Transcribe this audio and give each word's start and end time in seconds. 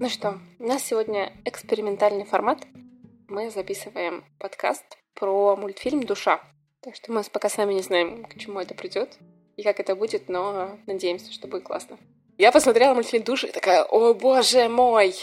Ну 0.00 0.08
что, 0.08 0.38
у 0.58 0.64
нас 0.64 0.84
сегодня 0.84 1.32
экспериментальный 1.44 2.24
формат. 2.24 2.66
Мы 3.28 3.50
записываем 3.50 4.24
подкаст 4.38 4.84
про 5.14 5.56
мультфильм 5.56 6.02
«Душа». 6.02 6.40
Так 6.82 6.94
что 6.94 7.10
мы 7.10 7.22
пока 7.24 7.48
сами 7.48 7.74
не 7.74 7.82
знаем, 7.82 8.24
к 8.24 8.38
чему 8.38 8.60
это 8.60 8.74
придет 8.74 9.18
и 9.56 9.62
как 9.62 9.80
это 9.80 9.96
будет, 9.96 10.28
но 10.28 10.78
надеемся, 10.86 11.32
что 11.32 11.48
будет 11.48 11.64
классно. 11.64 11.98
Я 12.36 12.52
посмотрела 12.52 12.94
мультфильм 12.94 13.24
«Душа» 13.24 13.48
и 13.48 13.52
такая, 13.52 13.84
о 13.84 14.14
боже 14.14 14.68
мой, 14.68 15.14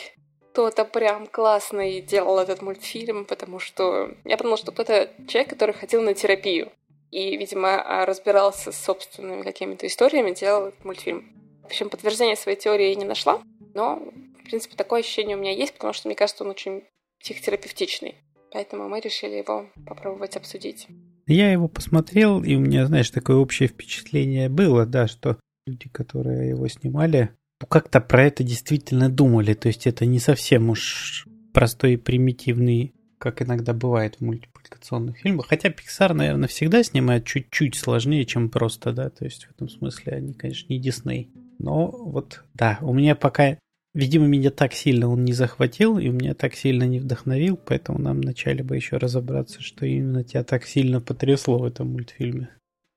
кто-то 0.55 0.85
прям 0.85 1.27
классный 1.27 1.99
делал 1.99 2.39
этот 2.39 2.61
мультфильм, 2.61 3.25
потому 3.25 3.59
что 3.59 4.15
я 4.23 4.37
подумала, 4.37 4.57
что 4.57 4.71
кто-то 4.71 5.09
человек, 5.27 5.49
который 5.49 5.73
ходил 5.73 6.01
на 6.01 6.13
терапию 6.13 6.71
и, 7.11 7.35
видимо, 7.35 8.05
разбирался 8.05 8.71
с 8.71 8.81
собственными 8.81 9.41
какими-то 9.41 9.85
историями, 9.85 10.33
делал 10.33 10.67
этот 10.67 10.85
мультфильм. 10.85 11.25
В 11.63 11.65
общем, 11.65 11.89
подтверждения 11.89 12.37
своей 12.37 12.57
теории 12.57 12.87
я 12.87 12.95
не 12.95 13.03
нашла, 13.03 13.41
но 13.73 14.01
в 14.39 14.45
принципе, 14.45 14.77
такое 14.77 15.01
ощущение 15.01 15.35
у 15.35 15.39
меня 15.41 15.51
есть, 15.51 15.73
потому 15.73 15.91
что, 15.91 16.07
мне 16.07 16.15
кажется, 16.15 16.45
он 16.45 16.51
очень 16.51 16.83
психотерапевтичный. 17.19 18.15
Поэтому 18.53 18.87
мы 18.87 19.01
решили 19.01 19.33
его 19.33 19.65
попробовать 19.85 20.37
обсудить. 20.37 20.87
Я 21.27 21.51
его 21.51 21.67
посмотрел, 21.67 22.41
и 22.41 22.55
у 22.55 22.61
меня, 22.61 22.85
знаешь, 22.85 23.09
такое 23.09 23.35
общее 23.35 23.67
впечатление 23.67 24.47
было, 24.47 24.85
да, 24.85 25.07
что 25.07 25.37
люди, 25.65 25.89
которые 25.89 26.49
его 26.49 26.65
снимали, 26.69 27.31
как-то 27.67 28.01
про 28.01 28.23
это 28.23 28.43
действительно 28.43 29.09
думали. 29.09 29.53
То 29.53 29.67
есть 29.67 29.87
это 29.87 30.05
не 30.05 30.19
совсем 30.19 30.69
уж 30.69 31.27
простой 31.53 31.93
и 31.93 31.97
примитивный, 31.97 32.93
как 33.17 33.41
иногда 33.41 33.73
бывает 33.73 34.15
в 34.15 34.21
мультипликационных 34.21 35.17
фильмах. 35.17 35.47
Хотя 35.47 35.69
Pixar, 35.69 36.13
наверное, 36.13 36.47
всегда 36.47 36.83
снимает 36.83 37.25
чуть-чуть 37.25 37.75
сложнее, 37.75 38.25
чем 38.25 38.49
просто, 38.49 38.91
да. 38.91 39.09
То 39.09 39.25
есть 39.25 39.45
в 39.45 39.51
этом 39.51 39.69
смысле 39.69 40.13
они, 40.13 40.33
конечно, 40.33 40.71
не 40.71 40.79
Дисней. 40.79 41.31
Но 41.59 41.87
вот, 41.87 42.43
да, 42.53 42.79
у 42.81 42.93
меня 42.93 43.15
пока 43.15 43.57
Видимо, 43.95 44.27
меня 44.27 44.51
так 44.51 44.73
сильно 44.73 45.09
он 45.09 45.23
не 45.23 45.31
захватил, 45.31 45.97
и 45.97 46.09
меня 46.09 46.33
так 46.33 46.53
сильно 46.53 46.83
не 46.83 46.99
вдохновил, 46.99 47.55
поэтому 47.55 47.97
нам 47.97 48.19
вначале 48.19 48.61
бы 48.61 48.75
еще 48.75 48.97
разобраться, 48.97 49.61
что 49.61 49.85
именно 49.85 50.25
тебя 50.25 50.43
так 50.43 50.65
сильно 50.65 50.99
потрясло 50.99 51.59
в 51.59 51.63
этом 51.63 51.93
мультфильме. 51.93 52.49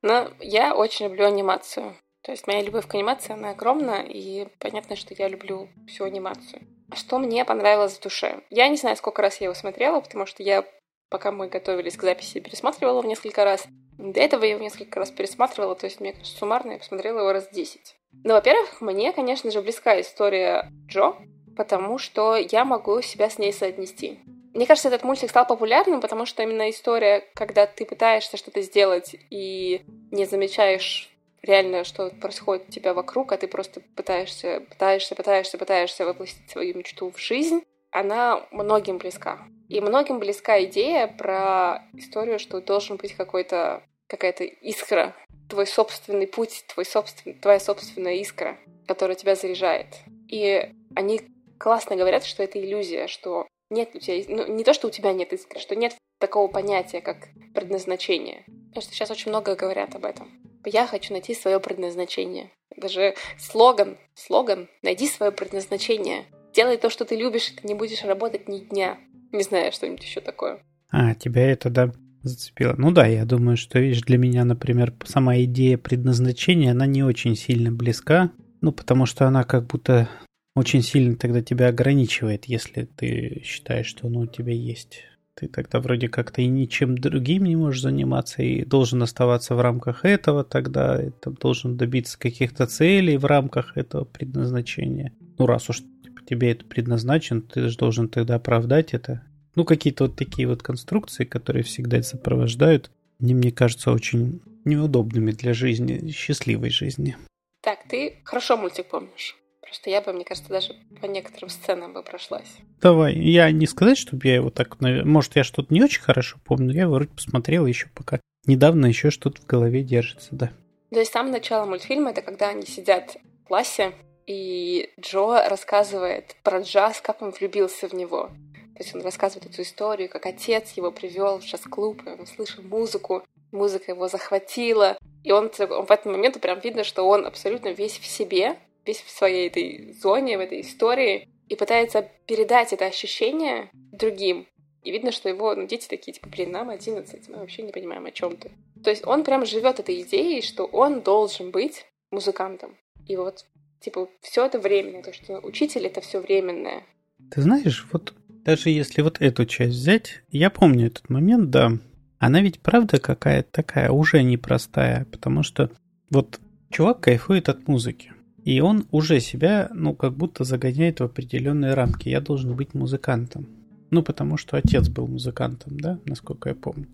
Ну, 0.03 0.29
я 0.41 0.75
очень 0.75 1.07
люблю 1.07 1.27
анимацию. 1.27 1.95
То 2.29 2.33
есть 2.33 2.47
моя 2.47 2.61
любовь 2.61 2.87
к 2.87 2.95
анимации, 2.95 3.33
она 3.33 3.53
огромна, 3.53 4.05
и 4.07 4.49
понятно, 4.59 4.97
что 4.97 5.15
я 5.15 5.29
люблю 5.29 5.71
всю 5.87 6.05
анимацию. 6.05 6.61
Что 6.95 7.19
мне 7.19 7.43
понравилось 7.47 7.97
в 7.97 8.03
душе? 8.03 8.43
Я 8.51 8.69
не 8.69 8.77
знаю, 8.77 8.97
сколько 8.97 9.23
раз 9.23 9.41
я 9.41 9.47
его 9.47 9.55
смотрела, 9.55 9.99
потому 10.01 10.27
что 10.27 10.43
я, 10.43 10.67
пока 11.09 11.33
мы 11.33 11.49
готовились 11.49 11.97
к 11.97 12.03
записи, 12.03 12.41
пересматривала 12.41 12.99
его 12.99 13.09
несколько 13.09 13.45
раз. 13.45 13.67
До 13.97 14.21
этого 14.21 14.45
я 14.45 14.51
его 14.51 14.63
несколько 14.63 15.01
раз 15.01 15.11
пересматривала, 15.11 15.75
то 15.75 15.87
есть, 15.87 16.01
мне 16.01 16.13
кажется, 16.13 16.37
суммарно 16.37 16.73
я 16.73 16.79
посмотрела 16.79 17.21
его 17.21 17.33
раз 17.33 17.49
десять. 17.49 17.97
Ну, 18.13 18.35
во-первых, 18.35 18.83
мне, 18.83 19.15
конечно 19.15 19.51
же, 19.51 19.63
близка 19.63 19.99
история 19.99 20.71
Джо, 20.87 21.15
потому 21.57 21.97
что 21.97 22.37
я 22.37 22.67
могу 22.67 23.01
себя 23.01 23.31
с 23.31 23.39
ней 23.39 23.55
соотнести. 23.55 24.19
Мне 24.53 24.67
кажется, 24.67 24.89
этот 24.89 25.03
мультик 25.03 25.31
стал 25.31 25.47
популярным, 25.47 26.03
потому 26.03 26.27
что 26.27 26.43
именно 26.43 26.69
история, 26.69 27.25
когда 27.35 27.67
ты 27.67 27.87
пытаешься 27.87 28.37
что-то 28.37 28.61
сделать 28.61 29.17
и 29.31 29.81
не 30.11 30.27
замечаешь 30.27 31.09
реально, 31.43 31.85
что 31.85 32.11
происходит 32.11 32.69
у 32.69 32.73
тебя 32.73 32.95
вокруг, 32.95 33.33
а 33.33 33.37
ты 33.37 33.49
просто 33.49 33.81
пытаешься, 33.97 34.63
пытаешься, 34.69 35.15
пытаешься, 35.15 35.59
пытаешься 35.59 36.05
воплотить 36.05 36.51
свою 36.51 36.77
мечту 36.77 37.11
в 37.11 37.19
жизнь, 37.19 37.63
она 37.91 38.47
многим 38.51 38.99
близка. 38.99 39.39
И 39.69 39.81
многим 39.81 40.19
близка 40.19 40.63
идея 40.65 41.07
про 41.07 41.83
историю, 41.95 42.39
что 42.39 42.61
должен 42.61 42.97
быть 42.97 43.15
какой-то 43.15 43.83
какая-то 44.07 44.45
искра 44.45 45.15
твой 45.49 45.67
собственный 45.67 46.27
путь, 46.27 46.65
твой 46.73 46.85
собствен... 46.85 47.39
твоя 47.41 47.61
собственная 47.61 48.15
искра, 48.17 48.59
которая 48.87 49.17
тебя 49.17 49.35
заряжает. 49.35 49.87
И 50.29 50.73
они 50.95 51.21
классно 51.59 51.97
говорят, 51.97 52.25
что 52.25 52.43
это 52.43 52.59
иллюзия, 52.59 53.07
что 53.07 53.47
нет 53.71 53.91
у 53.95 53.99
тебя, 53.99 54.25
ну, 54.29 54.47
не 54.47 54.65
то, 54.65 54.73
что 54.73 54.89
у 54.89 54.91
тебя 54.91 55.13
нет 55.13 55.33
искры, 55.33 55.61
что 55.61 55.77
нет 55.77 55.95
такого 56.19 56.49
понятия, 56.49 57.01
как 57.01 57.29
предназначение. 57.55 58.45
Потому 58.69 58.83
что 58.83 58.95
сейчас 58.95 59.11
очень 59.11 59.31
много 59.31 59.55
говорят 59.55 59.95
об 59.95 60.05
этом. 60.05 60.48
Я 60.71 60.87
хочу 60.87 61.13
найти 61.13 61.35
свое 61.35 61.61
предназначение. 61.61 62.51
Даже 62.77 63.15
слоган, 63.39 63.97
слоган 64.15 64.69
«Найди 64.83 65.09
свое 65.09 65.33
предназначение». 65.33 66.27
Делай 66.55 66.77
то, 66.77 66.91
что 66.91 67.05
ты 67.05 67.17
любишь, 67.17 67.51
и 67.51 67.57
ты 67.57 67.67
не 67.67 67.75
будешь 67.75 68.05
работать 68.05 68.49
ни 68.49 68.59
дня. 68.59 68.99
Не 69.33 69.43
знаю, 69.43 69.73
что-нибудь 69.73 70.03
еще 70.03 70.21
такое. 70.21 70.61
А, 70.91 71.15
тебя 71.15 71.51
это, 71.51 71.71
да, 71.71 71.93
зацепило. 72.23 72.75
Ну 72.77 72.91
да, 72.91 73.07
я 73.07 73.25
думаю, 73.25 73.57
что, 73.57 73.79
видишь, 73.79 74.03
для 74.03 74.19
меня, 74.19 74.45
например, 74.45 74.95
сама 75.05 75.39
идея 75.43 75.79
предназначения, 75.79 76.73
она 76.73 76.87
не 76.87 77.03
очень 77.03 77.37
сильно 77.37 77.71
близка, 77.71 78.33
ну, 78.61 78.73
потому 78.73 79.07
что 79.07 79.27
она 79.27 79.45
как 79.45 79.67
будто 79.67 80.09
очень 80.55 80.83
сильно 80.83 81.17
тогда 81.17 81.43
тебя 81.43 81.69
ограничивает, 81.69 82.47
если 82.47 82.85
ты 82.85 83.43
считаешь, 83.45 83.87
что 83.87 84.09
оно 84.09 84.21
у 84.21 84.27
тебя 84.27 84.53
есть. 84.53 85.05
Ты 85.39 85.47
тогда 85.47 85.79
вроде 85.79 86.09
как-то 86.09 86.43
и 86.43 86.47
ничем 86.49 86.99
другим 86.99 87.45
не 87.45 87.55
можешь 87.55 87.83
заниматься 87.83 88.43
и 88.43 88.65
должен 88.65 89.03
оставаться 89.05 89.55
в 89.55 89.61
рамках 89.61 90.05
этого, 90.05 90.43
тогда 90.43 91.01
это 91.01 91.31
должен 91.31 91.77
добиться 91.77 92.19
каких-то 92.19 92.67
целей 92.67 93.17
в 93.19 93.25
рамках 93.25 93.77
этого 93.77 94.05
предназначения. 94.05 95.13
Ну, 95.39 95.47
раз 95.47 95.71
уж 95.71 95.79
типа, 96.03 96.23
тебе 96.29 96.51
это 96.51 96.65
предназначено, 96.65 97.43
ты 97.43 97.69
же 97.69 97.77
должен 97.77 98.09
тогда 98.09 98.35
оправдать 98.35 98.95
это 98.95 99.23
ну, 99.55 99.65
какие-то 99.65 100.05
вот 100.05 100.17
такие 100.17 100.49
вот 100.49 100.63
конструкции, 100.63 101.25
которые 101.25 101.63
всегда 101.63 102.03
сопровождают, 102.03 102.91
они, 103.21 103.35
мне 103.35 103.53
кажется, 103.53 103.93
очень 103.93 104.41
неудобными 104.65 105.33
для 105.33 105.53
жизни, 105.53 106.11
счастливой 106.11 106.71
жизни. 106.71 107.17
Так, 107.61 107.79
ты 107.89 108.21
хорошо 108.25 108.57
мультик 108.57 108.89
помнишь. 108.89 109.37
Просто 109.69 109.91
я 109.91 110.01
бы, 110.01 110.15
мне 110.15 110.25
кажется, 110.25 110.49
даже 110.49 110.75
по 111.01 111.07
некоторым 111.07 111.51
сценам 111.51 111.93
бы 111.93 112.03
прошлась. 112.03 112.57
Давай, 112.81 113.15
я 113.15 113.51
не 113.51 113.67
сказать, 113.67 113.99
чтобы 113.99 114.27
я 114.27 114.37
его 114.37 114.51
так... 114.51 114.81
Может, 114.81 115.37
я 115.37 115.45
что-то 115.45 115.73
не 115.75 115.83
очень 115.83 116.01
хорошо 116.01 116.39
помню, 116.45 116.69
но 116.69 116.73
я 116.73 116.83
его 116.83 116.95
вроде 116.95 117.11
посмотрел 117.11 117.67
еще 117.67 117.89
пока. 117.95 118.19
Недавно 118.47 118.87
еще 118.87 119.11
что-то 119.11 119.43
в 119.43 119.47
голове 119.47 119.83
держится, 119.83 120.29
да. 120.31 120.51
То 120.91 120.99
есть 120.99 121.13
самое 121.13 121.35
начало 121.35 121.67
мультфильма— 121.67 122.11
это 122.13 122.23
когда 122.23 122.49
они 122.49 122.65
сидят 122.65 123.19
в 123.45 123.49
классе, 123.49 123.93
и 124.27 124.91
Джо 124.99 125.47
рассказывает 125.49 126.37
про 126.43 126.61
джаз, 126.61 127.03
как 127.03 127.21
он 127.21 127.31
влюбился 127.31 127.89
в 127.89 127.93
него. 127.93 128.31
То 128.75 128.85
есть 128.85 128.95
он 128.95 129.03
рассказывает 129.03 129.51
эту 129.51 129.63
историю, 129.63 130.09
как 130.09 130.25
отец 130.25 130.73
его 130.73 130.91
привел 130.91 131.41
в 131.41 131.45
джаз-клуб, 131.45 132.01
и 132.07 132.11
он 132.11 132.27
слышал 132.27 132.63
музыку, 132.63 133.23
музыка 133.53 133.91
его 133.91 134.09
захватила. 134.09 134.97
И 135.25 135.33
он, 135.33 135.51
он 135.59 135.87
в 135.87 135.91
этот 135.91 136.07
момент 136.07 136.41
прям 136.41 136.61
видно, 136.61 136.85
что 136.85 137.07
он 137.07 137.27
абсолютно 137.27 137.69
весь 137.69 137.99
в 137.99 138.07
себе, 138.07 138.57
весь 138.89 139.03
в 139.03 139.11
своей 139.11 139.49
этой 139.49 139.93
зоне, 139.93 140.39
в 140.39 140.41
этой 140.41 140.63
истории, 140.63 141.29
и 141.49 141.55
пытается 141.55 142.09
передать 142.27 142.73
это 142.73 142.87
ощущение 142.87 143.71
другим. 143.73 144.47
И 144.83 144.91
видно, 144.91 145.13
что 145.13 145.29
его 145.29 145.55
ну, 145.55 145.67
дети 145.67 145.87
такие, 145.89 146.13
типа, 146.13 146.29
блин, 146.29 146.53
нам 146.53 146.71
11, 146.71 147.29
мы 147.29 147.39
вообще 147.39 147.63
не 147.63 147.73
понимаем, 147.73 148.07
о 148.07 148.11
чем 148.11 148.37
ты. 148.37 148.51
То 148.83 148.91
есть 148.91 149.07
он 149.07 149.25
прям 149.25 149.45
живет 149.45 149.81
этой 149.81 150.01
идеей, 150.03 150.43
что 150.43 150.65
он 150.65 151.01
должен 151.01 151.51
быть 151.51 151.85
музыкантом. 152.11 152.77
И 153.07 153.17
вот, 153.17 153.45
типа, 153.81 154.09
все 154.23 154.47
это 154.47 154.59
временно, 154.59 155.03
то, 155.03 155.13
что 155.13 155.39
учитель 155.41 155.87
это 155.87 156.01
все 156.01 156.21
временное. 156.21 156.85
Ты 157.31 157.43
знаешь, 157.43 157.87
вот 157.93 158.15
даже 158.29 158.71
если 158.71 159.03
вот 159.03 159.21
эту 159.21 159.45
часть 159.45 159.75
взять, 159.75 160.23
я 160.31 160.49
помню 160.49 160.87
этот 160.87 161.11
момент, 161.11 161.51
да, 161.51 161.73
она 162.19 162.41
ведь 162.41 162.61
правда 162.61 162.99
какая-то 162.99 163.51
такая 163.51 163.91
уже 163.91 164.23
непростая, 164.23 165.07
потому 165.11 165.43
что 165.43 165.71
вот 166.11 166.41
чувак 166.71 167.01
кайфует 167.01 167.49
от 167.49 167.69
музыки. 167.69 168.13
И 168.49 168.63
он 168.63 168.89
уже 168.93 169.21
себя, 169.21 169.69
ну, 169.75 169.95
как 169.95 170.15
будто 170.15 170.43
загоняет 170.43 171.01
в 171.01 171.05
определенные 171.05 171.75
рамки. 171.75 172.09
Я 172.09 172.23
должен 172.23 172.57
быть 172.57 172.73
музыкантом. 172.73 173.47
Ну, 173.91 174.03
потому 174.03 174.39
что 174.39 174.57
отец 174.57 174.89
был 174.89 175.07
музыкантом, 175.07 175.79
да, 175.79 175.99
насколько 176.07 176.49
я 176.49 176.55
помню. 176.55 176.87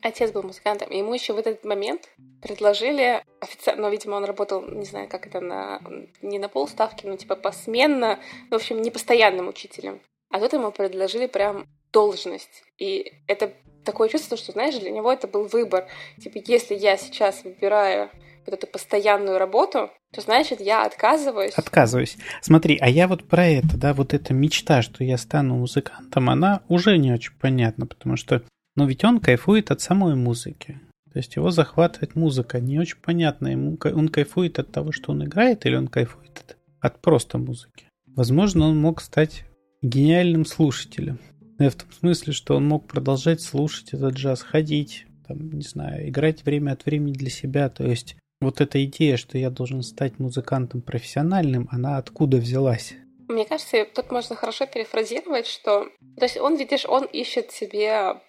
Отец 0.00 0.32
был 0.32 0.44
музыкантом. 0.44 0.88
И 0.88 0.96
ему 0.96 1.12
еще 1.12 1.34
в 1.34 1.36
этот 1.36 1.62
момент 1.62 2.08
предложили 2.40 3.22
официально, 3.38 3.82
но, 3.82 3.88
видимо, 3.90 4.14
он 4.14 4.24
работал, 4.24 4.66
не 4.66 4.86
знаю, 4.86 5.06
как 5.10 5.26
это, 5.26 5.42
на, 5.42 5.78
не 6.22 6.38
на 6.38 6.48
полставки, 6.48 7.04
но 7.04 7.16
типа 7.16 7.36
посменно, 7.36 8.18
в 8.50 8.54
общем, 8.54 8.80
не 8.80 8.90
постоянным 8.90 9.48
учителем. 9.48 10.00
А 10.30 10.40
тут 10.40 10.54
ему 10.54 10.72
предложили 10.72 11.26
прям 11.26 11.66
должность. 11.92 12.64
И 12.78 13.12
это 13.26 13.52
такое 13.84 14.08
чувство, 14.08 14.38
что, 14.38 14.52
знаешь, 14.52 14.78
для 14.78 14.90
него 14.90 15.12
это 15.12 15.28
был 15.28 15.48
выбор. 15.48 15.86
Типа, 16.18 16.38
если 16.46 16.74
я 16.74 16.96
сейчас 16.96 17.44
выбираю 17.44 18.08
вот 18.46 18.54
эту 18.54 18.66
постоянную 18.66 19.38
работу, 19.38 19.90
то 20.12 20.20
значит 20.20 20.60
я 20.60 20.84
отказываюсь. 20.84 21.54
Отказываюсь. 21.54 22.16
Смотри, 22.40 22.78
а 22.80 22.88
я 22.88 23.08
вот 23.08 23.24
про 23.24 23.46
это, 23.46 23.76
да, 23.76 23.94
вот 23.94 24.14
эта 24.14 24.32
мечта, 24.32 24.82
что 24.82 25.04
я 25.04 25.18
стану 25.18 25.56
музыкантом, 25.56 26.30
она 26.30 26.62
уже 26.68 26.96
не 26.98 27.12
очень 27.12 27.34
понятна, 27.40 27.86
потому 27.86 28.16
что, 28.16 28.42
ну 28.76 28.86
ведь 28.86 29.04
он 29.04 29.20
кайфует 29.20 29.70
от 29.70 29.80
самой 29.80 30.14
музыки. 30.14 30.80
То 31.12 31.18
есть 31.18 31.36
его 31.36 31.50
захватывает 31.50 32.16
музыка, 32.16 32.60
не 32.60 32.78
очень 32.78 32.98
понятно, 33.00 33.48
ему 33.48 33.78
он 33.82 34.08
кайфует 34.08 34.58
от 34.58 34.72
того, 34.72 34.90
что 34.90 35.12
он 35.12 35.24
играет, 35.24 35.64
или 35.64 35.76
он 35.76 35.88
кайфует 35.88 36.42
от, 36.44 36.56
от 36.80 37.00
просто 37.00 37.38
музыки. 37.38 37.86
Возможно, 38.06 38.66
он 38.66 38.78
мог 38.80 39.00
стать 39.00 39.44
гениальным 39.82 40.44
слушателем. 40.44 41.18
Ну, 41.58 41.70
в 41.70 41.74
том 41.74 41.92
смысле, 41.92 42.32
что 42.32 42.56
он 42.56 42.66
мог 42.66 42.88
продолжать 42.88 43.40
слушать 43.40 43.92
этот 43.92 44.14
джаз, 44.14 44.42
ходить, 44.42 45.06
там, 45.26 45.52
не 45.52 45.62
знаю, 45.62 46.08
играть 46.08 46.44
время 46.44 46.72
от 46.72 46.84
времени 46.84 47.12
для 47.12 47.30
себя. 47.30 47.68
То 47.68 47.86
есть 47.86 48.16
вот 48.40 48.60
эта 48.60 48.84
идея, 48.84 49.16
что 49.16 49.38
я 49.38 49.50
должен 49.50 49.82
стать 49.82 50.18
музыкантом 50.18 50.82
профессиональным, 50.82 51.68
она 51.70 51.98
откуда 51.98 52.36
взялась? 52.36 52.94
Мне 53.28 53.44
кажется, 53.44 53.86
тут 53.86 54.10
можно 54.10 54.36
хорошо 54.36 54.66
перефразировать, 54.66 55.46
что... 55.46 55.88
То 56.16 56.24
есть 56.24 56.36
он, 56.36 56.56
видишь, 56.56 56.84
он 56.84 57.04
ищет 57.04 57.52
себе 57.52 58.20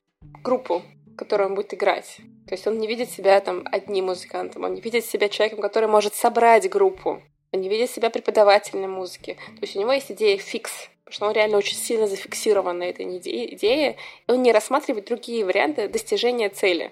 группу, 0.44 0.84
которую 1.18 1.50
он 1.50 1.56
будет 1.56 1.74
играть. 1.74 2.18
То 2.48 2.54
есть 2.54 2.66
он 2.68 2.78
не 2.78 2.88
видит 2.88 3.10
себя 3.10 3.40
там 3.42 3.64
одним 3.72 4.06
музыкантом, 4.06 4.64
он 4.64 4.74
не 4.74 4.82
видит 4.82 5.06
себя 5.06 5.30
человеком, 5.30 5.62
который 5.62 5.90
может 5.90 6.14
собрать 6.14 6.70
группу. 6.70 7.22
Он 7.52 7.62
не 7.62 7.70
видит 7.70 7.90
себя 7.90 8.10
преподавателем 8.10 8.92
музыки. 8.92 9.34
То 9.34 9.62
есть 9.62 9.76
у 9.76 9.80
него 9.80 9.94
есть 9.94 10.12
идея 10.12 10.38
фикс, 10.38 10.90
потому 11.06 11.14
что 11.14 11.28
он 11.28 11.34
реально 11.34 11.58
очень 11.58 11.78
сильно 11.78 12.08
зафиксирован 12.08 12.78
на 12.78 12.84
этой 12.84 13.18
идее, 13.18 13.98
и 14.28 14.32
он 14.32 14.44
не 14.44 14.52
рассматривает 14.52 15.08
другие 15.08 15.46
варианты 15.46 15.88
достижения 15.88 16.50
цели. 16.50 16.92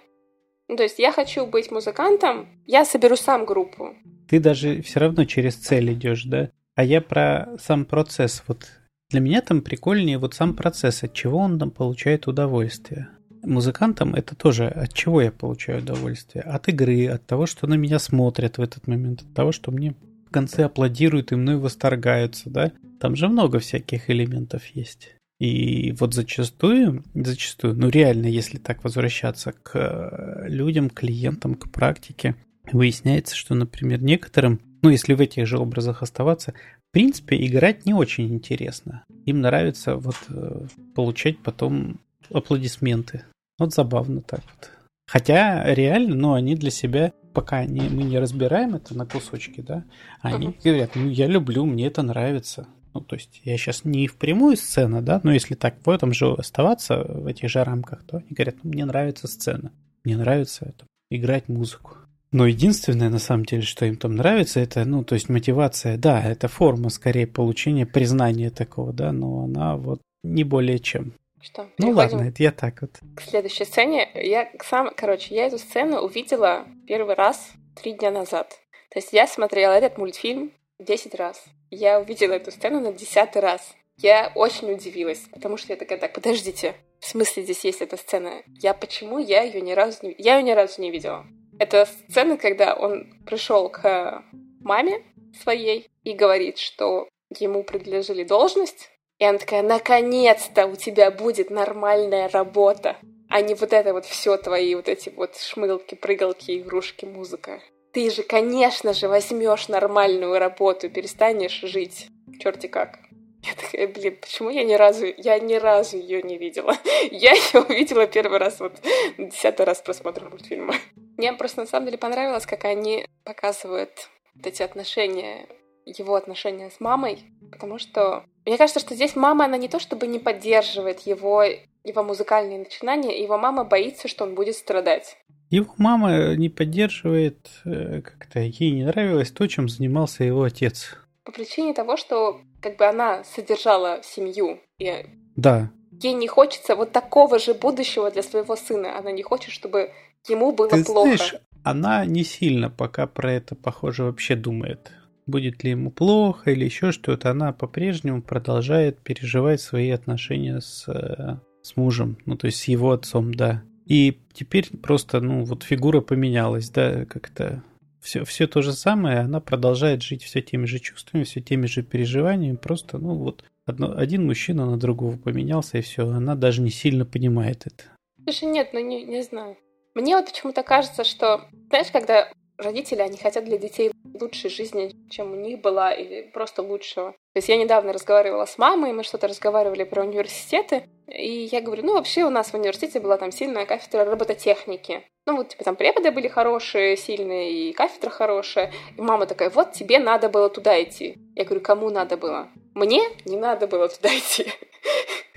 Ну, 0.70 0.76
то 0.78 0.84
есть 0.84 1.00
я 1.00 1.12
хочу 1.12 1.46
быть 1.46 1.72
музыкантом, 1.72 2.48
я 2.66 2.86
соберу 2.86 3.16
сам 3.16 3.46
группу. 3.46 3.96
Ты 4.30 4.40
даже 4.40 4.82
все 4.82 5.00
равно 5.00 5.26
через 5.26 5.56
цель 5.56 5.94
идешь, 5.94 6.24
да? 6.24 6.50
А 6.76 6.84
я 6.84 7.02
про 7.02 7.58
сам 7.60 7.86
процесс. 7.86 8.44
Вот 8.48 8.66
для 9.10 9.20
меня 9.20 9.42
там 9.42 9.62
прикольнее 9.62 10.18
вот 10.18 10.34
сам 10.34 10.56
процесс, 10.56 11.04
от 11.04 11.14
чего 11.14 11.40
он 11.40 11.60
там 11.60 11.70
получает 11.70 12.28
удовольствие. 12.28 13.10
Музыкантам 13.44 14.16
это 14.16 14.36
тоже 14.36 14.68
от 14.68 14.94
чего 14.94 15.22
я 15.22 15.32
получаю 15.32 15.80
удовольствие? 15.80 16.44
От 16.44 16.70
игры, 16.70 17.08
от 17.08 17.26
того, 17.26 17.46
что 17.46 17.68
на 17.68 17.74
меня 17.74 18.00
смотрят 18.00 18.58
в 18.58 18.62
этот 18.62 18.88
момент, 18.88 19.22
от 19.22 19.34
того, 19.34 19.52
что 19.52 19.70
мне 19.70 19.96
в 20.26 20.32
конце 20.32 20.64
аплодируют 20.64 21.32
и 21.32 21.36
мной 21.36 21.58
восторгаются, 21.58 22.50
да? 22.50 22.72
Там 23.02 23.18
же 23.18 23.28
много 23.28 23.60
всяких 23.60 24.10
элементов 24.10 24.66
есть. 24.68 25.16
И 25.44 25.92
вот 26.00 26.14
зачастую, 26.14 27.04
зачастую, 27.14 27.76
ну 27.76 27.90
реально, 27.90 28.28
если 28.28 28.58
так 28.58 28.86
возвращаться 28.86 29.52
к 29.52 29.72
э, 29.76 30.48
людям, 30.48 30.90
клиентам, 30.90 31.56
к 31.56 31.70
практике, 31.70 32.36
выясняется, 32.72 33.36
что, 33.36 33.54
например, 33.54 34.02
некоторым, 34.02 34.62
ну 34.82 34.90
если 34.90 35.14
в 35.14 35.20
этих 35.20 35.46
же 35.46 35.58
образах 35.58 36.02
оставаться, 36.02 36.54
в 36.54 36.94
принципе, 36.94 37.46
играть 37.46 37.86
не 37.86 37.94
очень 37.94 38.34
интересно. 38.34 39.04
Им 39.26 39.42
нравится 39.42 39.98
вот 39.98 40.16
э, 40.30 40.66
получать 40.96 41.40
потом 41.40 42.00
аплодисменты. 42.32 43.26
Вот 43.60 43.74
забавно 43.74 44.22
так 44.22 44.44
вот. 44.46 44.72
Хотя 45.08 45.74
реально, 45.74 46.16
ну, 46.16 46.34
они 46.36 46.56
для 46.56 46.72
себя, 46.72 47.12
пока 47.34 47.58
они, 47.58 47.82
мы 47.90 48.04
не 48.04 48.18
разбираем 48.18 48.76
это 48.76 48.96
на 48.96 49.06
кусочки, 49.06 49.60
да, 49.60 49.84
они 50.22 50.48
uh-huh. 50.48 50.64
говорят, 50.64 50.92
ну, 50.96 51.10
я 51.10 51.28
люблю, 51.28 51.66
мне 51.66 51.88
это 51.88 52.02
нравится. 52.02 52.66
Ну, 52.94 53.02
то 53.02 53.16
есть 53.16 53.42
я 53.44 53.58
сейчас 53.58 53.86
не 53.86 54.08
в 54.08 54.18
прямую 54.18 54.56
сцену, 54.56 55.02
да, 55.02 55.20
но 55.24 55.34
если 55.34 55.56
так 55.56 55.76
в 55.86 55.90
этом 55.90 56.14
же 56.14 56.32
оставаться, 56.34 57.04
в 57.04 57.26
этих 57.26 57.50
же 57.50 57.64
рамках, 57.64 58.04
то 58.06 58.18
они 58.18 58.28
говорят, 58.30 58.56
ну, 58.64 58.70
мне 58.70 58.86
нравится 58.86 59.28
сцена, 59.28 59.72
мне 60.04 60.16
нравится 60.16 60.66
это, 60.66 60.86
играть 61.10 61.50
музыку. 61.50 61.98
Но 62.32 62.48
единственное, 62.48 63.10
на 63.10 63.20
самом 63.20 63.46
деле, 63.46 63.62
что 63.62 63.86
им 63.86 63.96
там 63.96 64.16
нравится, 64.16 64.60
это, 64.60 64.86
ну, 64.86 65.04
то 65.04 65.14
есть 65.14 65.30
мотивация, 65.30 65.98
да, 65.98 66.22
это 66.22 66.48
форма, 66.48 66.90
скорее, 66.90 67.28
получения 67.28 67.86
признания 67.86 68.50
такого, 68.50 68.92
да, 68.92 69.12
но 69.12 69.44
она 69.44 69.76
вот 69.78 70.02
не 70.24 70.44
более 70.44 70.80
чем. 70.80 71.14
Что? 71.42 71.68
Ну 71.78 71.92
ладно, 71.92 72.22
это 72.22 72.42
я 72.42 72.52
так 72.52 72.82
вот. 72.82 73.00
К 73.16 73.22
следующей 73.22 73.66
сцене. 73.66 74.10
Я 74.16 74.50
сам, 74.64 74.90
короче, 74.96 75.36
я 75.36 75.46
эту 75.46 75.58
сцену 75.58 76.00
увидела 76.00 76.66
первый 76.88 77.16
раз 77.16 77.52
три 77.76 77.94
дня 77.94 78.12
назад. 78.12 78.50
То 78.90 79.00
есть 79.00 79.12
я 79.12 79.28
смотрела 79.28 79.74
этот 79.74 79.98
мультфильм 79.98 80.52
10 80.80 81.16
раз. 81.16 81.44
Я 81.76 82.00
увидела 82.00 82.34
эту 82.34 82.52
сцену 82.52 82.80
на 82.80 82.94
десятый 82.94 83.42
раз. 83.42 83.76
Я 83.98 84.32
очень 84.36 84.72
удивилась, 84.72 85.22
потому 85.32 85.58
что 85.58 85.74
я 85.74 85.78
такая, 85.78 85.98
так, 85.98 86.14
подождите, 86.14 86.76
в 87.00 87.08
смысле 87.08 87.44
здесь 87.44 87.64
есть 87.66 87.82
эта 87.82 87.98
сцена? 87.98 88.44
Я 88.62 88.76
почему 88.76 89.18
я 89.18 89.42
ее 89.42 89.60
ни 89.60 89.72
разу 89.72 89.98
не... 90.04 90.16
Я 90.20 90.38
ее 90.38 90.44
ни 90.44 90.52
разу 90.52 90.82
не 90.82 90.92
видела. 90.92 91.26
Это 91.58 91.86
сцена, 91.86 92.38
когда 92.38 92.76
он 92.76 93.12
пришел 93.26 93.70
к 93.70 94.24
маме 94.62 95.04
своей 95.42 95.90
и 96.04 96.14
говорит, 96.14 96.60
что 96.60 97.08
ему 97.40 97.64
предложили 97.64 98.24
должность, 98.24 98.92
и 99.18 99.26
она 99.26 99.40
такая, 99.40 99.64
наконец-то 99.64 100.68
у 100.68 100.76
тебя 100.76 101.10
будет 101.10 101.50
нормальная 101.50 102.30
работа, 102.30 102.98
а 103.30 103.42
не 103.42 103.56
вот 103.56 103.74
это 103.74 103.94
вот 103.94 104.06
все 104.06 104.38
твои 104.38 104.76
вот 104.76 104.90
эти 104.90 105.10
вот 105.10 105.38
шмылки, 105.38 105.96
прыгалки, 105.96 106.60
игрушки, 106.60 107.06
музыка. 107.06 107.62
Ты 107.94 108.10
же, 108.10 108.24
конечно 108.24 108.92
же, 108.94 109.08
возьмешь 109.08 109.68
нормальную 109.68 110.40
работу, 110.40 110.90
перестанешь 110.90 111.62
жить. 111.62 112.08
Черти 112.40 112.68
как. 112.68 112.98
Я 113.44 113.54
такая, 113.54 113.88
блин, 113.88 114.18
почему 114.20 114.50
я 114.50 114.64
ни 114.64 114.74
разу, 114.74 115.06
я 115.18 115.38
ни 115.38 115.54
разу 115.54 115.98
ее 115.98 116.24
не 116.24 116.38
видела. 116.38 116.76
Я 117.12 117.34
ее 117.34 117.62
увидела 117.62 118.08
первый 118.08 118.40
раз, 118.40 118.60
вот, 118.62 118.74
десятый 119.18 119.66
раз 119.66 119.82
просмотра 119.82 120.30
мультфильма. 120.30 120.76
Мне 121.18 121.34
просто 121.34 121.62
на 121.62 121.68
самом 121.68 121.88
деле 121.88 121.98
понравилось, 121.98 122.46
как 122.46 122.64
они 122.64 123.06
показывают 123.26 124.10
вот 124.34 124.48
эти 124.48 124.64
отношения, 124.64 125.46
его 125.86 126.16
отношения 126.16 126.72
с 126.72 126.80
мамой, 126.80 127.20
потому 127.52 127.78
что 127.78 128.24
мне 128.46 128.58
кажется, 128.58 128.80
что 128.80 128.96
здесь 128.96 129.18
мама, 129.18 129.46
она 129.46 129.58
не 129.58 129.68
то 129.68 129.80
чтобы 129.80 130.08
не 130.08 130.20
поддерживает 130.20 131.02
его, 131.02 131.44
его 131.84 132.04
музыкальные 132.04 132.60
начинания, 132.60 133.22
его 133.22 133.38
мама 133.38 133.64
боится, 133.64 134.08
что 134.08 134.24
он 134.24 134.36
будет 134.36 134.56
страдать. 134.56 135.18
Его 135.50 135.74
мама 135.78 136.36
не 136.36 136.50
поддерживает, 136.50 137.50
э, 137.66 138.02
как-то 138.02 138.40
ей 138.40 138.72
не 138.72 138.86
нравилось 138.86 139.32
то, 139.32 139.48
чем 139.48 139.70
занимался 139.70 140.24
его 140.24 140.44
отец. 140.44 140.96
По 141.26 141.32
причине 141.32 141.74
того, 141.74 141.96
что 141.96 142.42
как 142.62 142.78
бы 142.78 142.86
она 142.86 143.24
содержала 143.24 144.02
семью. 144.04 144.60
И 144.80 145.06
да. 145.36 145.72
Ей 145.92 146.14
не 146.14 146.28
хочется 146.28 146.76
вот 146.76 146.92
такого 146.92 147.38
же 147.38 147.54
будущего 147.54 148.10
для 148.10 148.24
своего 148.24 148.56
сына. 148.56 148.98
Она 148.98 149.12
не 149.12 149.22
хочет, 149.22 149.52
чтобы 149.52 149.92
ему 150.28 150.52
было 150.54 150.70
Ты 150.70 150.84
плохо. 150.84 151.18
Знаешь, 151.18 151.36
она 151.64 152.06
не 152.06 152.24
сильно 152.24 152.70
пока 152.70 153.08
про 153.08 153.32
это, 153.32 153.56
похоже, 153.56 154.04
вообще 154.04 154.36
думает. 154.36 154.92
Будет 155.26 155.64
ли 155.64 155.72
ему 155.72 155.92
плохо 155.92 156.52
или 156.52 156.66
еще 156.66 156.92
что-то, 156.92 157.32
она 157.32 157.54
по-прежнему 157.54 158.22
продолжает 158.22 159.00
переживать 159.00 159.62
свои 159.62 159.90
отношения 159.90 160.60
с, 160.60 160.86
э, 160.90 161.38
с 161.64 161.76
мужем, 161.76 162.18
ну 162.26 162.38
то 162.38 162.46
есть 162.46 162.60
с 162.60 162.66
его 162.66 162.92
отцом, 162.92 163.34
да. 163.34 163.64
И 163.86 164.20
теперь 164.34 164.70
просто, 164.78 165.20
ну, 165.20 165.44
вот 165.44 165.64
фигура 165.64 166.02
поменялась, 166.02 166.70
да, 166.70 167.06
как-то 167.06 167.64
все, 168.00 168.24
все 168.26 168.48
то 168.48 168.62
же 168.62 168.74
самое, 168.74 169.20
она 169.20 169.40
продолжает 169.40 170.04
жить 170.04 170.24
все 170.24 170.42
теми 170.42 170.66
же 170.66 170.80
чувствами, 170.80 171.24
все 171.24 171.42
теми 171.42 171.66
же 171.66 171.84
переживаниями, 171.84 172.56
просто, 172.56 172.98
ну, 172.98 173.16
вот 173.16 173.44
одно, 173.66 173.98
один 173.98 174.26
мужчина 174.26 174.66
на 174.66 174.78
другого 174.78 175.18
поменялся, 175.18 175.78
и 175.78 175.82
все, 175.82 176.08
она 176.08 176.36
даже 176.36 176.62
не 176.62 176.70
сильно 176.70 177.06
понимает 177.06 177.66
это. 177.66 177.84
Слушай, 178.24 178.50
нет, 178.50 178.70
ну 178.74 178.80
не, 178.80 179.04
не 179.04 179.22
знаю. 179.24 179.58
Мне 179.96 180.16
вот 180.16 180.26
почему-то 180.26 180.64
кажется, 180.64 181.04
что, 181.04 181.50
знаешь, 181.70 181.92
когда 181.92 182.30
родители, 182.58 183.00
они 183.00 183.18
хотят 183.18 183.46
для 183.46 183.58
детей 183.58 183.92
лучшей 184.20 184.50
жизни, 184.50 184.94
чем 185.10 185.32
у 185.32 185.36
них 185.36 185.62
была, 185.62 185.94
или 185.94 186.22
просто 186.34 186.62
лучшего. 186.62 187.12
То 187.12 187.38
есть 187.38 187.50
я 187.50 187.58
недавно 187.58 187.94
разговаривала 187.94 188.46
с 188.46 188.58
мамой, 188.58 188.94
мы 188.94 189.04
что-то 189.04 189.28
разговаривали 189.28 189.84
про 189.84 190.04
университеты, 190.04 190.84
и 191.08 191.50
я 191.52 191.62
говорю, 191.62 191.84
ну 191.84 191.94
вообще 191.94 192.24
у 192.24 192.30
нас 192.30 192.52
в 192.52 192.54
университете 192.54 193.00
была 193.00 193.18
там 193.18 193.32
сильная 193.32 193.66
кафедра 193.66 194.06
робототехники. 194.06 195.04
Ну 195.26 195.38
вот, 195.38 195.50
типа, 195.50 195.64
там 195.64 195.76
преподы 195.76 196.12
были 196.12 196.28
хорошие, 196.28 196.98
сильные, 196.98 197.52
и 197.70 197.74
кафедра 197.74 198.10
хорошая. 198.10 198.74
И 198.98 199.02
мама 199.02 199.26
такая, 199.26 199.50
вот 199.50 199.72
тебе 199.72 200.00
надо 200.00 200.30
было 200.30 200.50
туда 200.50 200.82
идти. 200.82 201.18
Я 201.36 201.46
говорю, 201.46 201.62
кому 201.62 201.90
надо 201.90 202.18
было? 202.18 202.50
Мне 202.74 203.02
не 203.26 203.38
надо 203.38 203.68
было 203.68 203.88
туда 203.88 204.10
идти. 204.10 204.46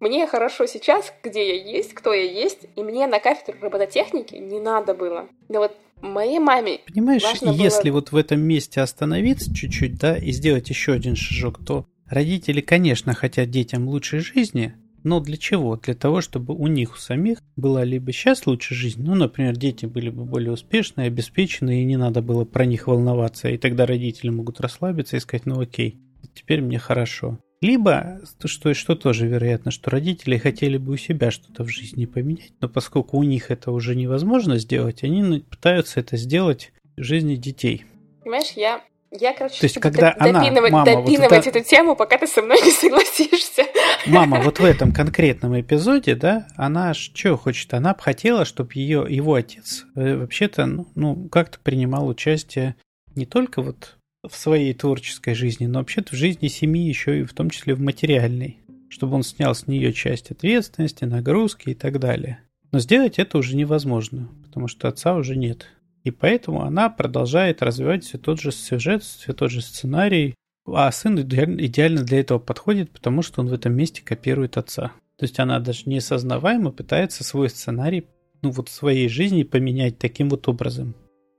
Мне 0.00 0.26
хорошо 0.26 0.66
сейчас, 0.66 1.12
где 1.22 1.56
я 1.56 1.76
есть, 1.76 1.94
кто 1.94 2.12
я 2.12 2.24
есть, 2.24 2.66
и 2.76 2.82
мне 2.82 3.06
на 3.06 3.20
кафедру 3.20 3.56
робототехники 3.60 4.34
не 4.34 4.60
надо 4.60 4.94
было. 4.94 5.28
Но 5.48 5.60
вот 5.60 5.76
моей 6.00 6.38
маме 6.38 6.80
Понимаешь, 6.86 7.22
если 7.40 7.90
было... 7.90 8.00
вот 8.00 8.12
в 8.12 8.16
этом 8.16 8.40
месте 8.40 8.80
остановиться 8.80 9.54
чуть-чуть, 9.54 9.98
да, 9.98 10.16
и 10.16 10.32
сделать 10.32 10.68
еще 10.68 10.92
один 10.92 11.16
шажок, 11.16 11.64
то 11.64 11.86
родители, 12.06 12.60
конечно, 12.60 13.14
хотят 13.14 13.50
детям 13.50 13.88
лучшей 13.88 14.20
жизни, 14.20 14.74
но 15.04 15.20
для 15.20 15.36
чего? 15.36 15.76
Для 15.76 15.94
того, 15.94 16.20
чтобы 16.20 16.54
у 16.54 16.66
них 16.66 16.94
у 16.94 16.98
самих 16.98 17.38
была 17.56 17.84
либо 17.84 18.12
сейчас 18.12 18.46
лучше 18.46 18.74
жизнь, 18.74 19.02
ну, 19.02 19.14
например, 19.14 19.56
дети 19.56 19.86
были 19.86 20.10
бы 20.10 20.24
более 20.24 20.52
успешные, 20.52 21.08
обеспеченные, 21.08 21.82
и 21.82 21.86
не 21.86 21.96
надо 21.96 22.22
было 22.22 22.44
про 22.44 22.64
них 22.64 22.86
волноваться, 22.86 23.48
и 23.48 23.58
тогда 23.58 23.86
родители 23.86 24.30
могут 24.30 24.60
расслабиться 24.60 25.16
и 25.16 25.20
сказать, 25.20 25.46
ну 25.46 25.60
окей, 25.60 26.00
теперь 26.34 26.60
мне 26.60 26.78
хорошо. 26.78 27.38
Либо, 27.62 28.20
что, 28.44 28.74
что 28.74 28.96
тоже 28.96 29.28
вероятно, 29.28 29.70
что 29.70 29.88
родители 29.88 30.36
хотели 30.36 30.78
бы 30.78 30.94
у 30.94 30.96
себя 30.96 31.30
что-то 31.30 31.62
в 31.62 31.68
жизни 31.68 32.06
поменять, 32.06 32.52
но 32.60 32.68
поскольку 32.68 33.18
у 33.18 33.22
них 33.22 33.52
это 33.52 33.70
уже 33.70 33.94
невозможно 33.94 34.58
сделать, 34.58 35.04
они 35.04 35.40
пытаются 35.48 36.00
это 36.00 36.16
сделать 36.16 36.72
в 36.96 37.02
жизни 37.04 37.36
детей. 37.36 37.84
Понимаешь, 38.24 38.50
я, 38.56 38.82
я 39.12 39.32
короче, 39.32 39.60
То 39.60 39.66
есть, 39.66 39.78
когда 39.78 40.12
допинывать, 40.12 40.72
она, 40.72 40.84
мама, 40.84 41.02
допинывать 41.04 41.30
вот 41.30 41.46
это... 41.46 41.58
эту 41.60 41.68
тему, 41.68 41.94
пока 41.94 42.18
ты 42.18 42.26
со 42.26 42.42
мной 42.42 42.60
не 42.64 42.72
согласишься. 42.72 43.62
Мама 44.08 44.40
вот 44.40 44.58
в 44.58 44.64
этом 44.64 44.92
конкретном 44.92 45.60
эпизоде, 45.60 46.16
да, 46.16 46.48
она 46.56 46.94
что 46.94 47.36
хочет? 47.36 47.72
Она 47.74 47.94
бы 47.94 48.00
хотела, 48.00 48.44
чтобы 48.44 48.72
ее, 48.74 49.06
его 49.08 49.34
отец 49.34 49.84
э, 49.94 50.16
вообще-то, 50.16 50.66
ну, 50.66 50.88
ну, 50.96 51.28
как-то 51.28 51.60
принимал 51.60 52.08
участие 52.08 52.74
не 53.14 53.24
только 53.24 53.62
вот 53.62 53.98
в 54.28 54.34
своей 54.36 54.72
творческой 54.74 55.34
жизни, 55.34 55.66
но 55.66 55.80
вообще-то 55.80 56.14
в 56.14 56.18
жизни 56.18 56.48
семьи 56.48 56.86
еще 56.86 57.20
и 57.20 57.24
в 57.24 57.34
том 57.34 57.50
числе 57.50 57.74
в 57.74 57.80
материальной. 57.80 58.58
чтобы 58.88 59.14
он 59.14 59.22
снял 59.22 59.54
с 59.54 59.66
нее 59.66 59.92
часть 59.94 60.30
ответственности, 60.30 61.04
нагрузки 61.04 61.70
и 61.70 61.74
так 61.74 61.98
далее. 61.98 62.40
Но 62.72 62.78
сделать 62.78 63.18
это 63.18 63.38
уже 63.38 63.56
невозможно, 63.56 64.28
потому 64.44 64.68
что 64.68 64.86
отца 64.86 65.14
уже 65.14 65.34
нет. 65.34 65.66
И 66.04 66.10
поэтому 66.10 66.62
она 66.62 66.90
продолжает 66.90 67.62
развивать 67.62 68.04
все 68.04 68.18
тот 68.18 68.38
же 68.38 68.52
сюжет, 68.52 69.02
все 69.02 69.32
тот 69.32 69.50
же 69.50 69.62
сценарий, 69.62 70.34
а 70.66 70.92
сын 70.92 71.18
идеально 71.18 72.02
для 72.02 72.20
этого 72.20 72.38
подходит, 72.38 72.90
потому 72.90 73.22
что 73.22 73.40
он 73.40 73.48
в 73.48 73.52
этом 73.54 73.74
месте 73.74 74.02
копирует 74.02 74.58
отца. 74.58 74.92
То 75.16 75.24
есть 75.24 75.40
она 75.40 75.58
даже 75.58 75.82
неосознаваемо 75.86 76.70
пытается 76.70 77.24
свой 77.24 77.48
сценарий, 77.48 78.06
ну 78.42 78.50
вот 78.50 78.68
своей 78.68 79.08
жизни 79.08 79.42
поменять 79.42 79.98
таким 79.98 80.28
вот 80.28 80.48
образом. 80.48 80.94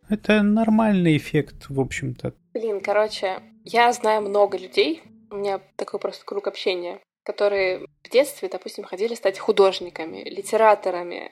Это 0.09 0.41
нормальный 0.41 1.17
эффект, 1.17 1.65
в 1.69 1.79
общем-то. 1.79 2.33
Блин, 2.53 2.81
короче, 2.81 3.39
я 3.63 3.91
знаю 3.93 4.21
много 4.21 4.57
людей, 4.57 5.01
у 5.31 5.35
меня 5.35 5.59
такой 5.75 5.99
просто 5.99 6.23
круг 6.25 6.47
общения, 6.47 6.99
которые 7.23 7.87
в 8.03 8.09
детстве, 8.09 8.49
допустим, 8.49 8.83
хотели 8.83 9.15
стать 9.15 9.39
художниками, 9.39 10.23
литераторами, 10.29 11.31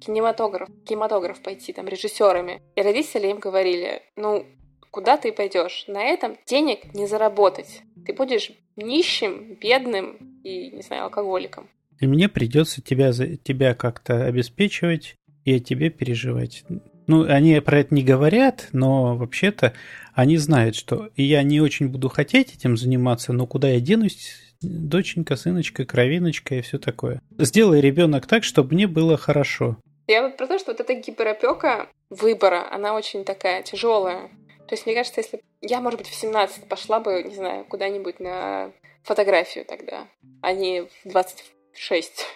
кинематограф, 0.00 0.68
кинематограф 0.86 1.40
пойти, 1.42 1.72
там, 1.72 1.86
режиссерами. 1.86 2.62
И 2.74 2.82
родители 2.82 3.28
им 3.28 3.38
говорили, 3.38 4.02
ну, 4.16 4.46
куда 4.90 5.16
ты 5.16 5.32
пойдешь? 5.32 5.84
На 5.86 6.02
этом 6.02 6.36
денег 6.46 6.94
не 6.94 7.06
заработать. 7.06 7.82
Ты 8.06 8.12
будешь 8.12 8.52
нищим, 8.76 9.56
бедным 9.60 10.40
и, 10.42 10.70
не 10.70 10.82
знаю, 10.82 11.04
алкоголиком. 11.04 11.68
И 12.00 12.06
мне 12.06 12.28
придется 12.28 12.80
тебя, 12.80 13.12
тебя 13.12 13.74
как-то 13.74 14.24
обеспечивать 14.24 15.16
и 15.44 15.54
о 15.54 15.60
тебе 15.60 15.90
переживать. 15.90 16.64
Ну, 17.08 17.24
они 17.24 17.58
про 17.60 17.80
это 17.80 17.94
не 17.94 18.04
говорят, 18.04 18.68
но 18.72 19.16
вообще-то 19.16 19.72
они 20.14 20.36
знают, 20.36 20.76
что 20.76 21.08
я 21.16 21.42
не 21.42 21.60
очень 21.60 21.88
буду 21.88 22.08
хотеть 22.08 22.54
этим 22.54 22.76
заниматься, 22.76 23.32
но 23.32 23.46
куда 23.46 23.70
я 23.70 23.80
денусь, 23.80 24.36
доченька, 24.60 25.36
сыночка, 25.36 25.86
кровиночка 25.86 26.54
и 26.56 26.60
все 26.60 26.78
такое. 26.78 27.20
Сделай 27.38 27.80
ребенок 27.80 28.26
так, 28.26 28.44
чтобы 28.44 28.74
мне 28.74 28.86
было 28.86 29.16
хорошо. 29.16 29.78
Я 30.06 30.22
вот 30.22 30.36
про 30.36 30.46
то, 30.46 30.58
что 30.58 30.72
вот 30.72 30.80
эта 30.80 30.94
гиперопека 30.94 31.88
выбора, 32.10 32.70
она 32.70 32.94
очень 32.94 33.24
такая 33.24 33.62
тяжелая. 33.62 34.28
То 34.68 34.74
есть, 34.74 34.84
мне 34.84 34.94
кажется, 34.94 35.20
если 35.20 35.40
я, 35.62 35.80
может 35.80 35.98
быть, 35.98 36.08
в 36.08 36.14
17 36.14 36.68
пошла 36.68 37.00
бы, 37.00 37.22
не 37.22 37.34
знаю, 37.34 37.64
куда-нибудь 37.64 38.20
на 38.20 38.70
фотографию 39.02 39.64
тогда, 39.64 40.08
а 40.42 40.52
не 40.52 40.82
в 40.82 40.90
26. 41.04 42.26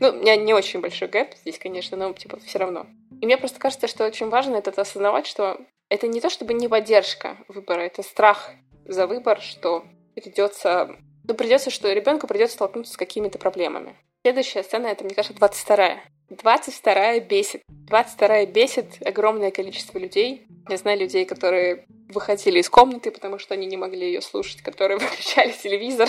Ну, 0.00 0.08
у 0.08 0.12
меня 0.14 0.34
не 0.34 0.52
очень 0.52 0.80
большой 0.80 1.06
гэп 1.06 1.34
здесь, 1.42 1.58
конечно, 1.58 1.96
но, 1.96 2.12
типа, 2.12 2.40
все 2.44 2.58
равно. 2.58 2.86
И 3.20 3.26
мне 3.26 3.36
просто 3.36 3.58
кажется, 3.58 3.86
что 3.86 4.06
очень 4.06 4.28
важно 4.28 4.56
это 4.56 4.70
осознавать, 4.80 5.26
что 5.26 5.60
это 5.88 6.06
не 6.06 6.20
то 6.20 6.30
чтобы 6.30 6.54
не 6.54 6.68
поддержка 6.68 7.36
выбора, 7.48 7.80
это 7.80 8.02
страх 8.02 8.50
за 8.86 9.06
выбор, 9.06 9.40
что 9.40 9.84
придется 10.14 10.96
ну, 11.30 11.34
придется, 11.34 11.70
что 11.70 11.92
ребенку 11.92 12.26
придется 12.26 12.56
столкнуться 12.56 12.94
с 12.94 12.96
какими-то 12.96 13.38
проблемами. 13.38 13.94
Следующая 14.22 14.62
сцена, 14.62 14.88
это, 14.88 15.04
мне 15.04 15.14
кажется, 15.14 15.38
22-я. 15.38 16.00
22-я 16.30 17.20
бесит. 17.20 17.62
22-я 17.88 18.46
бесит 18.46 18.86
огромное 19.06 19.50
количество 19.50 19.98
людей. 19.98 20.46
Я 20.68 20.76
знаю 20.76 20.98
людей, 20.98 21.24
которые 21.24 21.86
выходили 22.08 22.58
из 22.58 22.68
комнаты, 22.68 23.10
потому 23.10 23.38
что 23.38 23.54
они 23.54 23.66
не 23.66 23.76
могли 23.76 24.06
ее 24.06 24.22
слушать, 24.22 24.62
которые 24.62 24.98
выключали 24.98 25.52
телевизор, 25.52 26.08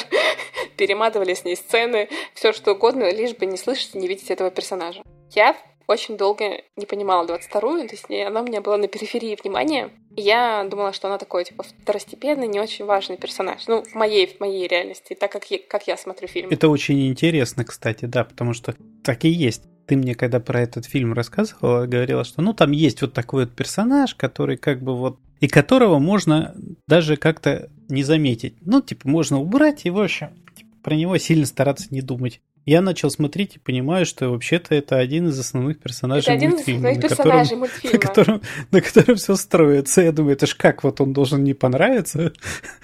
перематывали 0.75 1.34
с 1.34 1.46
ней 1.46 1.56
сцены, 1.56 2.10
все 2.34 2.51
что 2.51 2.72
угодно, 2.72 3.12
лишь 3.12 3.36
бы 3.36 3.46
не 3.46 3.58
слышать 3.58 3.96
и 3.96 4.00
не 4.00 4.08
видеть 4.08 4.32
этого 4.32 4.50
персонажа. 4.50 5.03
Я 5.32 5.56
очень 5.91 6.17
долго 6.17 6.62
не 6.75 6.86
понимала 6.86 7.25
22-ю, 7.25 7.88
то 7.88 7.95
есть 7.95 8.27
она 8.27 8.41
у 8.41 8.45
меня 8.45 8.62
была 8.62 8.77
на 8.77 8.88
периферии 8.88 9.38
внимания. 9.41 9.91
Я 10.15 10.65
думала, 10.69 10.93
что 10.93 11.07
она 11.07 11.17
такой, 11.17 11.45
типа, 11.45 11.63
второстепенный, 11.63 12.48
не 12.48 12.60
очень 12.60 12.86
важный 12.86 13.17
персонаж. 13.17 13.67
Ну, 13.67 13.83
в 13.83 13.93
моей, 13.95 14.27
в 14.27 14.39
моей 14.39 14.67
реальности, 14.67 15.15
так 15.19 15.31
как 15.31 15.50
я, 15.51 15.60
как 15.67 15.88
я 15.88 15.98
смотрю 15.98 16.27
фильм. 16.27 16.50
Это 16.50 16.69
очень 16.69 17.07
интересно, 17.07 17.63
кстати, 17.63 18.05
да, 18.05 18.24
потому 18.24 18.53
что 18.53 18.75
так 19.03 19.25
и 19.25 19.29
есть. 19.29 19.63
Ты 19.88 19.95
мне, 19.95 20.15
когда 20.15 20.39
про 20.39 20.62
этот 20.62 20.86
фильм 20.86 21.13
рассказывала, 21.13 21.86
говорила, 21.86 22.24
что, 22.24 22.41
ну, 22.41 22.53
там 22.53 22.71
есть 22.71 23.01
вот 23.01 23.13
такой 23.13 23.45
вот 23.45 23.55
персонаж, 23.55 24.15
который 24.15 24.57
как 24.57 24.81
бы 24.81 24.95
вот 24.95 25.17
и 25.39 25.48
которого 25.48 25.98
можно 25.98 26.55
даже 26.88 27.17
как-то 27.17 27.69
не 27.89 28.03
заметить. 28.03 28.55
Ну, 28.62 28.81
типа, 28.81 29.10
можно 29.10 29.39
убрать 29.39 29.86
и, 29.86 29.89
в 29.89 30.00
общем, 30.00 30.29
типа, 30.55 30.69
про 30.83 30.95
него 30.95 31.17
сильно 31.17 31.45
стараться 31.45 31.88
не 31.89 32.01
думать. 32.01 32.41
Я 32.65 32.82
начал 32.82 33.10
смотреть 33.10 33.56
и 33.56 33.60
понимаю, 33.60 34.06
что 34.06 34.30
вообще-то 34.30 34.75
это 34.75 34.98
один 34.98 35.30
из 35.30 35.39
основных 35.39 35.80
персонажей 35.80 36.36
это 36.36 36.48
мультфильма. 36.48 36.89
один 36.89 37.01
из 37.01 37.12
основных 37.12 37.18
персонажей 37.18 37.58
мультфильма. 37.58 37.94
На 37.94 38.00
котором, 38.00 38.41
на 38.72 38.82
котором 38.82 39.15
все 39.15 39.36
строится. 39.36 40.01
Я 40.01 40.12
думаю, 40.12 40.34
это 40.34 40.46
ж 40.46 40.56
как 40.56 40.84
вот 40.84 41.01
он 41.01 41.12
должен 41.12 41.44
не 41.44 41.53
понравиться? 41.56 42.34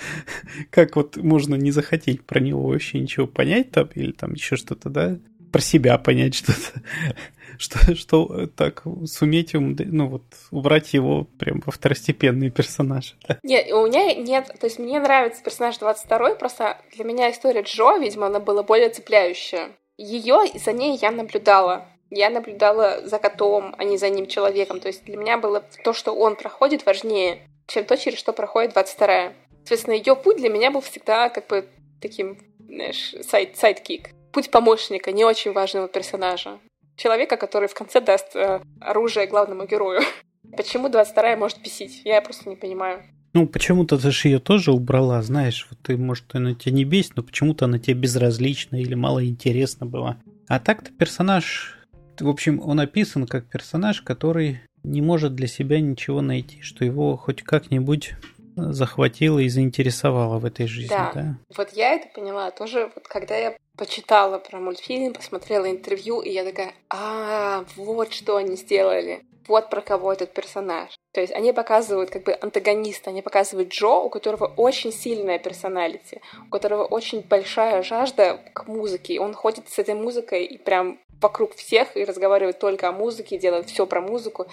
как 0.72 0.96
вот 0.96 1.17
можно 1.17 1.55
не 1.55 1.72
захотеть 1.72 2.24
про 2.24 2.39
него 2.39 2.67
вообще 2.67 3.00
ничего 3.00 3.27
понять 3.27 3.72
там 3.72 3.89
или 3.93 4.12
там 4.12 4.34
еще 4.34 4.55
что-то, 4.55 4.89
да? 4.89 5.19
Про 5.57 5.63
себя 5.63 5.97
понять 5.97 6.35
что-то 6.35 6.81
что, 7.57 7.95
что 7.95 8.47
так 8.55 8.83
суметь 9.07 9.53
ну, 9.53 10.07
вот, 10.07 10.21
убрать 10.51 10.93
его 10.93 11.23
прям 11.39 11.63
во 11.65 11.71
второстепенный 11.71 12.51
персонаж. 12.51 13.15
Да? 13.27 13.39
Нет, 13.41 13.71
у 13.71 13.87
меня 13.87 14.13
нет, 14.13 14.55
то 14.59 14.67
есть 14.67 14.77
мне 14.77 14.99
нравится 14.99 15.43
персонаж 15.43 15.79
22 15.79 16.35
просто 16.35 16.77
для 16.95 17.05
меня 17.05 17.31
история 17.31 17.61
Джо, 17.61 17.97
видимо, 17.99 18.27
она 18.27 18.39
была 18.39 18.61
более 18.61 18.89
цепляющая. 18.89 19.69
Ее, 19.97 20.37
за 20.63 20.73
ней 20.73 20.95
я 21.01 21.09
наблюдала. 21.09 21.87
Я 22.11 22.29
наблюдала 22.29 23.01
за 23.03 23.17
котом, 23.17 23.73
а 23.79 23.83
не 23.83 23.97
за 23.97 24.09
ним 24.09 24.27
человеком. 24.27 24.79
То 24.79 24.89
есть 24.89 25.05
для 25.05 25.17
меня 25.17 25.39
было 25.39 25.65
то, 25.83 25.91
что 25.91 26.13
он 26.13 26.35
проходит, 26.35 26.85
важнее, 26.85 27.39
чем 27.65 27.83
то, 27.83 27.97
через 27.97 28.19
что 28.19 28.31
проходит 28.31 28.77
22-я. 28.77 29.33
Соответственно, 29.57 29.95
ее 29.95 30.15
путь 30.15 30.37
для 30.37 30.49
меня 30.49 30.69
был 30.69 30.81
всегда 30.81 31.29
как 31.29 31.47
бы 31.47 31.67
таким, 31.99 32.37
знаешь, 32.59 33.15
side, 33.24 33.57
sidekick. 33.57 34.12
Путь 34.38 34.51
помощника, 34.51 35.12
не 35.12 35.25
очень 35.25 35.51
важного 35.51 35.88
персонажа 35.88 36.60
человека, 36.96 37.38
который 37.38 37.67
в 37.67 37.74
конце 37.74 38.01
даст 38.01 38.36
э, 38.36 38.62
оружие 38.79 39.25
главному 39.25 39.65
герою. 39.65 40.01
Почему 40.56 40.89
22-я 40.89 41.36
может 41.36 41.60
бесить? 41.60 42.03
Я 42.06 42.22
просто 42.22 42.48
не 42.48 42.56
понимаю. 42.56 43.01
Ну, 43.34 43.48
почему-то 43.48 43.98
ты 43.98 44.12
же 44.12 44.27
ее 44.27 44.38
тоже 44.38 44.72
убрала, 44.72 45.24
знаешь, 45.24 45.65
вот 45.72 45.79
ты, 45.82 45.98
может, 45.98 46.36
она 46.36 46.53
тебя 46.53 46.72
не 46.72 46.86
бесит, 46.86 47.13
но 47.15 47.24
почему-то 47.24 47.65
она 47.65 47.79
тебе 47.79 47.96
безразлична 47.96 48.75
или 48.75 48.94
мало 48.94 49.25
интересна 49.25 49.88
была. 49.88 50.17
А 50.48 50.60
так-то 50.60 50.91
персонаж, 50.91 51.75
в 52.20 52.29
общем, 52.29 52.62
он 52.63 52.79
описан 52.79 53.25
как 53.25 53.50
персонаж, 53.50 54.03
который 54.03 54.60
не 54.84 55.01
может 55.01 55.34
для 55.34 55.48
себя 55.48 55.82
ничего 55.82 56.22
найти, 56.22 56.62
что 56.62 56.86
его 56.86 57.17
хоть 57.17 57.41
как-нибудь 57.41 58.13
захватило 58.56 59.39
и 59.39 59.50
заинтересовало 59.50 60.38
в 60.38 60.46
этой 60.46 60.67
жизни, 60.67 60.89
да. 60.89 61.12
да? 61.15 61.38
Вот 61.56 61.74
я 61.74 61.94
это 61.94 62.08
поняла 62.13 62.51
тоже, 62.51 62.91
вот 62.94 63.08
когда 63.08 63.36
я 63.36 63.58
почитала 63.77 64.39
про 64.39 64.60
мультфильм, 64.60 65.13
посмотрела 65.13 65.69
интервью, 65.69 66.22
и 66.22 66.31
я 66.31 66.43
такая, 66.43 66.74
а, 66.89 67.63
вот 67.75 68.12
что 68.12 68.36
они 68.36 68.55
сделали. 68.55 69.24
Вот 69.48 69.69
про 69.69 69.79
кого 69.79 70.12
этот 70.12 70.34
персонаж. 70.34 70.89
То 71.13 71.22
есть 71.22 71.31
они 71.31 71.53
показывают 71.53 72.10
как 72.10 72.24
бы 72.24 72.38
антагониста, 72.41 73.12
они 73.12 73.22
показывают 73.22 73.69
Джо, 73.69 74.03
у 74.03 74.10
которого 74.10 74.51
очень 74.57 74.91
сильная 74.91 75.39
персоналити, 75.39 76.22
у 76.48 76.50
которого 76.50 76.84
очень 76.84 77.22
большая 77.22 77.81
жажда 77.81 78.41
к 78.53 78.67
музыке. 78.67 79.13
И 79.13 79.19
он 79.19 79.34
ходит 79.34 79.69
с 79.69 79.79
этой 79.79 79.96
музыкой 79.96 80.43
и 80.43 80.57
прям 80.57 81.00
вокруг 81.22 81.55
всех 81.55 81.96
и 81.96 82.03
разговаривает 82.03 82.60
только 82.60 82.89
о 82.89 82.91
музыке, 82.91 83.38
делает 83.38 83.69
все 83.69 83.86
про 83.86 84.01
музыку. 84.01 84.48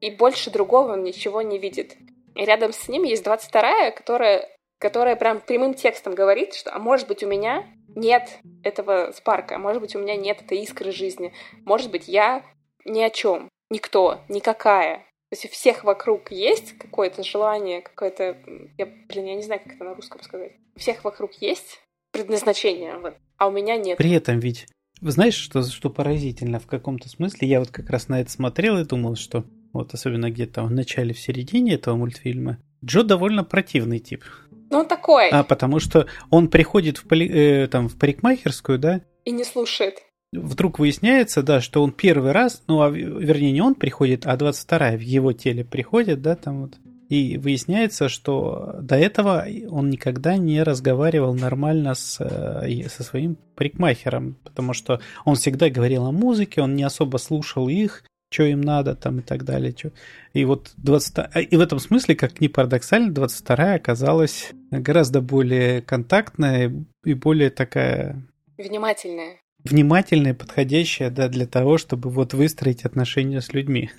И 0.00 0.10
больше 0.10 0.50
другого 0.50 0.92
он 0.94 1.02
ничего 1.02 1.42
не 1.42 1.58
видит. 1.58 1.96
И 2.34 2.44
рядом 2.44 2.72
с 2.72 2.88
ним 2.88 3.02
есть 3.02 3.24
22-я, 3.24 3.90
которая, 3.90 4.48
которая 4.78 5.16
прям 5.16 5.40
прямым 5.40 5.74
текстом 5.74 6.14
говорит, 6.14 6.54
что 6.54 6.74
«а 6.74 6.78
может 6.78 7.08
быть 7.08 7.22
у 7.22 7.28
меня 7.28 7.66
нет 7.94 8.38
этого 8.62 9.12
спарка, 9.12 9.56
а 9.56 9.58
может 9.58 9.82
быть 9.82 9.94
у 9.96 9.98
меня 9.98 10.16
нет 10.16 10.42
этой 10.42 10.58
искры 10.58 10.92
жизни, 10.92 11.32
может 11.64 11.90
быть 11.90 12.08
я 12.08 12.44
ни 12.84 13.00
о 13.00 13.10
чем, 13.10 13.48
никто, 13.70 14.20
никакая». 14.28 14.98
То 15.30 15.34
есть 15.34 15.44
у 15.44 15.48
всех 15.48 15.84
вокруг 15.84 16.30
есть 16.30 16.78
какое-то 16.78 17.22
желание, 17.22 17.82
какое-то... 17.82 18.38
Я, 18.78 18.86
блин, 18.86 19.26
я 19.26 19.34
не 19.34 19.42
знаю, 19.42 19.60
как 19.62 19.74
это 19.74 19.84
на 19.84 19.94
русском 19.94 20.22
сказать. 20.22 20.52
У 20.74 20.78
всех 20.78 21.04
вокруг 21.04 21.34
есть 21.34 21.82
предназначение, 22.12 22.96
вот, 22.98 23.14
а 23.36 23.48
у 23.48 23.50
меня 23.50 23.76
нет. 23.76 23.98
При 23.98 24.12
этом 24.12 24.40
ведь 24.40 24.66
вы 25.00 25.12
знаете, 25.12 25.36
что, 25.36 25.62
что 25.62 25.90
поразительно 25.90 26.58
в 26.58 26.66
каком-то 26.66 27.08
смысле? 27.08 27.46
Я 27.46 27.60
вот 27.60 27.70
как 27.70 27.90
раз 27.90 28.08
на 28.08 28.20
это 28.20 28.30
смотрел 28.30 28.78
и 28.78 28.84
думал, 28.84 29.16
что 29.16 29.44
вот 29.72 29.94
особенно 29.94 30.30
где-то 30.30 30.62
в 30.62 30.70
начале, 30.70 31.12
в 31.12 31.20
середине 31.20 31.74
этого 31.74 31.94
мультфильма, 31.94 32.58
Джо 32.84 33.02
довольно 33.02 33.44
противный 33.44 33.98
тип. 33.98 34.24
Ну, 34.70 34.78
он 34.80 34.86
такой. 34.86 35.30
А, 35.30 35.44
потому 35.44 35.80
что 35.80 36.06
он 36.30 36.48
приходит 36.48 36.98
в, 36.98 37.06
поли, 37.06 37.28
э, 37.28 37.68
там, 37.68 37.88
в 37.88 37.96
парикмахерскую, 37.98 38.78
да? 38.78 39.00
И 39.24 39.30
не 39.30 39.44
слушает. 39.44 39.98
Вдруг 40.32 40.78
выясняется, 40.78 41.42
да, 41.42 41.60
что 41.60 41.82
он 41.82 41.92
первый 41.92 42.32
раз, 42.32 42.62
ну, 42.66 42.82
а, 42.82 42.90
вернее, 42.90 43.52
не 43.52 43.62
он 43.62 43.74
приходит, 43.74 44.26
а 44.26 44.36
22-я 44.36 44.96
в 44.96 45.00
его 45.00 45.32
теле 45.32 45.64
приходит, 45.64 46.20
да, 46.20 46.36
там 46.36 46.62
вот. 46.62 46.74
И 47.08 47.38
выясняется, 47.38 48.10
что 48.10 48.76
до 48.82 48.96
этого 48.96 49.46
он 49.70 49.88
никогда 49.88 50.36
не 50.36 50.62
разговаривал 50.62 51.32
нормально 51.34 51.94
с, 51.94 52.20
э, 52.20 52.88
со 52.90 53.02
своим 53.02 53.38
парикмахером, 53.56 54.36
потому 54.44 54.74
что 54.74 55.00
он 55.24 55.36
всегда 55.36 55.70
говорил 55.70 56.04
о 56.04 56.12
музыке, 56.12 56.60
он 56.60 56.76
не 56.76 56.82
особо 56.82 57.16
слушал 57.16 57.70
их, 57.70 58.04
что 58.30 58.44
им 58.44 58.60
надо 58.60 58.94
там 58.94 59.20
и 59.20 59.22
так 59.22 59.44
далее. 59.44 59.74
Что... 59.76 59.92
И 60.32 60.44
вот 60.44 60.72
20... 60.76 61.18
А, 61.18 61.40
и 61.40 61.56
в 61.56 61.60
этом 61.60 61.78
смысле, 61.78 62.14
как 62.14 62.40
ни 62.40 62.48
парадоксально, 62.48 63.12
22-я 63.12 63.74
оказалась 63.74 64.52
гораздо 64.70 65.20
более 65.20 65.82
контактная 65.82 66.72
и 67.04 67.14
более 67.14 67.50
такая 67.50 68.22
Внимательная. 68.58 69.40
Внимательная, 69.62 70.34
подходящая, 70.34 71.10
да, 71.10 71.28
для 71.28 71.46
того, 71.46 71.78
чтобы 71.78 72.10
вот 72.10 72.34
выстроить 72.34 72.84
отношения 72.84 73.40
с 73.40 73.52
людьми. 73.52 73.90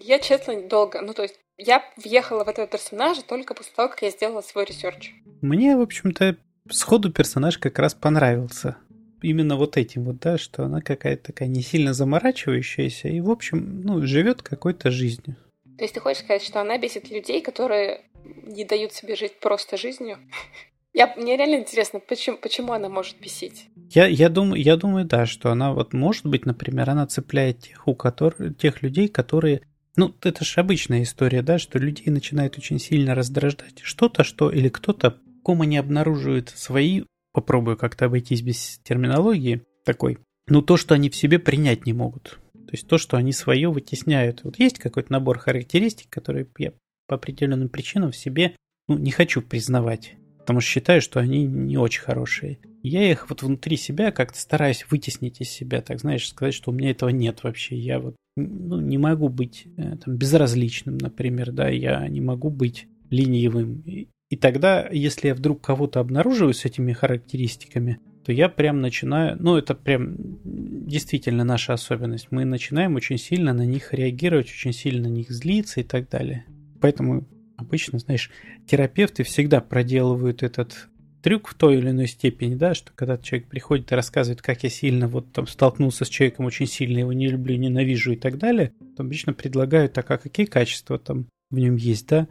Я, 0.00 0.18
честно, 0.18 0.60
долго, 0.68 1.00
ну, 1.00 1.14
то 1.14 1.22
есть, 1.22 1.36
я 1.56 1.84
въехала 1.96 2.44
в 2.44 2.48
этого 2.48 2.66
персонажа 2.66 3.22
только 3.22 3.54
после 3.54 3.72
того, 3.74 3.88
как 3.88 4.02
я 4.02 4.10
сделала 4.10 4.40
свой 4.40 4.64
research. 4.64 5.12
Мне, 5.40 5.76
в 5.76 5.80
общем-то, 5.80 6.36
сходу 6.70 7.12
персонаж 7.12 7.58
как 7.58 7.78
раз 7.78 7.94
понравился. 7.94 8.76
Именно 9.22 9.56
вот 9.56 9.76
этим 9.76 10.04
вот, 10.04 10.20
да, 10.20 10.38
что 10.38 10.64
она 10.64 10.80
какая-то 10.80 11.32
такая 11.32 11.48
не 11.48 11.62
сильно 11.62 11.92
заморачивающаяся 11.92 13.08
и, 13.08 13.20
в 13.20 13.30
общем, 13.30 13.80
ну, 13.82 14.00
живет 14.06 14.42
какой-то 14.42 14.90
жизнью. 14.90 15.36
То 15.76 15.84
есть 15.84 15.94
ты 15.94 16.00
хочешь 16.00 16.22
сказать, 16.22 16.42
что 16.42 16.60
она 16.60 16.78
бесит 16.78 17.10
людей, 17.10 17.40
которые 17.40 18.02
не 18.24 18.64
дают 18.64 18.92
себе 18.92 19.16
жить 19.16 19.38
просто 19.40 19.76
жизнью? 19.76 20.18
Я, 20.94 21.14
мне 21.16 21.36
реально 21.36 21.56
интересно, 21.56 22.00
почему, 22.00 22.38
почему 22.38 22.72
она 22.72 22.88
может 22.88 23.20
бесить? 23.20 23.66
Я, 23.90 24.06
я, 24.06 24.28
думаю, 24.28 24.60
я 24.60 24.76
думаю, 24.76 25.04
да, 25.04 25.26
что 25.26 25.52
она 25.52 25.72
вот 25.72 25.92
может 25.92 26.26
быть, 26.26 26.44
например, 26.44 26.90
она 26.90 27.06
цепляет 27.06 27.60
тех, 27.60 27.86
у 27.86 27.94
которых, 27.94 28.56
тех 28.58 28.82
людей, 28.82 29.06
которые 29.06 29.62
ну, 29.98 30.14
это 30.22 30.44
же 30.44 30.60
обычная 30.60 31.02
история, 31.02 31.42
да, 31.42 31.58
что 31.58 31.78
людей 31.78 32.06
начинает 32.06 32.56
очень 32.56 32.78
сильно 32.78 33.16
раздражать 33.16 33.80
что-то, 33.82 34.22
что 34.22 34.48
или 34.48 34.68
кто-то, 34.68 35.18
ком 35.42 35.62
они 35.62 35.76
обнаруживают 35.76 36.50
свои, 36.50 37.02
попробую 37.40 37.76
как-то 37.76 38.06
обойтись 38.06 38.42
без 38.42 38.80
терминологии 38.82 39.62
такой, 39.84 40.18
ну, 40.48 40.62
то, 40.62 40.76
что 40.76 40.94
они 40.94 41.10
в 41.10 41.16
себе 41.16 41.38
принять 41.38 41.86
не 41.86 41.92
могут. 41.92 42.38
То 42.52 42.72
есть 42.72 42.88
то, 42.88 42.98
что 42.98 43.16
они 43.16 43.32
свое 43.32 43.70
вытесняют. 43.70 44.44
Вот 44.44 44.58
есть 44.58 44.78
какой-то 44.78 45.12
набор 45.12 45.38
характеристик, 45.38 46.10
которые 46.10 46.46
я 46.58 46.72
по 47.06 47.14
определенным 47.14 47.68
причинам 47.68 48.10
в 48.10 48.16
себе 48.16 48.56
ну, 48.88 48.98
не 48.98 49.10
хочу 49.10 49.40
признавать, 49.40 50.16
потому 50.38 50.60
что 50.60 50.70
считаю, 50.70 51.00
что 51.00 51.20
они 51.20 51.44
не 51.46 51.76
очень 51.76 52.02
хорошие. 52.02 52.58
Я 52.82 53.10
их 53.10 53.30
вот 53.30 53.42
внутри 53.42 53.76
себя 53.76 54.10
как-то 54.10 54.38
стараюсь 54.38 54.86
вытеснить 54.90 55.40
из 55.40 55.50
себя, 55.50 55.80
так 55.80 56.00
знаешь, 56.00 56.28
сказать, 56.28 56.54
что 56.54 56.70
у 56.70 56.74
меня 56.74 56.90
этого 56.90 57.10
нет 57.10 57.42
вообще. 57.42 57.76
Я 57.76 58.00
вот 58.00 58.16
ну, 58.36 58.80
не 58.80 58.98
могу 58.98 59.28
быть 59.28 59.66
э, 59.76 59.96
там, 59.96 60.16
безразличным, 60.16 60.98
например, 60.98 61.52
да, 61.52 61.68
я 61.68 62.06
не 62.08 62.20
могу 62.20 62.50
быть 62.50 62.86
ленивым. 63.10 63.82
И, 64.28 64.36
тогда, 64.36 64.88
если 64.90 65.28
я 65.28 65.34
вдруг 65.34 65.60
кого-то 65.60 66.00
обнаруживаю 66.00 66.54
с 66.54 66.64
этими 66.64 66.92
характеристиками, 66.92 67.98
то 68.24 68.32
я 68.32 68.50
прям 68.50 68.82
начинаю, 68.82 69.38
ну 69.40 69.56
это 69.56 69.74
прям 69.74 70.16
действительно 70.44 71.44
наша 71.44 71.72
особенность, 71.72 72.28
мы 72.30 72.44
начинаем 72.44 72.94
очень 72.94 73.16
сильно 73.16 73.54
на 73.54 73.64
них 73.64 73.94
реагировать, 73.94 74.50
очень 74.50 74.74
сильно 74.74 75.08
на 75.08 75.12
них 75.12 75.30
злиться 75.30 75.80
и 75.80 75.82
так 75.82 76.10
далее. 76.10 76.44
Поэтому 76.78 77.26
обычно, 77.56 77.98
знаешь, 77.98 78.30
терапевты 78.66 79.22
всегда 79.22 79.62
проделывают 79.62 80.42
этот 80.42 80.88
трюк 81.22 81.48
в 81.48 81.54
той 81.54 81.78
или 81.78 81.88
иной 81.88 82.06
степени, 82.06 82.54
да, 82.54 82.74
что 82.74 82.92
когда 82.94 83.16
человек 83.16 83.48
приходит 83.48 83.90
и 83.90 83.94
рассказывает, 83.94 84.42
как 84.42 84.62
я 84.62 84.68
сильно 84.68 85.08
вот 85.08 85.32
там 85.32 85.46
столкнулся 85.46 86.04
с 86.04 86.08
человеком, 86.08 86.44
очень 86.44 86.66
сильно 86.66 86.98
его 86.98 87.12
не 87.12 87.28
люблю, 87.28 87.56
ненавижу 87.56 88.12
и 88.12 88.16
так 88.16 88.38
далее, 88.38 88.72
то 88.96 89.02
обычно 89.02 89.32
предлагают, 89.32 89.94
так, 89.94 90.10
а 90.10 90.18
какие 90.18 90.46
качества 90.46 90.98
там 90.98 91.26
в 91.50 91.58
нем 91.58 91.76
есть, 91.76 92.06
да, 92.08 92.28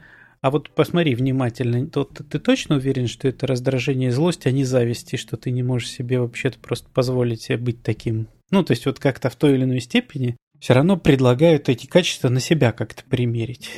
а 0.48 0.50
вот 0.50 0.70
посмотри 0.70 1.13
внимательно, 1.13 1.88
то 1.88 2.06
ты 2.06 2.39
точно 2.39 2.77
уверен, 2.77 3.08
что 3.08 3.27
это 3.27 3.46
раздражение 3.48 4.08
и 4.08 4.13
злость, 4.13 4.48
а 4.48 4.51
не 4.51 4.63
зависть, 4.63 5.13
и 5.13 5.18
что 5.18 5.36
ты 5.36 5.51
не 5.51 5.62
можешь 5.62 5.89
себе 5.89 6.22
вообще-то 6.22 6.58
просто 6.60 6.88
позволить 6.89 7.42
себе 7.42 7.58
быть 7.58 7.84
таким? 7.84 8.30
Ну, 8.50 8.63
то 8.63 8.72
есть 8.72 8.86
вот 8.86 8.98
как-то 8.98 9.30
в 9.30 9.36
той 9.36 9.56
или 9.56 9.66
иной 9.66 9.82
степени 9.82 10.38
все 10.62 10.74
равно 10.74 10.96
предлагают 10.96 11.68
эти 11.68 11.86
качества 11.86 12.30
на 12.30 12.39
себя 12.39 12.72
как-то 12.72 13.04
примерить. 13.04 13.72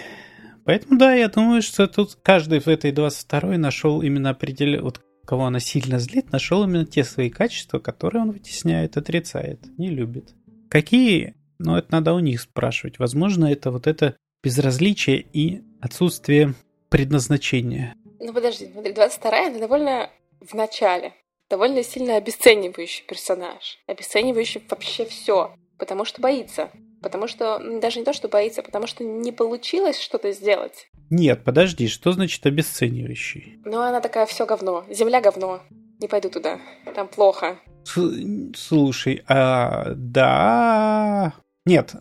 Поэтому 0.64 1.00
да, 1.00 1.16
я 1.16 1.28
думаю, 1.28 1.64
что 1.64 1.88
тут 1.88 2.20
каждый 2.22 2.60
в 2.60 2.68
этой 2.68 2.92
22-й 2.92 3.58
нашел 3.58 4.04
именно 4.04 4.30
определенный, 4.30 4.84
вот 4.84 5.02
кого 5.26 5.48
она 5.48 5.60
сильно 5.60 5.98
злит, 5.98 6.32
нашел 6.32 6.64
именно 6.64 6.86
те 6.86 7.04
свои 7.04 7.32
качества, 7.32 7.80
которые 7.80 8.22
он 8.22 8.32
вытесняет, 8.32 8.96
отрицает, 8.96 9.60
не 9.80 9.90
любит. 9.90 10.36
Какие? 10.70 11.34
Ну, 11.58 11.76
это 11.76 11.88
надо 11.92 12.14
у 12.14 12.20
них 12.20 12.40
спрашивать. 12.40 13.00
Возможно, 13.00 13.48
это 13.48 13.72
вот 13.72 13.88
это 13.88 14.18
безразличие 14.44 15.20
и 15.22 15.62
отсутствие 15.82 16.54
предназначения. 16.90 17.96
Ну 18.20 18.34
подожди, 18.34 18.70
смотри, 18.72 18.94
22-я, 18.94 19.50
это 19.50 19.60
довольно 19.60 20.10
в 20.42 20.54
начале. 20.54 21.14
Довольно 21.50 21.84
сильно 21.84 22.16
обесценивающий 22.18 23.06
персонаж. 23.08 23.80
Обесценивающий 23.88 24.62
вообще 24.70 25.06
все. 25.06 25.56
Потому 25.78 26.06
что 26.06 26.22
боится. 26.22 26.70
Потому 27.02 27.28
что, 27.28 27.60
даже 27.80 28.00
не 28.00 28.06
то, 28.06 28.14
что 28.14 28.28
боится, 28.28 28.62
потому 28.62 28.86
что 28.86 29.04
не 29.04 29.32
получилось 29.32 30.00
что-то 30.00 30.32
сделать. 30.32 30.90
Нет, 31.10 31.44
подожди, 31.44 31.88
что 31.88 32.12
значит 32.12 32.46
обесценивающий? 32.46 33.60
Ну, 33.66 33.80
она 33.80 34.02
такая, 34.02 34.26
все 34.26 34.46
говно. 34.46 34.86
Земля 34.90 35.22
говно. 35.22 35.62
Не 36.00 36.08
пойду 36.08 36.30
туда. 36.30 36.60
Там 36.94 37.08
плохо. 37.08 37.60
Слушай, 38.56 39.24
а 39.28 39.94
да. 39.96 41.34
Нет, 41.66 41.96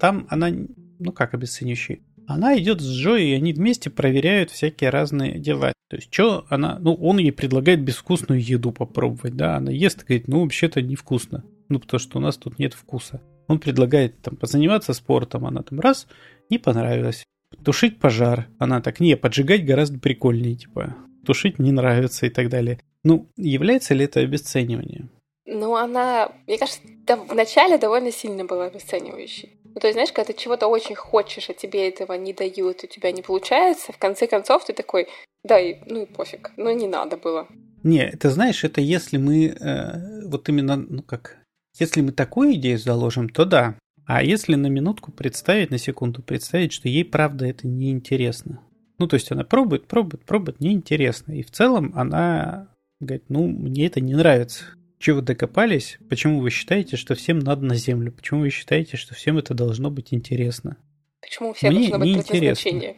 там 0.00 0.26
она 0.30 0.50
ну 0.98 1.12
как 1.12 1.34
обесценивающий, 1.34 2.02
она 2.28 2.58
идет 2.58 2.82
с 2.82 2.86
Джой, 2.86 3.24
и 3.24 3.32
они 3.32 3.54
вместе 3.54 3.88
проверяют 3.88 4.50
всякие 4.50 4.90
разные 4.90 5.38
дела. 5.38 5.72
То 5.88 5.96
есть, 5.96 6.12
что 6.12 6.44
она, 6.50 6.78
ну, 6.78 6.92
он 6.94 7.16
ей 7.16 7.32
предлагает 7.32 7.82
безвкусную 7.82 8.42
еду 8.42 8.70
попробовать, 8.70 9.34
да, 9.34 9.56
она 9.56 9.72
ест 9.72 10.02
и 10.02 10.06
говорит, 10.06 10.28
ну, 10.28 10.42
вообще-то 10.42 10.82
невкусно, 10.82 11.42
ну, 11.70 11.80
потому 11.80 11.98
что 11.98 12.18
у 12.18 12.20
нас 12.20 12.36
тут 12.36 12.58
нет 12.58 12.74
вкуса. 12.74 13.22
Он 13.46 13.58
предлагает 13.58 14.20
там 14.20 14.36
позаниматься 14.36 14.92
спортом, 14.92 15.46
она 15.46 15.62
там 15.62 15.80
раз, 15.80 16.06
не 16.50 16.58
понравилось. 16.58 17.24
Тушить 17.64 17.98
пожар, 17.98 18.48
она 18.58 18.82
так, 18.82 19.00
не, 19.00 19.16
поджигать 19.16 19.64
гораздо 19.64 19.98
прикольнее, 19.98 20.54
типа, 20.54 20.96
тушить 21.24 21.58
не 21.58 21.72
нравится 21.72 22.26
и 22.26 22.30
так 22.30 22.50
далее. 22.50 22.78
Ну, 23.04 23.30
является 23.38 23.94
ли 23.94 24.04
это 24.04 24.20
обесценивание? 24.20 25.08
Ну, 25.50 25.76
она, 25.76 26.30
мне 26.46 26.58
кажется, 26.58 26.80
вначале 27.28 27.78
довольно 27.78 28.12
сильно 28.12 28.44
была 28.44 28.66
обесценивающей. 28.66 29.58
Ну, 29.64 29.80
то 29.80 29.86
есть, 29.86 29.94
знаешь, 29.94 30.12
когда 30.12 30.32
ты 30.32 30.38
чего-то 30.38 30.66
очень 30.66 30.94
хочешь, 30.94 31.48
а 31.48 31.54
тебе 31.54 31.88
этого 31.88 32.12
не 32.12 32.34
дают, 32.34 32.84
у 32.84 32.86
тебя 32.86 33.12
не 33.12 33.22
получается, 33.22 33.92
в 33.92 33.98
конце 33.98 34.26
концов 34.26 34.66
ты 34.66 34.74
такой, 34.74 35.08
да, 35.42 35.58
и, 35.58 35.76
ну 35.86 36.02
и 36.02 36.06
пофиг, 36.06 36.52
ну 36.58 36.70
не 36.76 36.86
надо 36.86 37.16
было. 37.16 37.48
Не, 37.82 38.04
это 38.04 38.28
знаешь, 38.28 38.62
это 38.62 38.82
если 38.82 39.16
мы 39.16 39.46
э, 39.46 40.26
вот 40.26 40.50
именно, 40.50 40.76
ну 40.76 41.02
как, 41.02 41.38
если 41.78 42.02
мы 42.02 42.12
такую 42.12 42.54
идею 42.54 42.78
заложим, 42.78 43.30
то 43.30 43.46
да. 43.46 43.78
А 44.04 44.22
если 44.22 44.54
на 44.54 44.66
минутку 44.66 45.12
представить, 45.12 45.70
на 45.70 45.78
секунду 45.78 46.22
представить, 46.22 46.74
что 46.74 46.88
ей 46.88 47.06
правда 47.06 47.46
это 47.46 47.66
неинтересно. 47.66 48.60
Ну, 48.98 49.06
то 49.06 49.14
есть 49.14 49.32
она 49.32 49.44
пробует, 49.44 49.86
пробует, 49.86 50.24
пробует, 50.24 50.60
неинтересно. 50.60 51.32
И 51.32 51.42
в 51.42 51.50
целом 51.50 51.92
она 51.94 52.68
говорит, 53.00 53.24
ну, 53.28 53.46
мне 53.46 53.86
это 53.86 54.00
не 54.00 54.14
нравится. 54.14 54.64
Чего 54.98 55.16
вы 55.16 55.22
докопались? 55.22 55.98
Почему 56.08 56.40
вы 56.40 56.50
считаете, 56.50 56.96
что 56.96 57.14
всем 57.14 57.38
надо 57.38 57.64
на 57.64 57.76
Землю? 57.76 58.12
Почему 58.12 58.40
вы 58.40 58.50
считаете, 58.50 58.96
что 58.96 59.14
всем 59.14 59.38
это 59.38 59.54
должно 59.54 59.90
быть 59.90 60.12
интересно? 60.12 60.76
Почему 61.20 61.52
всем 61.52 61.74
Мне 61.74 61.88
должно 61.88 61.98
быть 62.04 62.26
предназначение? 62.26 62.96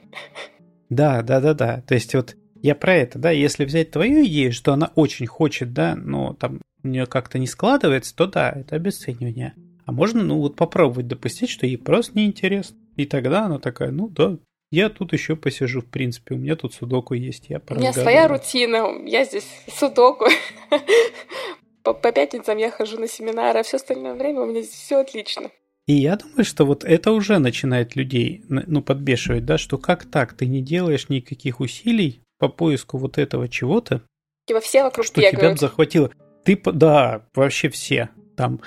Да, 0.89 1.23
да, 1.23 1.41
да, 1.41 1.55
да. 1.55 1.83
То 1.87 1.95
есть 1.95 2.15
вот 2.15 2.37
я 2.63 2.75
про 2.75 2.95
это, 2.95 3.19
да, 3.19 3.31
если 3.31 3.65
взять 3.65 3.91
твою 3.91 4.25
идею, 4.27 4.53
что 4.53 4.73
она 4.73 4.93
очень 4.95 5.27
хочет, 5.27 5.73
да, 5.73 5.95
но 5.95 6.35
там 6.35 6.61
у 6.83 6.89
нее 6.89 7.07
как-то 7.07 7.39
не 7.39 7.47
складывается, 7.47 8.15
то 8.17 8.27
да, 8.27 8.51
это 8.51 8.77
обесценивание. 8.77 9.55
А 9.85 9.93
можно, 9.93 10.23
ну, 10.23 10.39
вот 10.39 10.57
попробовать 10.57 11.07
допустить, 11.07 11.51
что 11.51 11.67
ей 11.67 11.77
просто 11.77 12.19
неинтересно. 12.19 12.77
И 12.97 13.07
тогда 13.07 13.47
она 13.47 13.59
такая, 13.59 13.91
ну 13.91 14.09
да, 14.09 14.39
я 14.71 14.89
тут 14.89 15.13
еще 15.13 15.37
посижу, 15.37 15.81
в 15.81 15.87
принципе, 15.87 16.35
у 16.35 16.39
меня 16.39 16.57
тут 16.57 16.75
судоку 16.75 17.15
есть, 17.15 17.47
я 17.49 17.61
У 17.69 17.75
меня 17.75 17.93
своя 17.93 18.29
рутина, 18.29 18.87
я 19.07 19.25
здесь 19.25 19.47
судоку 19.69 20.27
по, 21.83 21.95
по 21.95 22.12
пятницам 22.12 22.59
я 22.59 22.71
хожу 22.71 22.99
на 22.99 23.09
семинары, 23.09 23.61
а 23.61 23.62
все 23.62 23.77
остальное 23.77 24.14
время 24.14 24.40
у 24.43 24.47
меня 24.47 24.62
здесь 24.62 24.75
все 24.75 25.01
отлично. 25.01 25.51
И 25.87 25.95
я 25.95 26.16
думаю, 26.16 26.45
что 26.45 26.64
вот 26.64 26.85
это 26.85 27.11
уже 27.12 27.38
начинает 27.38 27.97
людей, 27.97 28.45
ну, 28.49 28.83
подбешивать, 28.83 29.45
да, 29.45 29.59
что 29.59 29.77
как 29.79 30.05
так, 30.05 30.35
ты 30.35 30.47
не 30.47 30.62
делаешь 30.62 31.09
никаких 31.09 31.61
усилий 31.61 32.21
по 32.38 32.49
поиску 32.49 32.99
вот 32.99 33.19
этого 33.19 33.49
чего-то, 33.49 34.03
Типа 34.51 34.61
все 34.61 34.83
вокруг 34.83 35.07
что 35.07 35.21
бегают. 35.21 35.38
тебя 35.38 35.57
захватило. 35.57 36.11
Ты, 36.45 36.61
да, 36.73 37.25
вообще 37.37 37.69
все. 37.69 38.09
Там 38.37 38.61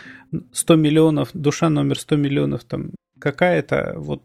100 0.54 0.76
миллионов, 0.76 1.32
душа 1.34 1.70
номер 1.70 2.00
100 2.00 2.16
миллионов, 2.16 2.64
там 2.64 2.92
какая-то 3.20 3.96
вот 3.98 4.22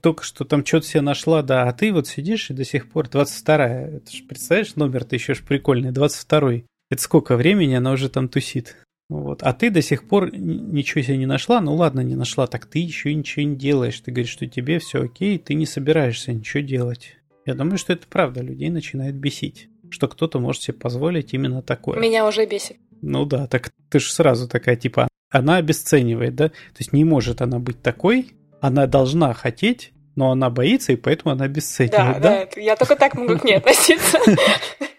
только 0.00 0.22
что 0.22 0.44
там 0.44 0.64
что-то 0.64 0.86
себе 0.86 1.00
нашла, 1.00 1.42
да, 1.42 1.68
а 1.68 1.72
ты 1.72 1.92
вот 1.92 2.06
сидишь 2.06 2.50
и 2.50 2.54
до 2.54 2.64
сих 2.64 2.90
пор 2.90 3.06
22-я. 3.06 3.88
Это 3.96 4.10
ж, 4.10 4.22
представляешь, 4.28 4.76
номер-то 4.76 5.16
еще 5.16 5.34
ж 5.34 5.42
прикольный, 5.42 5.90
22-й. 5.90 6.64
Это 6.94 7.02
сколько 7.02 7.34
времени 7.34 7.74
она 7.74 7.90
уже 7.90 8.08
там 8.08 8.28
тусит. 8.28 8.76
Вот. 9.08 9.42
А 9.42 9.52
ты 9.52 9.70
до 9.70 9.82
сих 9.82 10.06
пор 10.06 10.32
ничего 10.32 11.02
себе 11.02 11.16
не 11.16 11.26
нашла, 11.26 11.60
ну 11.60 11.74
ладно, 11.74 12.02
не 12.02 12.14
нашла, 12.14 12.46
так 12.46 12.66
ты 12.66 12.78
еще 12.78 13.12
ничего 13.12 13.44
не 13.44 13.56
делаешь. 13.56 13.98
Ты 13.98 14.12
говоришь, 14.12 14.30
что 14.30 14.46
тебе 14.46 14.78
все 14.78 15.02
окей, 15.02 15.38
ты 15.38 15.54
не 15.54 15.66
собираешься 15.66 16.32
ничего 16.32 16.62
делать. 16.62 17.16
Я 17.46 17.54
думаю, 17.54 17.78
что 17.78 17.92
это 17.92 18.06
правда, 18.06 18.42
людей 18.42 18.70
начинает 18.70 19.16
бесить, 19.16 19.68
что 19.90 20.06
кто-то 20.06 20.38
может 20.38 20.62
себе 20.62 20.74
позволить 20.74 21.34
именно 21.34 21.62
такое. 21.62 21.98
Меня 21.98 22.28
уже 22.28 22.46
бесит. 22.46 22.76
Ну 23.02 23.24
да, 23.24 23.48
так 23.48 23.72
ты 23.90 23.98
же 23.98 24.12
сразу 24.12 24.46
такая, 24.46 24.76
типа, 24.76 25.08
она 25.30 25.56
обесценивает, 25.56 26.36
да? 26.36 26.50
То 26.50 26.78
есть 26.78 26.92
не 26.92 27.02
может 27.02 27.42
она 27.42 27.58
быть 27.58 27.82
такой, 27.82 28.36
она 28.60 28.86
должна 28.86 29.34
хотеть, 29.34 29.92
но 30.14 30.30
она 30.30 30.48
боится, 30.48 30.92
и 30.92 30.96
поэтому 30.96 31.32
она 31.32 31.46
обесценивает, 31.46 32.22
да? 32.22 32.44
Да, 32.44 32.48
да, 32.54 32.60
я 32.60 32.76
только 32.76 32.94
так 32.94 33.16
могу 33.16 33.36
к 33.36 33.42
ней 33.42 33.56
относиться. 33.56 34.20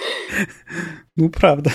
Ну, 1.16 1.28
правда. 1.28 1.70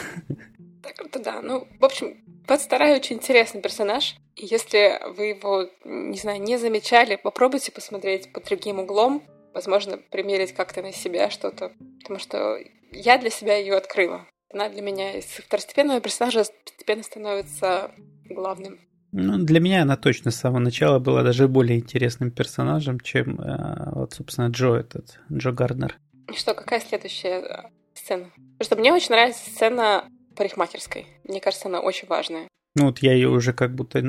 Это 0.83 1.19
да. 1.19 1.41
Ну, 1.41 1.67
в 1.79 1.85
общем, 1.85 2.23
22 2.47 2.93
очень 2.95 3.17
интересный 3.17 3.61
персонаж. 3.61 4.15
И 4.35 4.45
если 4.45 4.99
вы 5.15 5.27
его, 5.27 5.69
не 5.83 6.17
знаю, 6.17 6.41
не 6.41 6.57
замечали, 6.57 7.15
попробуйте 7.15 7.71
посмотреть 7.71 8.31
под 8.33 8.45
другим 8.45 8.79
углом. 8.79 9.23
Возможно, 9.53 9.97
примерить 9.97 10.53
как-то 10.53 10.81
на 10.81 10.91
себя 10.91 11.29
что-то. 11.29 11.71
Потому 12.01 12.19
что 12.19 12.57
я 12.91 13.17
для 13.17 13.29
себя 13.29 13.57
ее 13.57 13.75
открыла. 13.75 14.25
Она 14.51 14.69
для 14.69 14.81
меня 14.81 15.17
из 15.17 15.25
второстепенного 15.25 16.01
персонажа 16.01 16.45
постепенно 16.63 17.03
становится 17.03 17.91
главным. 18.29 18.79
Ну, 19.11 19.37
для 19.37 19.59
меня 19.61 19.83
она 19.83 19.95
точно 19.95 20.31
с 20.31 20.35
самого 20.35 20.59
начала 20.59 20.99
была 20.99 21.23
даже 21.23 21.47
более 21.47 21.79
интересным 21.79 22.31
персонажем, 22.31 22.99
чем, 22.99 23.39
э, 23.39 23.91
вот, 23.93 24.13
собственно, 24.13 24.47
Джо 24.47 24.75
этот, 24.75 25.19
Джо 25.31 25.51
Гарднер. 25.51 25.97
И 26.29 26.35
что, 26.35 26.53
какая 26.53 26.81
следующая 26.81 27.39
э, 27.39 27.69
сцена? 28.05 28.31
Потому 28.57 28.61
что 28.61 28.75
мне 28.75 28.93
очень 28.93 29.09
нравится 29.09 29.49
сцена 29.49 30.05
парикмахерской. 30.35 31.07
Мне 31.23 31.41
кажется, 31.41 31.67
она 31.67 31.79
очень 31.79 32.07
важная. 32.07 32.47
Ну 32.75 32.87
вот 32.87 32.99
я 32.99 33.13
ее 33.13 33.29
уже 33.29 33.53
как 33.53 33.73
будто 33.73 34.03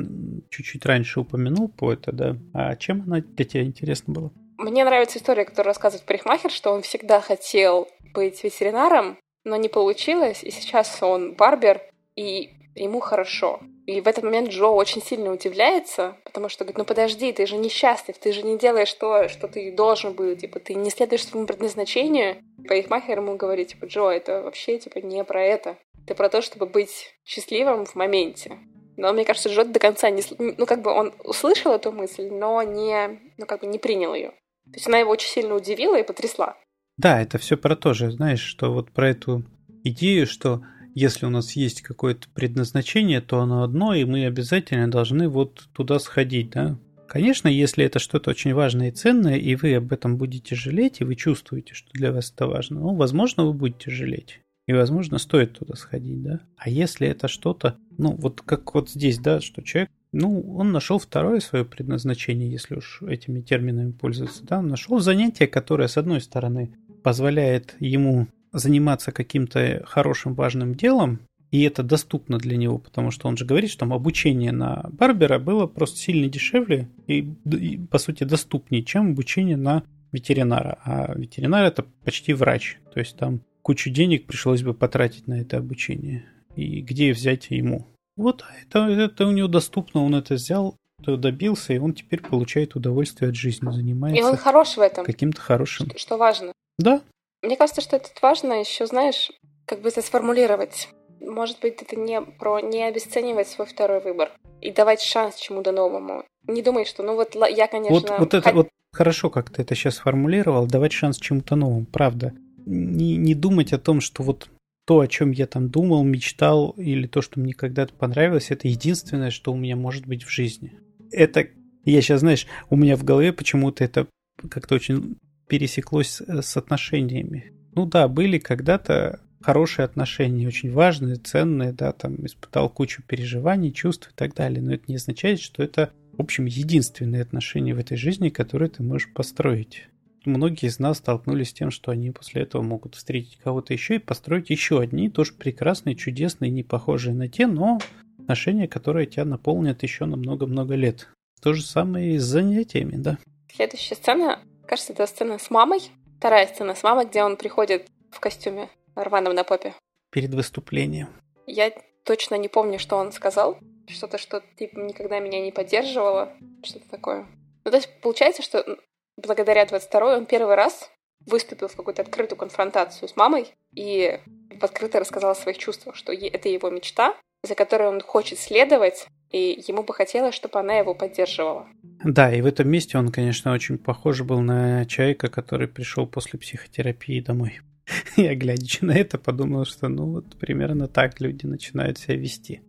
чуть-чуть 0.49 0.85
раньше 0.85 1.21
упомянул 1.21 1.69
по 1.69 1.91
это, 1.91 2.11
да. 2.11 2.35
А 2.53 2.75
чем 2.75 3.03
она 3.03 3.21
для 3.21 3.45
тебя 3.45 3.63
интересна 3.63 4.13
была? 4.13 4.31
Мне 4.57 4.83
нравится 4.83 5.17
история, 5.19 5.45
которую 5.45 5.67
рассказывает 5.67 6.05
парикмахер, 6.05 6.51
что 6.51 6.71
он 6.71 6.81
всегда 6.81 7.21
хотел 7.21 7.87
быть 8.13 8.43
ветеринаром, 8.43 9.17
но 9.43 9.55
не 9.55 9.69
получилось, 9.69 10.43
и 10.43 10.51
сейчас 10.51 11.01
он 11.01 11.35
барбер, 11.35 11.81
и 12.15 12.49
ему 12.75 12.99
хорошо. 12.99 13.61
И 13.87 14.01
в 14.01 14.07
этот 14.07 14.25
момент 14.25 14.49
Джо 14.49 14.67
очень 14.67 15.01
сильно 15.01 15.31
удивляется, 15.31 16.17
потому 16.25 16.49
что 16.49 16.65
говорит, 16.65 16.77
ну 16.77 16.83
подожди, 16.83 17.31
ты 17.31 17.47
же 17.47 17.55
несчастлив, 17.55 18.17
ты 18.17 18.33
же 18.33 18.43
не 18.43 18.57
делаешь 18.57 18.91
то, 18.93 19.29
что 19.29 19.47
ты 19.47 19.71
должен 19.71 20.11
был, 20.11 20.35
типа, 20.35 20.59
ты 20.59 20.73
не 20.73 20.89
следуешь 20.89 21.25
своему 21.25 21.47
предназначению. 21.47 22.43
Парикмахер 22.67 23.19
ему 23.19 23.37
говорит, 23.37 23.69
типа, 23.69 23.85
Джо, 23.85 24.09
это 24.09 24.41
вообще, 24.41 24.77
типа, 24.77 24.99
не 24.99 25.23
про 25.23 25.41
это. 25.41 25.77
Это 26.03 26.15
про 26.15 26.27
то, 26.27 26.41
чтобы 26.41 26.65
быть 26.65 27.15
счастливым 27.23 27.85
в 27.85 27.95
моменте. 27.95 28.57
Но 28.97 29.13
мне 29.13 29.23
кажется, 29.23 29.47
Джо 29.47 29.63
до 29.63 29.79
конца 29.79 30.09
не... 30.09 30.21
Ну, 30.37 30.65
как 30.65 30.81
бы 30.81 30.91
он 30.91 31.13
услышал 31.23 31.71
эту 31.71 31.93
мысль, 31.93 32.27
но 32.29 32.61
не... 32.63 33.21
Ну, 33.37 33.45
как 33.45 33.61
бы 33.61 33.67
не 33.67 33.79
принял 33.79 34.13
ее. 34.13 34.31
То 34.65 34.73
есть 34.73 34.87
она 34.87 34.97
его 34.97 35.11
очень 35.11 35.29
сильно 35.29 35.55
удивила 35.55 35.97
и 35.97 36.03
потрясла. 36.03 36.57
Да, 36.97 37.21
это 37.21 37.37
все 37.37 37.55
про 37.55 37.77
то 37.77 37.93
же, 37.93 38.11
знаешь, 38.11 38.41
что 38.41 38.73
вот 38.73 38.91
про 38.91 39.11
эту 39.11 39.43
идею, 39.85 40.27
что 40.27 40.61
если 40.97 41.27
у 41.27 41.29
нас 41.29 41.51
есть 41.55 41.83
какое-то 41.83 42.27
предназначение, 42.33 43.21
то 43.21 43.39
оно 43.39 43.61
одно, 43.61 43.93
и 43.93 44.03
мы 44.03 44.25
обязательно 44.25 44.89
должны 44.89 45.29
вот 45.29 45.69
туда 45.71 45.99
сходить, 45.99 46.49
да. 46.49 46.79
Конечно, 47.07 47.47
если 47.47 47.85
это 47.85 47.99
что-то 47.99 48.31
очень 48.31 48.55
важное 48.55 48.89
и 48.89 48.91
ценное, 48.91 49.35
и 49.35 49.55
вы 49.55 49.75
об 49.75 49.93
этом 49.93 50.17
будете 50.17 50.55
жалеть, 50.55 50.99
и 50.99 51.03
вы 51.03 51.15
чувствуете, 51.15 51.75
что 51.75 51.87
для 51.93 52.11
вас 52.11 52.31
это 52.31 52.47
важно, 52.47 52.79
ну, 52.79 52.95
возможно, 52.95 53.45
вы 53.45 53.53
будете 53.53 53.91
жалеть. 53.91 54.41
И, 54.65 54.73
возможно, 54.73 55.19
стоит 55.19 55.59
туда 55.59 55.75
сходить, 55.75 56.23
да. 56.23 56.39
А 56.57 56.67
если 56.67 57.07
это 57.07 57.27
что-то, 57.27 57.77
ну, 57.99 58.13
вот 58.13 58.41
как 58.41 58.73
вот 58.73 58.89
здесь, 58.89 59.19
да, 59.19 59.39
что 59.39 59.61
человек, 59.61 59.91
ну, 60.11 60.57
он 60.57 60.71
нашел 60.71 60.97
второе 60.97 61.41
свое 61.41 61.63
предназначение, 61.63 62.49
если 62.49 62.73
уж 62.73 63.03
этими 63.03 63.41
терминами 63.41 63.91
пользоваться, 63.91 64.43
да, 64.43 64.57
он 64.59 64.67
нашел 64.67 64.99
занятие, 64.99 65.45
которое, 65.45 65.87
с 65.87 65.97
одной 65.97 66.21
стороны, 66.21 66.71
позволяет 67.03 67.75
ему 67.79 68.27
заниматься 68.57 69.11
каким-то 69.11 69.83
хорошим 69.85 70.33
важным 70.33 70.75
делом, 70.75 71.19
и 71.51 71.63
это 71.63 71.81
доступно 71.81 72.37
для 72.37 72.57
него, 72.57 72.77
потому 72.77 73.11
что 73.11 73.27
он 73.27 73.37
же 73.37 73.45
говорит, 73.45 73.69
что 73.69 73.81
там 73.81 73.93
обучение 73.93 74.51
на 74.51 74.85
барбера 74.91 75.39
было 75.39 75.65
просто 75.65 75.97
сильно 75.97 76.27
дешевле 76.27 76.89
и, 77.07 77.19
и 77.45 77.77
по 77.77 77.97
сути 77.99 78.25
доступнее, 78.25 78.83
чем 78.83 79.11
обучение 79.11 79.55
на 79.55 79.83
ветеринара. 80.11 80.77
А 80.83 81.13
ветеринар 81.15 81.65
это 81.65 81.85
почти 82.03 82.33
врач, 82.33 82.79
то 82.93 82.99
есть 82.99 83.15
там 83.17 83.41
кучу 83.61 83.89
денег 83.89 84.25
пришлось 84.25 84.61
бы 84.61 84.73
потратить 84.73 85.27
на 85.27 85.39
это 85.39 85.57
обучение. 85.57 86.25
И 86.55 86.81
где 86.81 87.13
взять 87.13 87.49
ему? 87.49 87.87
Вот 88.17 88.43
это, 88.63 88.79
это 88.79 89.27
у 89.27 89.31
него 89.31 89.47
доступно, 89.47 90.03
он 90.03 90.15
это 90.15 90.33
взял, 90.33 90.75
добился, 90.99 91.73
и 91.73 91.77
он 91.77 91.93
теперь 91.93 92.21
получает 92.21 92.75
удовольствие 92.75 93.29
от 93.29 93.35
жизни, 93.35 93.69
занимается. 93.71 94.19
И 94.19 94.23
он 94.23 94.35
хорош 94.35 94.75
в 94.75 94.79
этом. 94.79 95.05
Каким-то 95.05 95.39
хорошим. 95.39 95.87
Что, 95.89 95.99
что 95.99 96.17
важно. 96.17 96.51
Да, 96.79 97.01
мне 97.47 97.55
кажется, 97.55 97.81
что 97.81 97.95
это 97.95 98.09
важно 98.21 98.59
еще, 98.59 98.85
знаешь, 98.85 99.31
как 99.65 99.81
бы 99.81 99.87
это 99.87 100.01
сформулировать. 100.01 100.89
Может 101.21 101.61
быть, 101.61 101.81
это 101.81 101.95
не 101.95 102.21
про 102.21 102.59
не 102.59 102.83
обесценивать 102.83 103.47
свой 103.47 103.65
второй 103.65 104.01
выбор 104.01 104.31
и 104.61 104.71
давать 104.71 105.01
шанс 105.01 105.37
чему-то 105.37 105.71
новому. 105.71 106.25
Не 106.45 106.61
думай, 106.61 106.85
что, 106.85 107.03
ну 107.03 107.15
вот 107.15 107.35
я, 107.35 107.67
конечно... 107.67 107.93
Вот, 107.93 108.19
вот 108.19 108.33
это 108.33 108.51
вот 108.51 108.67
хорошо, 108.93 109.29
как 109.29 109.49
ты 109.49 109.61
это 109.61 109.75
сейчас 109.75 109.95
сформулировал, 109.95 110.67
давать 110.67 110.91
шанс 110.91 111.17
чему-то 111.19 111.55
новому, 111.55 111.85
правда. 111.85 112.33
Не, 112.65 113.15
не 113.15 113.33
думать 113.33 113.71
о 113.71 113.79
том, 113.79 114.01
что 114.01 114.23
вот 114.23 114.49
то, 114.85 114.99
о 114.99 115.07
чем 115.07 115.31
я 115.31 115.47
там 115.47 115.69
думал, 115.69 116.03
мечтал, 116.03 116.71
или 116.71 117.07
то, 117.07 117.21
что 117.21 117.39
мне 117.39 117.53
когда-то 117.53 117.93
понравилось, 117.93 118.51
это 118.51 118.67
единственное, 118.67 119.31
что 119.31 119.53
у 119.53 119.57
меня 119.57 119.77
может 119.77 120.05
быть 120.05 120.23
в 120.23 120.29
жизни. 120.29 120.77
Это, 121.11 121.47
я 121.85 122.01
сейчас, 122.01 122.19
знаешь, 122.19 122.45
у 122.69 122.75
меня 122.75 122.97
в 122.97 123.05
голове 123.05 123.31
почему-то 123.31 123.85
это 123.85 124.07
как-то 124.49 124.75
очень 124.75 125.17
пересеклось 125.47 126.21
с 126.21 126.57
отношениями. 126.57 127.53
Ну 127.73 127.85
да, 127.85 128.07
были 128.07 128.37
когда-то 128.37 129.21
хорошие 129.41 129.85
отношения, 129.85 130.47
очень 130.47 130.71
важные, 130.71 131.15
ценные, 131.15 131.71
да, 131.71 131.91
там 131.91 132.25
испытал 132.25 132.69
кучу 132.69 133.03
переживаний, 133.03 133.71
чувств 133.71 134.09
и 134.11 134.15
так 134.15 134.33
далее, 134.33 134.61
но 134.61 134.73
это 134.73 134.85
не 134.87 134.95
означает, 134.95 135.39
что 135.39 135.63
это, 135.63 135.91
в 136.13 136.21
общем, 136.21 136.45
единственные 136.45 137.21
отношения 137.21 137.73
в 137.73 137.79
этой 137.79 137.97
жизни, 137.97 138.29
которые 138.29 138.69
ты 138.69 138.83
можешь 138.83 139.13
построить. 139.13 139.87
Многие 140.25 140.65
из 140.65 140.79
нас 140.79 140.97
столкнулись 140.97 141.49
с 141.49 141.53
тем, 141.53 141.71
что 141.71 141.91
они 141.91 142.11
после 142.11 142.41
этого 142.41 142.61
могут 142.61 142.95
встретить 142.95 143.37
кого-то 143.37 143.71
еще 143.71 143.95
и 143.95 143.99
построить 143.99 144.49
еще 144.49 144.81
одни, 144.81 145.09
тоже 145.09 145.33
прекрасные, 145.33 145.95
чудесные, 145.95 146.51
не 146.51 146.63
похожие 146.63 147.15
на 147.15 147.29
те, 147.29 147.47
но 147.47 147.79
отношения, 148.19 148.67
которые 148.67 149.05
тебя 149.05 149.23
наполнят 149.23 149.83
еще 149.83 150.05
на 150.05 150.17
много-много 150.17 150.75
лет. 150.75 151.07
То 151.41 151.53
же 151.53 151.63
самое 151.63 152.15
и 152.15 152.17
с 152.17 152.23
занятиями, 152.23 152.97
да. 152.97 153.17
Следующая 153.55 153.95
сцена 153.95 154.39
Кажется, 154.67 154.93
это 154.93 155.05
сцена 155.07 155.39
с 155.39 155.49
мамой. 155.49 155.91
Вторая 156.17 156.45
сцена 156.47 156.75
с 156.75 156.83
мамой, 156.83 157.05
где 157.05 157.23
он 157.23 157.37
приходит 157.37 157.87
в 158.11 158.19
костюме 158.19 158.69
рваном 158.95 159.33
на 159.33 159.43
попе. 159.43 159.73
Перед 160.11 160.33
выступлением. 160.33 161.09
Я 161.45 161.71
точно 162.03 162.35
не 162.35 162.49
помню, 162.49 162.79
что 162.79 162.97
он 162.97 163.11
сказал. 163.11 163.57
Что-то, 163.87 164.17
что 164.17 164.41
типа 164.57 164.79
никогда 164.79 165.19
меня 165.19 165.39
не 165.39 165.51
поддерживало. 165.51 166.33
Что-то 166.63 166.89
такое. 166.89 167.27
Ну, 167.63 167.71
то 167.71 167.77
есть 167.77 167.89
получается, 168.01 168.41
что 168.41 168.77
благодаря 169.15 169.65
22 169.65 170.17
он 170.17 170.25
первый 170.25 170.55
раз 170.55 170.89
выступил 171.25 171.67
в 171.67 171.75
какую-то 171.75 172.01
открытую 172.01 172.37
конфронтацию 172.37 173.07
с 173.07 173.15
мамой 173.15 173.53
и 173.73 174.19
открыто 174.61 174.99
рассказал 174.99 175.31
о 175.31 175.35
своих 175.35 175.57
чувствах, 175.57 175.95
что 175.95 176.11
это 176.11 176.49
его 176.49 176.69
мечта, 176.69 177.15
за 177.43 177.55
которой 177.55 177.89
он 177.89 178.01
хочет 178.01 178.39
следовать, 178.39 179.07
и 179.31 179.63
ему 179.67 179.83
бы 179.83 179.93
хотелось, 179.93 180.35
чтобы 180.35 180.59
она 180.59 180.75
его 180.75 180.93
поддерживала. 180.95 181.67
Да, 182.03 182.33
и 182.33 182.41
в 182.41 182.45
этом 182.45 182.69
месте 182.69 182.97
он, 182.97 183.11
конечно, 183.11 183.51
очень 183.53 183.77
похож 183.77 184.21
был 184.21 184.41
на 184.41 184.85
человека, 184.85 185.29
который 185.29 185.67
пришел 185.67 186.07
после 186.07 186.39
психотерапии 186.39 187.19
домой. 187.19 187.59
Я, 188.17 188.35
глядя 188.35 188.85
на 188.85 188.91
это, 188.91 189.17
подумал, 189.17 189.65
что 189.65 189.87
ну 189.87 190.05
вот 190.11 190.37
примерно 190.37 190.87
так 190.87 191.19
люди 191.19 191.45
начинают 191.45 191.97
себя 191.97 192.15
вести. 192.15 192.61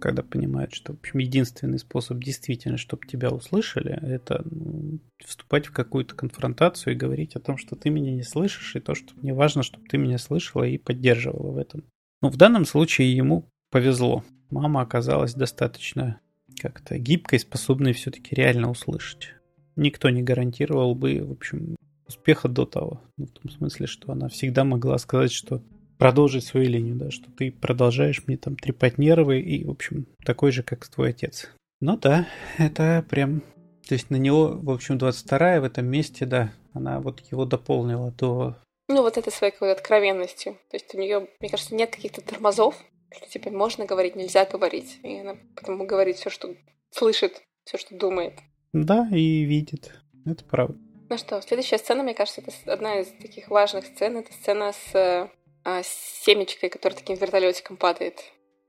Когда 0.00 0.22
понимают, 0.22 0.72
что, 0.72 0.92
в 0.92 0.98
общем, 0.98 1.18
единственный 1.18 1.80
способ 1.80 2.18
действительно, 2.22 2.76
чтобы 2.76 3.06
тебя 3.06 3.30
услышали, 3.30 3.98
это 4.02 4.42
ну, 4.44 5.00
вступать 5.24 5.66
в 5.66 5.72
какую-то 5.72 6.14
конфронтацию 6.14 6.94
и 6.94 6.96
говорить 6.96 7.34
о 7.34 7.40
том, 7.40 7.58
что 7.58 7.74
ты 7.74 7.90
меня 7.90 8.12
не 8.12 8.22
слышишь, 8.22 8.76
и 8.76 8.80
то, 8.80 8.94
что 8.94 9.12
мне 9.16 9.34
важно, 9.34 9.64
чтобы 9.64 9.84
ты 9.88 9.98
меня 9.98 10.18
слышала 10.18 10.62
и 10.62 10.78
поддерживала 10.78 11.50
в 11.50 11.58
этом. 11.58 11.84
Но 12.22 12.30
в 12.30 12.36
данном 12.36 12.64
случае 12.66 13.14
ему 13.14 13.50
повезло 13.70 14.24
мама 14.54 14.80
оказалась 14.82 15.34
достаточно 15.34 16.20
как-то 16.60 16.96
гибкой, 16.98 17.40
способной 17.40 17.92
все-таки 17.92 18.34
реально 18.34 18.70
услышать. 18.70 19.34
Никто 19.76 20.08
не 20.10 20.22
гарантировал 20.22 20.94
бы, 20.94 21.20
в 21.20 21.32
общем, 21.32 21.76
успеха 22.06 22.48
до 22.48 22.64
того. 22.64 23.00
Ну, 23.18 23.26
в 23.26 23.30
том 23.30 23.50
смысле, 23.50 23.86
что 23.86 24.12
она 24.12 24.28
всегда 24.28 24.64
могла 24.64 24.98
сказать, 24.98 25.32
что 25.32 25.60
продолжить 25.98 26.44
свою 26.44 26.68
линию, 26.68 26.94
да, 26.94 27.10
что 27.10 27.30
ты 27.32 27.50
продолжаешь 27.50 28.22
мне 28.26 28.36
там 28.36 28.56
трепать 28.56 28.98
нервы 28.98 29.40
и, 29.40 29.64
в 29.64 29.70
общем, 29.70 30.06
такой 30.24 30.52
же, 30.52 30.62
как 30.62 30.86
твой 30.86 31.10
отец. 31.10 31.50
Ну 31.80 31.96
да, 31.96 32.28
это 32.56 33.04
прям... 33.10 33.40
То 33.88 33.94
есть 33.94 34.10
на 34.10 34.16
него, 34.16 34.48
в 34.48 34.70
общем, 34.70 34.96
22-я 34.96 35.60
в 35.60 35.64
этом 35.64 35.86
месте, 35.86 36.24
да, 36.24 36.52
она 36.72 37.00
вот 37.00 37.20
его 37.30 37.44
дополнила 37.44 38.12
до... 38.12 38.56
Ну, 38.88 39.02
вот 39.02 39.16
этой 39.16 39.32
своей 39.32 39.52
какой-то 39.52 39.80
откровенностью. 39.80 40.54
То 40.70 40.76
есть 40.76 40.94
у 40.94 40.98
нее, 40.98 41.28
мне 41.40 41.50
кажется, 41.50 41.74
нет 41.74 41.90
каких-то 41.90 42.20
тормозов, 42.20 42.76
что 43.14 43.28
типа 43.28 43.50
можно 43.50 43.86
говорить, 43.86 44.16
нельзя 44.16 44.44
говорить. 44.44 44.98
И 45.02 45.18
она 45.18 45.36
потому 45.56 45.86
говорит 45.86 46.16
все, 46.16 46.30
что 46.30 46.54
слышит, 46.90 47.42
все, 47.64 47.78
что 47.78 47.94
думает. 47.94 48.34
Да, 48.72 49.08
и 49.10 49.44
видит. 49.44 49.92
Это 50.26 50.44
правда. 50.44 50.78
Ну 51.10 51.18
что, 51.18 51.40
следующая 51.42 51.78
сцена, 51.78 52.02
мне 52.02 52.14
кажется, 52.14 52.40
это 52.40 52.52
одна 52.72 53.00
из 53.00 53.08
таких 53.08 53.48
важных 53.48 53.86
сцен. 53.86 54.16
Это 54.16 54.32
сцена 54.32 54.72
с, 54.72 55.30
а, 55.64 55.82
с 55.82 56.22
семечкой, 56.24 56.70
которая 56.70 56.98
таким 56.98 57.16
вертолетиком 57.16 57.76
падает. 57.76 58.20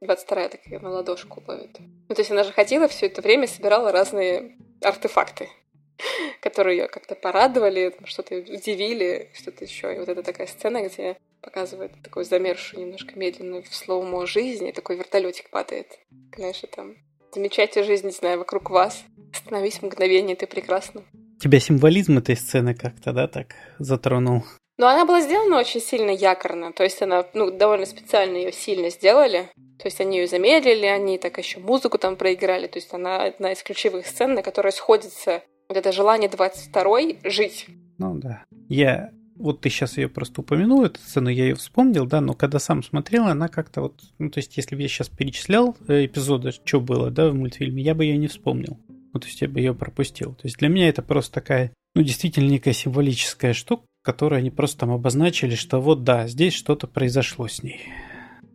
22-я 0.04 0.50
такая 0.50 0.80
на 0.80 0.90
ладошку 0.90 1.42
ловит. 1.48 1.78
Ну, 1.80 2.14
то 2.14 2.22
есть 2.22 2.32
она 2.32 2.44
же 2.44 2.52
ходила 2.52 2.88
все 2.88 3.08
это 3.08 3.22
время, 3.22 3.48
собирала 3.48 3.92
разные 3.92 4.58
артефакты, 4.82 5.50
которые 6.42 6.78
ее 6.78 6.88
как-то 6.88 7.16
порадовали, 7.16 7.96
что-то 8.04 8.36
удивили, 8.36 9.32
что-то 9.34 9.64
еще. 9.64 9.96
И 9.96 10.00
вот 10.00 10.10
это 10.10 10.22
такая 10.22 10.48
сцена, 10.48 10.88
где 10.88 11.18
показывает 11.46 11.92
такую 12.04 12.26
замершую, 12.26 12.82
немножко 12.82 13.18
медленную 13.18 13.64
в 13.64 13.74
слоумо 13.74 14.26
жизнь, 14.26 14.68
и 14.68 14.72
такой 14.72 14.98
вертолетик 14.98 15.50
падает. 15.52 15.88
Конечно, 16.32 16.68
там 16.76 16.96
замечайте 17.34 17.84
жизнь, 17.84 18.08
не 18.08 18.12
знаю, 18.12 18.40
вокруг 18.40 18.70
вас. 18.72 19.04
Остановись 19.32 19.80
в 19.80 19.84
мгновение, 19.84 20.36
ты 20.36 20.48
прекрасна. 20.48 21.04
Тебя 21.40 21.60
символизм 21.60 22.18
этой 22.18 22.36
сцены 22.36 22.74
как-то, 22.74 23.14
да, 23.14 23.28
так 23.28 23.56
затронул? 23.80 24.44
Но 24.78 24.88
она 24.88 25.06
была 25.06 25.22
сделана 25.22 25.60
очень 25.60 25.80
сильно 25.80 26.10
якорно, 26.10 26.74
то 26.74 26.84
есть 26.84 27.02
она, 27.02 27.26
ну, 27.34 27.52
довольно 27.52 27.86
специально 27.86 28.36
ее 28.36 28.52
сильно 28.52 28.90
сделали. 28.90 29.50
То 29.78 29.88
есть 29.88 30.02
они 30.02 30.18
ее 30.18 30.28
замедлили, 30.28 30.86
они 30.86 31.18
так 31.18 31.38
еще 31.38 31.60
музыку 31.60 31.98
там 31.98 32.16
проиграли. 32.16 32.68
То 32.68 32.80
есть 32.80 32.94
она 32.94 33.24
одна 33.24 33.52
из 33.52 33.62
ключевых 33.62 34.08
сцен, 34.08 34.34
на 34.34 34.42
которой 34.42 34.72
сходится 34.72 35.44
вот 35.68 35.78
это 35.78 35.92
желание 35.92 36.30
22-й 36.30 37.20
жить. 37.30 37.68
Ну 37.98 38.16
да. 38.16 38.46
Я 38.70 39.12
вот 39.36 39.62
ты 39.62 39.70
сейчас 39.70 39.98
ее 39.98 40.08
просто 40.08 40.42
упомянул, 40.42 40.86
эту 40.86 41.00
сцену, 41.00 41.30
я 41.30 41.46
ее 41.46 41.56
вспомнил, 41.56 42.06
да, 42.06 42.22
но 42.22 42.34
когда 42.34 42.60
сам 42.60 42.84
смотрел, 42.84 43.26
она 43.26 43.48
как-то 43.48 43.82
вот, 43.82 44.02
ну, 44.18 44.30
то 44.30 44.40
есть, 44.40 44.56
если 44.58 44.76
бы 44.76 44.82
я 44.82 44.88
сейчас 44.88 45.10
перечислял 45.10 45.76
э, 45.88 46.06
эпизоды, 46.06 46.52
что 46.52 46.80
было, 46.80 47.12
да, 47.12 47.30
в 47.30 47.36
мультфильме, 47.36 47.84
я 47.84 47.96
бы 47.96 48.06
ее 48.06 48.18
не 48.18 48.28
вспомнил. 48.28 48.80
Ну, 48.88 49.20
то 49.20 49.28
есть, 49.28 49.42
я 49.42 49.48
бы 49.48 49.60
ее 49.60 49.74
пропустил. 49.74 50.34
То 50.34 50.42
есть, 50.44 50.58
для 50.58 50.70
меня 50.70 50.90
это 50.90 51.02
просто 51.02 51.34
такая, 51.34 51.72
ну, 51.96 52.02
действительно 52.02 52.50
некая 52.50 52.74
символическая 52.74 53.54
штука, 53.54 53.84
которую 54.04 54.40
они 54.40 54.52
просто 54.52 54.80
там 54.80 54.92
обозначили, 54.92 55.56
что 55.56 55.80
вот, 55.80 56.04
да, 56.04 56.28
здесь 56.28 56.54
что-то 56.54 56.88
произошло 56.88 57.48
с 57.48 57.64
ней. 57.64 57.82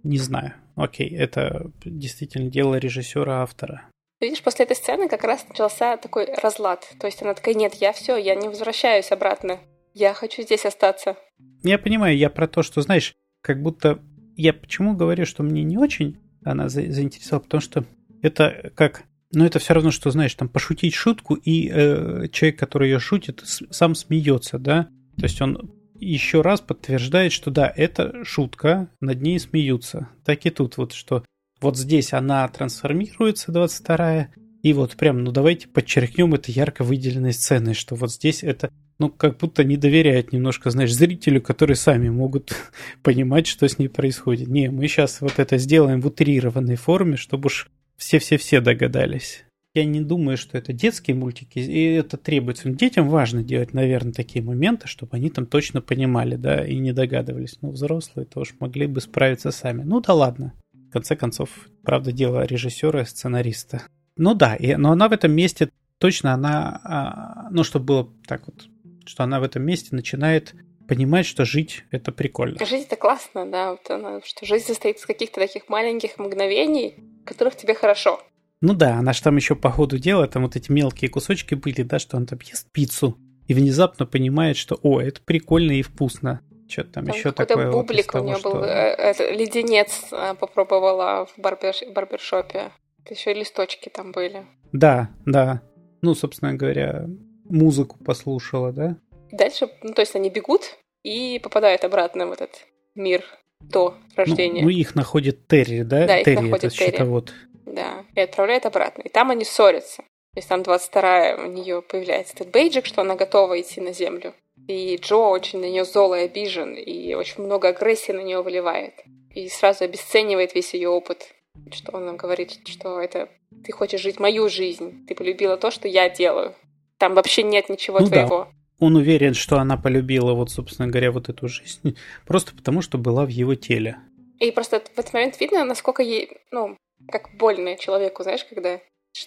Не 0.03 0.19
знаю. 0.19 0.55
Окей, 0.77 1.11
это 1.15 1.71
действительно 1.85 2.51
дело 2.51 2.77
режиссера-автора. 2.77 3.89
Видишь, 4.21 4.43
после 4.43 4.65
этой 4.65 4.77
сцены 4.77 5.09
как 5.09 5.25
раз 5.25 5.47
начался 5.49 5.97
такой 5.97 6.27
разлад. 6.43 6.87
То 6.99 7.07
есть 7.07 7.23
она 7.23 7.35
такая, 7.35 7.55
нет, 7.55 7.75
я 7.75 7.93
все, 7.93 8.17
я 8.17 8.35
не 8.35 8.49
возвращаюсь 8.49 9.13
обратно 9.13 9.61
я 9.95 10.15
хочу 10.15 10.43
здесь 10.43 10.65
остаться. 10.65 11.17
Я 11.63 11.79
понимаю, 11.79 12.17
я 12.17 12.31
про 12.31 12.47
то, 12.49 12.63
что, 12.63 12.81
знаешь, 12.83 13.15
как 13.43 13.63
будто... 13.63 14.01
Я 14.37 14.53
почему 14.53 14.95
говорю, 14.95 15.27
что 15.27 15.43
мне 15.43 15.63
не 15.63 15.77
очень 15.77 16.19
она 16.45 16.69
за- 16.69 16.91
заинтересовала, 16.91 17.43
потому 17.43 17.61
что 17.61 17.85
это 18.23 18.73
как... 18.75 19.05
Ну, 19.33 19.45
это 19.45 19.59
все 19.59 19.75
равно, 19.75 19.91
что, 19.91 20.11
знаешь, 20.11 20.35
там, 20.35 20.49
пошутить 20.49 20.95
шутку, 20.95 21.35
и 21.35 21.71
э, 21.73 22.27
человек, 22.33 22.59
который 22.59 22.91
ее 22.91 22.99
шутит, 22.99 23.43
с- 23.45 23.63
сам 23.71 23.95
смеется, 23.95 24.59
да? 24.59 24.89
То 25.17 25.25
есть 25.25 25.41
он 25.41 25.73
еще 25.95 26.41
раз 26.41 26.61
подтверждает, 26.61 27.31
что 27.33 27.51
да, 27.51 27.73
это 27.75 28.25
шутка, 28.25 28.91
над 29.01 29.21
ней 29.21 29.39
смеются. 29.39 30.09
Так 30.25 30.47
и 30.47 30.51
тут 30.51 30.79
вот, 30.79 30.93
что 30.95 31.25
вот 31.61 31.77
здесь 31.77 32.13
она 32.13 32.49
трансформируется, 32.49 33.53
22-я, 33.53 34.33
и 34.63 34.73
вот 34.73 34.97
прям, 34.97 35.25
ну 35.25 35.33
давайте 35.33 35.69
подчеркнем 35.69 36.35
это 36.35 36.53
ярко 36.53 36.85
выделенной 36.85 37.33
сценой, 37.33 37.75
что 37.75 37.95
вот 37.95 38.13
здесь 38.13 38.43
это 38.43 38.71
ну, 38.99 39.09
как 39.09 39.39
будто 39.39 39.65
не 39.65 39.79
доверяют 39.79 40.33
немножко, 40.33 40.69
знаешь, 40.69 40.93
зрителю, 40.93 41.41
которые 41.41 41.77
сами 41.77 42.11
могут 42.11 42.55
понимать, 43.03 43.47
что 43.47 43.67
с 43.67 43.79
ней 43.79 43.89
происходит. 43.89 44.49
Не, 44.49 44.71
мы 44.71 44.87
сейчас 44.89 45.23
вот 45.23 45.39
это 45.39 45.57
сделаем 45.57 46.03
в 46.03 46.07
утрированной 46.07 46.77
форме, 46.77 47.17
чтобы 47.17 47.47
уж 47.47 47.71
все-все-все 47.97 48.61
догадались. 48.61 49.45
Я 49.73 49.85
не 49.85 50.01
думаю, 50.01 50.37
что 50.37 50.59
это 50.59 50.75
детские 50.75 51.17
мультики, 51.17 51.61
и 51.61 51.85
это 51.93 52.19
требуется. 52.19 52.69
Детям 52.69 53.09
важно 53.09 53.43
делать, 53.43 53.73
наверное, 53.73 54.13
такие 54.13 54.45
моменты, 54.45 54.87
чтобы 54.87 55.17
они 55.17 55.31
там 55.31 55.47
точно 55.47 55.81
понимали, 55.81 56.37
да, 56.37 56.67
и 56.67 56.77
не 56.77 56.93
догадывались. 56.93 57.57
Но 57.63 57.71
взрослые 57.71 58.27
тоже 58.27 58.53
могли 58.61 58.87
бы 58.87 59.01
справиться 59.01 59.51
сами. 59.51 59.83
Ну 59.83 60.01
да 60.01 60.13
ладно. 60.13 60.53
В 60.73 60.93
конце 60.93 61.17
концов, 61.17 61.51
правда, 61.85 62.13
дело 62.13 62.45
режиссера 62.45 63.03
и 63.03 63.07
сценариста. 63.07 63.83
Ну 64.21 64.35
да, 64.35 64.55
и, 64.55 64.77
но 64.77 64.93
она 64.93 65.09
в 65.09 65.13
этом 65.13 65.33
месте 65.33 65.71
точно 65.99 66.35
она, 66.35 66.81
а, 66.85 67.49
ну, 67.51 67.65
чтобы 67.65 67.85
было 67.87 68.09
так 68.27 68.43
вот 68.47 68.67
что 69.07 69.25
она 69.25 69.41
в 69.41 69.43
этом 69.43 69.63
месте 69.63 69.89
начинает 69.91 70.55
понимать, 70.87 71.27
что 71.27 71.45
жить 71.45 71.85
это 71.91 72.13
прикольно. 72.13 72.65
Жить 72.65 72.87
это 72.87 72.97
классно, 72.97 73.51
да, 73.51 73.73
вот 73.73 73.91
она, 73.91 74.21
что 74.23 74.47
жизнь 74.47 74.67
состоит 74.67 74.99
из 74.99 75.07
каких-то 75.07 75.41
таких 75.41 75.69
маленьких 75.69 76.19
мгновений, 76.19 76.95
в 77.23 77.25
которых 77.25 77.57
тебе 77.57 77.75
хорошо. 77.75 78.21
Ну 78.61 78.75
да, 78.75 78.97
она 78.97 79.13
же 79.13 79.23
там 79.23 79.37
еще 79.37 79.57
по 79.57 79.71
ходу 79.71 79.99
дела, 79.99 80.29
там 80.29 80.43
вот 80.43 80.55
эти 80.55 80.71
мелкие 80.71 81.11
кусочки 81.11 81.55
были, 81.55 81.83
да, 81.83 81.99
что 81.99 82.17
он 82.17 82.27
там 82.27 82.39
ест 82.45 82.71
пиццу 82.71 83.19
и 83.49 83.55
внезапно 83.55 84.07
понимает, 84.07 84.57
что, 84.57 84.79
о, 84.83 85.01
это 85.01 85.21
прикольно 85.23 85.73
и 85.73 85.83
вкусно. 85.83 86.41
Что-то 86.69 86.93
там, 86.93 87.07
там 87.07 87.17
еще 87.17 87.33
такое. 87.33 87.73
бублик 87.73 88.15
вот 88.15 88.21
у 88.21 88.25
нее 88.25 88.37
того, 88.37 88.55
был, 88.55 88.61
что... 88.61 88.71
Э, 88.71 88.95
это, 88.95 89.31
леденец 89.33 90.05
э, 90.13 90.35
попробовала 90.35 91.27
в 91.27 91.41
барбер, 91.41 91.75
барбершопе. 91.93 92.71
Еще 93.09 93.33
листочки 93.33 93.89
там 93.89 94.13
были. 94.13 94.47
Да, 94.73 95.11
да. 95.27 95.63
Ну, 96.03 96.15
собственно 96.15 96.55
говоря, 96.55 97.07
музыку 97.45 97.99
послушала, 98.05 98.73
да? 98.73 98.97
Дальше, 99.33 99.69
ну, 99.83 99.93
то 99.93 100.01
есть 100.01 100.15
они 100.17 100.31
бегут 100.31 100.79
и 101.03 101.41
попадают 101.43 101.85
обратно 101.85 102.27
в 102.27 102.33
этот 102.33 102.67
мир 102.95 103.25
до 103.61 103.95
рождения. 104.17 104.63
Ну, 104.63 104.69
ну 104.69 104.75
их 104.75 104.95
находит 104.95 105.47
Терри, 105.47 105.83
да? 105.83 106.07
Да, 106.07 106.23
Терри, 106.23 106.35
их 106.35 106.41
находит 106.43 106.65
это 106.65 106.77
Терри. 106.77 106.91
счетовод. 106.91 107.33
Да, 107.67 108.05
и 108.15 108.21
отправляет 108.21 108.67
обратно. 108.67 109.03
И 109.03 109.09
там 109.09 109.31
они 109.31 109.45
ссорятся. 109.45 110.03
То 110.33 110.39
есть 110.39 110.49
там 110.49 110.61
22-я 110.63 111.37
у 111.37 111.47
нее 111.47 111.83
появляется 111.83 112.35
этот 112.35 112.51
бейджик, 112.51 112.87
что 112.87 113.03
она 113.03 113.17
готова 113.17 113.61
идти 113.61 113.81
на 113.81 113.93
землю. 113.93 114.35
И 114.69 114.97
Джо 114.97 115.17
очень 115.17 115.61
на 115.61 115.65
нее 115.65 115.85
зол 115.85 116.15
и 116.15 116.21
обижен, 116.21 116.75
и 116.75 117.15
очень 117.15 117.43
много 117.43 117.69
агрессии 117.69 118.13
на 118.13 118.21
нее 118.21 118.43
выливает. 118.43 118.95
И 119.35 119.49
сразу 119.49 119.85
обесценивает 119.85 120.55
весь 120.55 120.75
ее 120.75 120.89
опыт. 120.89 121.35
Что 121.73 121.97
он 121.97 122.07
нам 122.07 122.17
говорит, 122.17 122.67
что 122.67 123.01
это 123.01 123.29
ты 123.65 123.73
хочешь 123.73 124.01
жить 124.01 124.19
мою 124.19 124.49
жизнь, 124.49 125.07
ты 125.07 125.15
полюбила 125.15 125.57
то, 125.57 125.71
что 125.71 125.89
я 125.89 126.09
делаю. 126.09 126.55
Там 126.99 127.15
вообще 127.15 127.43
нет 127.43 127.69
ничего 127.69 128.01
ну 128.01 128.07
твоего. 128.07 128.45
Да. 128.45 128.49
Он 128.79 128.97
уверен, 128.97 129.35
что 129.35 129.59
она 129.59 129.77
полюбила, 129.77 130.33
вот, 130.33 130.51
собственно 130.51 130.89
говоря, 130.89 131.13
вот 131.13 131.29
эту 131.29 131.49
жизнь, 131.49 131.97
просто 132.27 132.55
потому, 132.55 132.83
что 132.83 132.99
была 132.99 133.25
в 133.25 133.29
его 133.29 133.55
теле. 133.55 133.99
И 134.39 134.51
просто 134.51 134.81
в 134.81 134.99
этот 134.99 135.13
момент 135.13 135.39
видно, 135.39 135.65
насколько 135.65 136.03
ей, 136.03 136.39
ну, 136.51 136.77
как 137.09 137.31
больно 137.37 137.77
человеку, 137.77 138.23
знаешь, 138.23 138.45
когда 138.45 138.81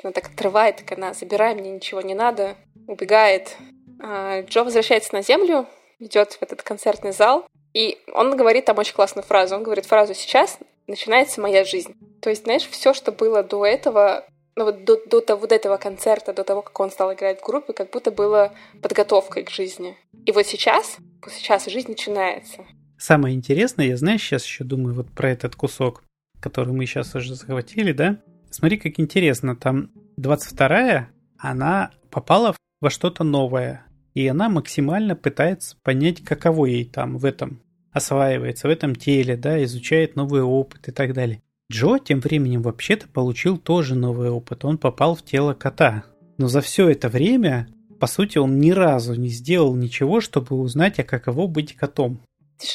она 0.03 0.11
так 0.11 0.27
отрывает, 0.27 0.77
так 0.77 0.97
она 0.97 1.13
забирай, 1.13 1.53
мне 1.55 1.71
ничего 1.71 2.01
не 2.01 2.15
надо, 2.15 2.55
убегает. 2.87 3.57
А 4.01 4.41
Джо 4.41 4.63
возвращается 4.63 5.13
на 5.13 5.21
землю, 5.21 5.67
идет 5.99 6.33
в 6.33 6.41
этот 6.41 6.63
концертный 6.63 7.11
зал, 7.11 7.45
и 7.73 7.97
он 8.13 8.35
говорит 8.35 8.65
там 8.65 8.77
очень 8.77 8.93
классную 8.93 9.25
фразу. 9.25 9.55
Он 9.55 9.63
говорит 9.63 9.85
фразу 9.85 10.13
«Сейчас 10.13 10.57
начинается 10.87 11.41
моя 11.41 11.63
жизнь». 11.63 11.95
То 12.23 12.29
есть, 12.29 12.45
знаешь, 12.45 12.63
все, 12.63 12.93
что 12.93 13.11
было 13.11 13.43
до 13.43 13.65
этого, 13.65 14.23
ну 14.55 14.63
вот 14.63 14.85
до, 14.85 14.97
до, 15.07 15.19
до 15.19 15.35
вот 15.35 15.51
этого 15.51 15.75
концерта, 15.75 16.33
до 16.33 16.45
того, 16.45 16.61
как 16.61 16.79
он 16.79 16.89
стал 16.89 17.13
играть 17.13 17.41
в 17.41 17.45
группе, 17.45 17.73
как 17.73 17.91
будто 17.91 18.11
было 18.11 18.53
подготовкой 18.81 19.43
к 19.43 19.49
жизни. 19.49 19.97
И 20.25 20.31
вот 20.31 20.47
сейчас, 20.47 20.97
сейчас 21.29 21.65
жизнь 21.65 21.89
начинается. 21.89 22.63
Самое 22.97 23.35
интересное, 23.35 23.87
я, 23.87 23.97
знаешь, 23.97 24.21
сейчас 24.21 24.45
еще 24.45 24.63
думаю 24.63 24.95
вот 24.95 25.11
про 25.11 25.31
этот 25.31 25.57
кусок, 25.57 26.01
который 26.39 26.73
мы 26.73 26.85
сейчас 26.85 27.13
уже 27.13 27.35
захватили, 27.35 27.91
да? 27.91 28.17
Смотри, 28.49 28.77
как 28.77 29.01
интересно, 29.01 29.57
там 29.57 29.91
22-я, 30.17 31.09
она 31.37 31.91
попала 32.09 32.55
во 32.79 32.89
что-то 32.89 33.25
новое, 33.25 33.85
и 34.13 34.25
она 34.27 34.47
максимально 34.47 35.17
пытается 35.17 35.75
понять, 35.83 36.23
каково 36.23 36.67
ей 36.67 36.85
там 36.85 37.17
в 37.17 37.25
этом 37.25 37.61
осваивается, 37.91 38.69
в 38.69 38.71
этом 38.71 38.95
теле, 38.95 39.35
да, 39.35 39.61
изучает 39.65 40.15
новый 40.15 40.41
опыт 40.41 40.87
и 40.87 40.91
так 40.93 41.13
далее. 41.13 41.42
Джо 41.71 41.97
тем 41.99 42.19
временем 42.19 42.61
вообще-то 42.61 43.07
получил 43.07 43.57
тоже 43.57 43.95
новый 43.95 44.29
опыт. 44.29 44.65
Он 44.65 44.77
попал 44.77 45.15
в 45.15 45.23
тело 45.23 45.53
кота. 45.53 46.03
Но 46.37 46.47
за 46.47 46.61
все 46.61 46.89
это 46.89 47.09
время, 47.09 47.67
по 47.99 48.07
сути, 48.07 48.37
он 48.37 48.59
ни 48.59 48.71
разу 48.71 49.15
не 49.15 49.29
сделал 49.29 49.75
ничего, 49.75 50.19
чтобы 50.19 50.55
узнать, 50.55 50.99
а 50.99 51.03
каково 51.03 51.47
быть 51.47 51.75
котом. 51.75 52.19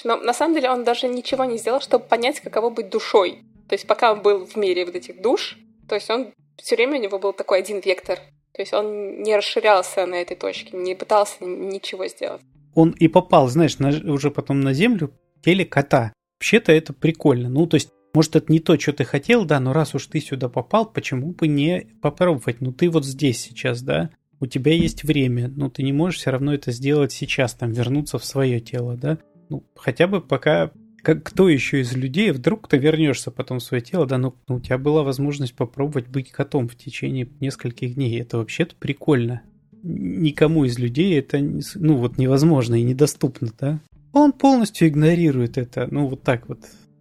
Но 0.04 0.16
на 0.16 0.32
самом 0.32 0.54
деле 0.54 0.70
он 0.70 0.84
даже 0.84 1.08
ничего 1.08 1.44
не 1.44 1.58
сделал, 1.58 1.80
чтобы 1.80 2.04
понять, 2.04 2.40
каково 2.40 2.70
быть 2.70 2.90
душой. 2.90 3.42
То 3.68 3.74
есть 3.74 3.86
пока 3.86 4.12
он 4.12 4.22
был 4.22 4.46
в 4.46 4.56
мире 4.56 4.84
вот 4.84 4.94
этих 4.94 5.20
душ, 5.20 5.58
то 5.88 5.94
есть 5.94 6.08
он 6.10 6.32
все 6.56 6.76
время 6.76 6.98
у 6.98 7.02
него 7.02 7.18
был 7.18 7.32
такой 7.32 7.60
один 7.60 7.80
вектор. 7.80 8.18
То 8.52 8.62
есть 8.62 8.72
он 8.72 9.22
не 9.22 9.36
расширялся 9.36 10.06
на 10.06 10.16
этой 10.16 10.36
точке, 10.36 10.76
не 10.76 10.94
пытался 10.94 11.44
ничего 11.44 12.06
сделать. 12.08 12.40
Он 12.74 12.90
и 12.90 13.08
попал, 13.08 13.48
знаешь, 13.48 13.78
на, 13.78 13.88
уже 14.12 14.30
потом 14.30 14.60
на 14.60 14.72
землю 14.72 15.12
в 15.36 15.44
теле 15.44 15.64
кота. 15.64 16.12
Вообще-то 16.38 16.72
это 16.72 16.92
прикольно. 16.92 17.48
Ну, 17.48 17.66
то 17.66 17.76
есть 17.76 17.90
может, 18.18 18.34
это 18.34 18.52
не 18.52 18.58
то, 18.58 18.76
что 18.76 18.92
ты 18.92 19.04
хотел, 19.04 19.44
да, 19.44 19.60
но 19.60 19.72
раз 19.72 19.94
уж 19.94 20.08
ты 20.08 20.18
сюда 20.18 20.48
попал, 20.48 20.86
почему 20.86 21.30
бы 21.30 21.46
не 21.46 21.86
попробовать? 22.02 22.60
Ну, 22.60 22.72
ты 22.72 22.90
вот 22.90 23.06
здесь 23.06 23.40
сейчас, 23.40 23.80
да, 23.80 24.10
у 24.40 24.46
тебя 24.46 24.72
есть 24.72 25.04
время, 25.04 25.46
но 25.46 25.70
ты 25.70 25.84
не 25.84 25.92
можешь 25.92 26.18
все 26.18 26.30
равно 26.30 26.52
это 26.52 26.72
сделать 26.72 27.12
сейчас, 27.12 27.54
там, 27.54 27.70
вернуться 27.70 28.18
в 28.18 28.24
свое 28.24 28.58
тело, 28.58 28.96
да? 28.96 29.18
Ну, 29.50 29.62
хотя 29.76 30.08
бы 30.08 30.20
пока 30.20 30.72
как, 31.00 31.22
кто 31.22 31.48
еще 31.48 31.80
из 31.80 31.94
людей, 31.94 32.32
вдруг 32.32 32.66
ты 32.66 32.76
вернешься 32.76 33.30
потом 33.30 33.60
в 33.60 33.62
свое 33.62 33.84
тело, 33.84 34.04
да, 34.04 34.18
ну, 34.18 34.34
ну 34.48 34.56
у 34.56 34.60
тебя 34.60 34.78
была 34.78 35.04
возможность 35.04 35.54
попробовать 35.54 36.08
быть 36.08 36.32
котом 36.32 36.68
в 36.68 36.74
течение 36.74 37.28
нескольких 37.38 37.94
дней. 37.94 38.20
Это 38.20 38.38
вообще-то 38.38 38.74
прикольно. 38.74 39.42
Никому 39.84 40.64
из 40.64 40.76
людей 40.76 41.16
это, 41.16 41.38
ну, 41.76 41.98
вот 41.98 42.18
невозможно 42.18 42.74
и 42.74 42.82
недоступно, 42.82 43.50
да? 43.60 43.78
Он 44.12 44.32
полностью 44.32 44.88
игнорирует 44.88 45.56
это, 45.56 45.86
ну, 45.88 46.08
вот 46.08 46.24
так 46.24 46.48
вот 46.48 46.58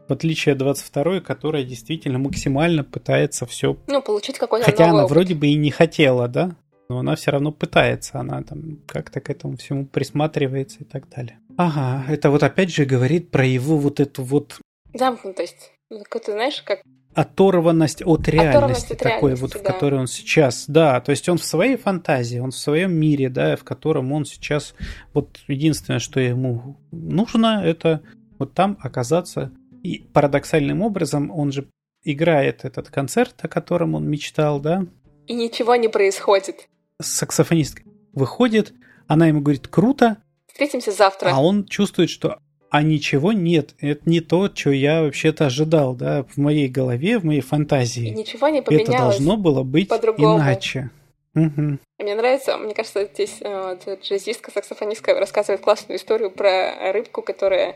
в 0.07 0.13
отличие 0.13 0.53
от 0.53 0.59
22 0.59 1.21
которая 1.21 1.63
действительно 1.63 2.17
максимально 2.19 2.83
пытается 2.83 3.45
все... 3.45 3.77
Ну, 3.87 4.01
получить 4.01 4.37
какой-то 4.37 4.65
Хотя 4.65 4.89
она 4.89 5.03
опыт. 5.03 5.11
вроде 5.11 5.35
бы 5.35 5.47
и 5.47 5.55
не 5.55 5.71
хотела, 5.71 6.27
да? 6.27 6.55
но 6.89 6.99
она 6.99 7.15
все 7.15 7.31
равно 7.31 7.51
пытается, 7.51 8.19
она 8.19 8.41
там 8.43 8.79
как-то 8.87 9.19
к 9.19 9.29
этому 9.29 9.57
всему 9.57 9.85
присматривается 9.85 10.79
и 10.81 10.83
так 10.83 11.09
далее. 11.09 11.39
Ага, 11.57 12.05
это 12.11 12.29
вот 12.29 12.43
опять 12.43 12.73
же 12.73 12.85
говорит 12.85 13.31
про 13.31 13.45
его 13.45 13.77
вот 13.77 13.99
эту 13.99 14.23
вот... 14.23 14.59
Замкнутость. 14.93 15.71
Ну, 15.89 16.03
ты 16.03 16.31
знаешь, 16.31 16.61
как 16.61 16.81
оторванность 17.13 18.03
от 18.05 18.27
реальности, 18.27 18.57
оторванность 18.57 18.91
от 18.91 18.97
такой 18.99 19.31
реальности, 19.31 19.41
вот, 19.41 19.51
да. 19.53 19.59
в 19.59 19.73
которой 19.73 19.99
он 19.99 20.07
сейчас, 20.07 20.65
да, 20.67 21.01
то 21.01 21.09
есть 21.09 21.27
он 21.27 21.39
в 21.39 21.45
своей 21.45 21.75
фантазии, 21.75 22.37
он 22.37 22.51
в 22.51 22.57
своем 22.57 22.93
мире, 22.93 23.29
да, 23.29 23.55
в 23.55 23.63
котором 23.63 24.11
он 24.11 24.25
сейчас, 24.25 24.75
вот 25.13 25.39
единственное, 25.47 25.99
что 25.99 26.19
ему 26.19 26.77
нужно, 26.91 27.63
это 27.65 28.03
вот 28.37 28.53
там 28.53 28.77
оказаться, 28.81 29.51
и 29.83 29.99
парадоксальным 29.99 30.81
образом 30.81 31.31
он 31.31 31.51
же 31.51 31.69
играет 32.03 32.65
этот 32.65 32.89
концерт, 32.89 33.35
о 33.41 33.47
котором 33.47 33.95
он 33.95 34.09
мечтал, 34.09 34.59
да. 34.59 34.85
И 35.27 35.33
ничего 35.33 35.75
не 35.75 35.87
происходит. 35.87 36.67
Саксофонистка 37.01 37.83
выходит, 38.13 38.73
она 39.07 39.27
ему 39.27 39.41
говорит, 39.41 39.67
круто. 39.67 40.17
Встретимся 40.47 40.91
завтра. 40.91 41.31
А 41.31 41.41
он 41.41 41.65
чувствует, 41.65 42.09
что 42.09 42.39
а 42.69 42.81
ничего 42.81 43.31
нет. 43.31 43.75
Это 43.79 44.09
не 44.09 44.19
то, 44.19 44.49
что 44.53 44.71
я 44.71 45.01
вообще-то 45.03 45.45
ожидал, 45.45 45.95
да, 45.95 46.23
в 46.23 46.37
моей 46.37 46.67
голове, 46.67 47.17
в 47.17 47.23
моей 47.23 47.41
фантазии. 47.41 48.07
И 48.07 48.11
ничего 48.11 48.49
не 48.49 48.61
поменялось. 48.61 48.89
Это 48.89 48.97
должно 48.97 49.37
было 49.37 49.63
быть 49.63 49.89
иначе. 49.89 50.89
Угу. 51.35 51.77
Мне 51.99 52.15
нравится, 52.15 52.57
мне 52.57 52.73
кажется, 52.73 53.05
здесь 53.13 53.37
э, 53.41 53.77
джазистка, 54.01 54.51
саксофонистка 54.51 55.13
рассказывает 55.19 55.61
классную 55.61 55.99
историю 55.99 56.31
про 56.31 56.91
рыбку, 56.91 57.21
которая 57.21 57.75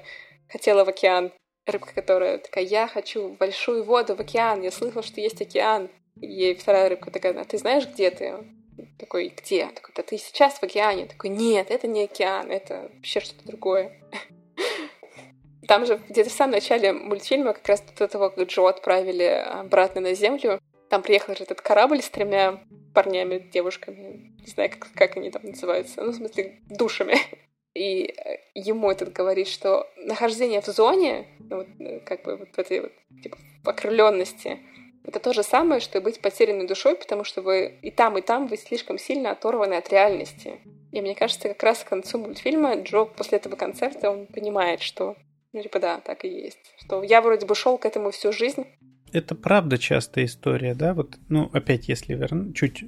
хотела 0.50 0.84
в 0.84 0.90
океан. 0.90 1.32
Рыбка, 1.66 1.94
которая 1.94 2.38
такая, 2.38 2.64
я 2.64 2.88
хочу 2.88 3.30
большую 3.30 3.84
воду, 3.84 4.16
в 4.16 4.20
океан, 4.20 4.62
я 4.62 4.72
слышала, 4.72 5.04
что 5.04 5.22
есть 5.22 5.42
океан. 5.42 5.90
И 6.20 6.54
вторая 6.56 6.90
рыбка 6.90 7.12
такая, 7.12 7.40
а 7.40 7.46
ты 7.46 7.58
знаешь, 7.58 7.88
где 7.88 8.12
ты? 8.12 8.34
Такой, 8.98 9.34
где? 9.36 9.68
Такой, 9.68 9.94
да 9.96 10.04
ты 10.04 10.18
сейчас 10.18 10.56
в 10.56 10.64
океане. 10.64 11.06
Такой, 11.06 11.30
нет, 11.30 11.70
это 11.70 11.88
не 11.88 12.04
океан, 12.04 12.52
это 12.52 12.90
вообще 12.94 13.20
что-то 13.20 13.46
другое. 13.46 14.02
Там 15.68 15.86
же 15.86 16.02
где-то 16.10 16.30
в 16.30 16.34
самом 16.34 16.54
начале 16.54 16.92
мультфильма, 16.92 17.54
как 17.54 17.68
раз 17.68 17.82
до 17.98 18.08
того, 18.08 18.30
как 18.30 18.48
Джо 18.48 18.68
отправили 18.68 19.24
обратно 19.24 20.02
на 20.02 20.14
Землю, 20.14 20.60
там 20.92 21.02
приехал 21.02 21.34
же 21.36 21.44
этот 21.44 21.62
корабль 21.62 22.02
с 22.02 22.10
тремя 22.10 22.62
парнями, 22.94 23.40
девушками, 23.40 24.34
не 24.42 24.48
знаю, 24.48 24.70
как, 24.72 24.92
как 24.94 25.16
они 25.16 25.32
там 25.32 25.44
называются, 25.44 26.02
ну, 26.02 26.12
в 26.12 26.16
смысле, 26.16 26.60
душами. 26.68 27.16
И 27.74 28.04
э, 28.04 28.38
ему 28.54 28.92
этот 28.92 29.14
говорит, 29.14 29.48
что 29.48 29.88
нахождение 29.98 30.62
в 30.62 30.66
зоне, 30.66 31.28
ну, 31.40 31.58
вот, 31.58 31.68
э, 31.80 32.00
как 32.02 32.24
бы 32.24 32.38
вот 32.38 32.50
в 32.50 32.60
этой 32.60 32.82
вот, 32.82 32.92
типа, 33.24 33.38
окрыленности, 33.66 34.60
это 35.04 35.20
то 35.20 35.34
же 35.34 35.44
самое, 35.44 35.82
что 35.82 35.98
и 35.98 36.02
быть 36.02 36.22
потерянной 36.22 36.68
душой, 36.68 36.96
потому 36.96 37.24
что 37.24 37.42
вы 37.42 37.80
и 37.82 37.90
там, 37.92 38.18
и 38.18 38.22
там 38.22 38.48
вы 38.48 38.58
слишком 38.58 38.98
сильно 38.98 39.32
оторваны 39.32 39.76
от 39.76 39.90
реальности. 39.90 40.60
И 40.92 41.02
мне 41.02 41.16
кажется, 41.16 41.48
как 41.48 41.64
раз 41.64 41.80
к 41.80 41.90
концу 41.90 42.20
мультфильма 42.20 42.76
Джо 42.82 43.06
после 43.06 43.38
этого 43.38 43.56
концерта, 43.56 44.12
он 44.12 44.28
понимает, 44.28 44.82
что, 44.82 45.16
ну, 45.54 45.62
типа, 45.62 45.80
да, 45.80 46.02
так 46.02 46.26
и 46.26 46.28
есть. 46.28 46.60
Что 46.78 47.02
я 47.02 47.22
вроде 47.22 47.46
бы 47.46 47.56
шел 47.56 47.78
к 47.78 47.86
этому 47.86 48.12
всю 48.12 48.32
жизнь. 48.34 48.66
Это 49.14 49.34
правда 49.36 49.78
частая 49.78 50.26
история, 50.26 50.76
да? 50.76 50.94
Вот, 50.94 51.18
ну, 51.30 51.50
опять, 51.54 51.88
если 51.88 52.14
верну, 52.14 52.54
чуть 52.54 52.84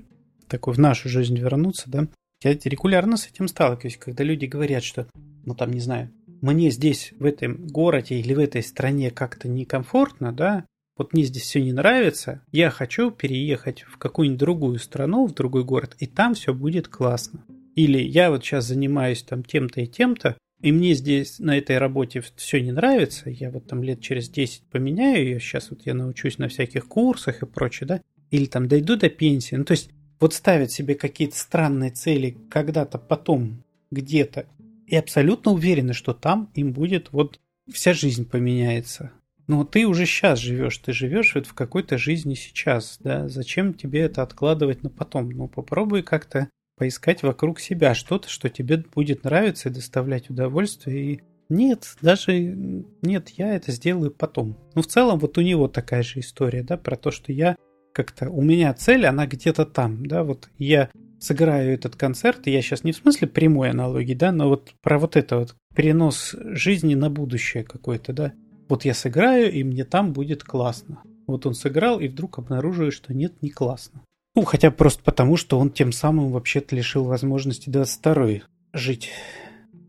такой 0.49 0.73
в 0.73 0.79
нашу 0.79 1.09
жизнь 1.09 1.37
вернуться, 1.37 1.89
да? 1.89 2.07
Я 2.43 2.53
регулярно 2.53 3.15
с 3.15 3.27
этим 3.27 3.47
сталкиваюсь, 3.47 3.97
когда 3.97 4.23
люди 4.23 4.45
говорят, 4.45 4.83
что, 4.83 5.07
ну, 5.45 5.55
там, 5.55 5.71
не 5.71 5.79
знаю, 5.79 6.11
мне 6.41 6.71
здесь, 6.71 7.13
в 7.17 7.23
этом 7.23 7.67
городе 7.67 8.15
или 8.15 8.33
в 8.33 8.39
этой 8.39 8.61
стране 8.61 9.11
как-то 9.11 9.47
некомфортно, 9.47 10.33
да, 10.33 10.65
вот 10.97 11.13
мне 11.13 11.23
здесь 11.23 11.43
все 11.43 11.61
не 11.61 11.71
нравится, 11.71 12.43
я 12.51 12.69
хочу 12.69 13.11
переехать 13.11 13.83
в 13.83 13.97
какую-нибудь 13.97 14.39
другую 14.39 14.79
страну, 14.79 15.25
в 15.25 15.33
другой 15.33 15.63
город, 15.63 15.95
и 15.99 16.05
там 16.05 16.33
все 16.33 16.53
будет 16.53 16.89
классно. 16.89 17.45
Или 17.75 17.99
я 17.99 18.29
вот 18.29 18.43
сейчас 18.43 18.65
занимаюсь 18.65 19.23
там 19.23 19.43
тем-то 19.43 19.81
и 19.81 19.87
тем-то, 19.87 20.37
и 20.61 20.71
мне 20.71 20.93
здесь 20.93 21.39
на 21.39 21.57
этой 21.57 21.77
работе 21.77 22.21
все 22.35 22.61
не 22.61 22.71
нравится, 22.71 23.29
я 23.29 23.51
вот 23.51 23.67
там 23.67 23.81
лет 23.81 24.01
через 24.01 24.29
10 24.29 24.63
поменяю 24.69 25.23
ее, 25.23 25.39
сейчас 25.39 25.69
вот 25.69 25.85
я 25.85 25.93
научусь 25.93 26.37
на 26.37 26.49
всяких 26.49 26.87
курсах 26.87 27.41
и 27.41 27.45
прочее, 27.45 27.87
да, 27.87 28.01
или 28.31 28.45
там 28.45 28.67
дойду 28.67 28.97
до 28.97 29.09
пенсии. 29.09 29.55
Ну, 29.55 29.63
то 29.63 29.71
есть 29.71 29.89
вот 30.23 30.33
ставят 30.33 30.71
себе 30.71 30.95
какие-то 30.95 31.37
странные 31.37 31.91
цели 31.91 32.37
когда-то 32.49 32.97
потом, 32.97 33.61
где-то, 33.91 34.45
и 34.87 34.95
абсолютно 34.95 35.51
уверены, 35.51 35.91
что 35.91 36.13
там 36.13 36.49
им 36.53 36.71
будет 36.71 37.11
вот 37.11 37.41
вся 37.69 37.91
жизнь 37.91 38.25
поменяется. 38.29 39.11
Но 39.47 39.65
ты 39.65 39.85
уже 39.85 40.05
сейчас 40.05 40.39
живешь, 40.39 40.77
ты 40.77 40.93
живешь 40.93 41.35
вот 41.35 41.45
в 41.45 41.53
какой-то 41.53 41.97
жизни 41.97 42.35
сейчас, 42.35 42.99
да, 43.01 43.27
зачем 43.27 43.73
тебе 43.73 43.99
это 43.99 44.21
откладывать 44.21 44.81
на 44.81 44.89
потом? 44.89 45.29
Ну, 45.29 45.49
попробуй 45.49 46.03
как-то 46.03 46.49
поискать 46.77 47.21
вокруг 47.21 47.59
себя 47.59 47.93
что-то, 47.93 48.29
что 48.29 48.47
тебе 48.47 48.77
будет 48.95 49.25
нравиться 49.25 49.67
и 49.67 49.73
доставлять 49.73 50.29
удовольствие. 50.29 51.15
И 51.15 51.21
нет, 51.49 51.97
даже 52.01 52.39
нет, 53.01 53.27
я 53.31 53.57
это 53.57 53.73
сделаю 53.73 54.11
потом. 54.11 54.57
Ну, 54.73 54.83
в 54.83 54.87
целом, 54.87 55.19
вот 55.19 55.37
у 55.37 55.41
него 55.41 55.67
такая 55.67 56.01
же 56.01 56.21
история, 56.21 56.63
да, 56.63 56.77
про 56.77 56.95
то, 56.95 57.11
что 57.11 57.33
я 57.33 57.57
как-то, 57.93 58.29
у 58.29 58.41
меня 58.41 58.73
цель, 58.73 59.05
она 59.05 59.27
где-то 59.27 59.65
там, 59.65 60.05
да, 60.05 60.23
вот 60.23 60.49
я 60.57 60.89
сыграю 61.19 61.73
этот 61.73 61.95
концерт, 61.95 62.47
и 62.47 62.51
я 62.51 62.61
сейчас 62.61 62.83
не 62.83 62.91
в 62.91 62.97
смысле 62.97 63.27
прямой 63.27 63.69
аналогии, 63.69 64.13
да, 64.13 64.31
но 64.31 64.49
вот 64.49 64.73
про 64.81 64.99
вот 64.99 65.15
это 65.15 65.37
вот 65.37 65.55
перенос 65.73 66.35
жизни 66.39 66.95
на 66.95 67.09
будущее 67.09 67.63
какой-то, 67.63 68.11
да 68.11 68.33
вот 68.69 68.85
я 68.85 68.93
сыграю, 68.93 69.51
и 69.51 69.63
мне 69.63 69.85
там 69.85 70.13
будет 70.13 70.43
классно. 70.43 71.03
Вот 71.27 71.45
он 71.45 71.53
сыграл, 71.53 71.99
и 71.99 72.07
вдруг 72.07 72.39
обнаруживает, 72.39 72.93
что 72.93 73.13
нет, 73.13 73.41
не 73.41 73.49
классно. 73.49 74.01
Ну, 74.35 74.43
хотя 74.43 74.71
просто 74.71 75.03
потому, 75.03 75.37
что 75.37 75.59
он 75.59 75.69
тем 75.69 75.91
самым 75.91 76.31
вообще-то 76.31 76.75
лишил 76.75 77.03
возможности 77.03 77.69
22 77.69 78.41
жить. 78.73 79.11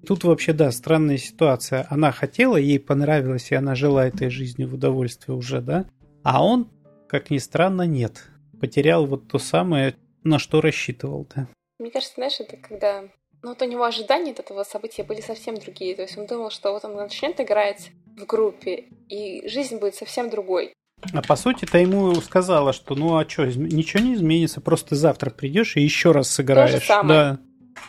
Тут 0.07 0.25
вообще, 0.25 0.53
да, 0.53 0.71
странная 0.71 1.17
ситуация. 1.17 1.87
Она 1.89 2.13
хотела, 2.13 2.57
ей 2.57 2.79
понравилось, 2.79 3.51
и 3.51 3.55
она 3.55 3.75
жила 3.75 4.07
этой 4.07 4.29
жизнью 4.29 4.69
в 4.69 4.75
удовольствии 4.75 5.33
уже, 5.33 5.63
да? 5.63 5.87
А 6.23 6.45
он, 6.45 6.69
как 7.15 7.31
ни 7.31 7.39
странно, 7.39 7.83
нет. 7.83 8.25
Потерял 8.61 9.07
вот 9.07 9.29
то 9.29 9.39
самое, 9.39 9.95
на 10.25 10.41
что 10.41 10.61
рассчитывал, 10.61 11.29
да. 11.33 11.47
Мне 11.79 11.93
кажется, 11.93 12.17
знаешь, 12.17 12.41
это 12.41 12.57
когда... 12.57 13.03
Ну, 13.43 13.51
вот 13.51 13.63
у 13.63 13.67
него 13.67 13.85
ожидания 13.85 14.33
от 14.33 14.41
этого 14.41 14.65
события 14.65 15.05
были 15.05 15.21
совсем 15.21 15.55
другие. 15.55 15.95
То 15.95 16.03
есть 16.03 16.19
он 16.19 16.27
думал, 16.27 16.51
что 16.51 16.73
вот 16.73 16.85
он 16.85 16.97
начнет 16.97 17.41
играть 17.41 17.93
в 18.17 18.27
группе, 18.27 18.87
и 19.09 19.47
жизнь 19.47 19.79
будет 19.79 19.95
совсем 19.95 20.29
другой. 20.29 20.73
А 21.13 21.23
по 21.23 21.37
сути-то 21.37 21.79
ему 21.79 22.17
сказала, 22.17 22.73
что 22.73 22.97
ну 22.97 23.17
а 23.17 23.29
что, 23.29 23.47
ничего 23.47 24.03
не 24.03 24.15
изменится, 24.15 24.61
просто 24.61 24.97
завтра 24.97 25.31
придешь 25.31 25.77
и 25.77 25.83
еще 25.83 26.11
раз 26.11 26.31
сыграешь. 26.31 26.73
То 26.73 26.81
же 26.81 26.85
самое. 26.85 27.39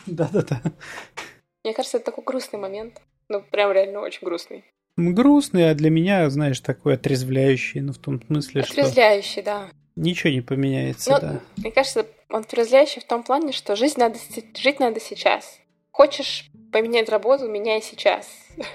Да. 0.06 0.28
Да, 0.28 0.28
да, 0.32 0.42
да. 0.42 0.72
Мне 1.64 1.74
кажется, 1.74 1.96
это 1.96 2.06
такой 2.06 2.22
грустный 2.22 2.60
момент. 2.60 3.02
Ну, 3.28 3.42
прям 3.42 3.72
реально 3.72 4.02
очень 4.02 4.24
грустный. 4.24 4.64
Грустный, 4.96 5.70
а 5.70 5.74
для 5.74 5.90
меня, 5.90 6.28
знаешь, 6.30 6.60
такой 6.60 6.94
отрезвляющий, 6.94 7.80
ну, 7.80 7.92
в 7.92 7.98
том 7.98 8.22
смысле, 8.26 8.62
отрезвляющий, 8.62 8.72
что... 8.72 8.80
Отрезвляющий, 8.80 9.42
да. 9.42 9.68
Ничего 9.96 10.32
не 10.32 10.40
поменяется, 10.40 11.10
ну, 11.12 11.18
да. 11.20 11.40
Мне 11.56 11.70
кажется, 11.70 12.06
он 12.28 12.40
отрезвляющий 12.42 13.00
в 13.00 13.06
том 13.06 13.22
плане, 13.22 13.52
что 13.52 13.76
жизнь 13.76 13.98
надо, 13.98 14.18
жить 14.54 14.80
надо 14.80 15.00
сейчас. 15.00 15.58
Хочешь 15.90 16.50
поменять 16.72 17.08
работу, 17.08 17.48
меняй 17.48 17.82
сейчас. 17.82 18.28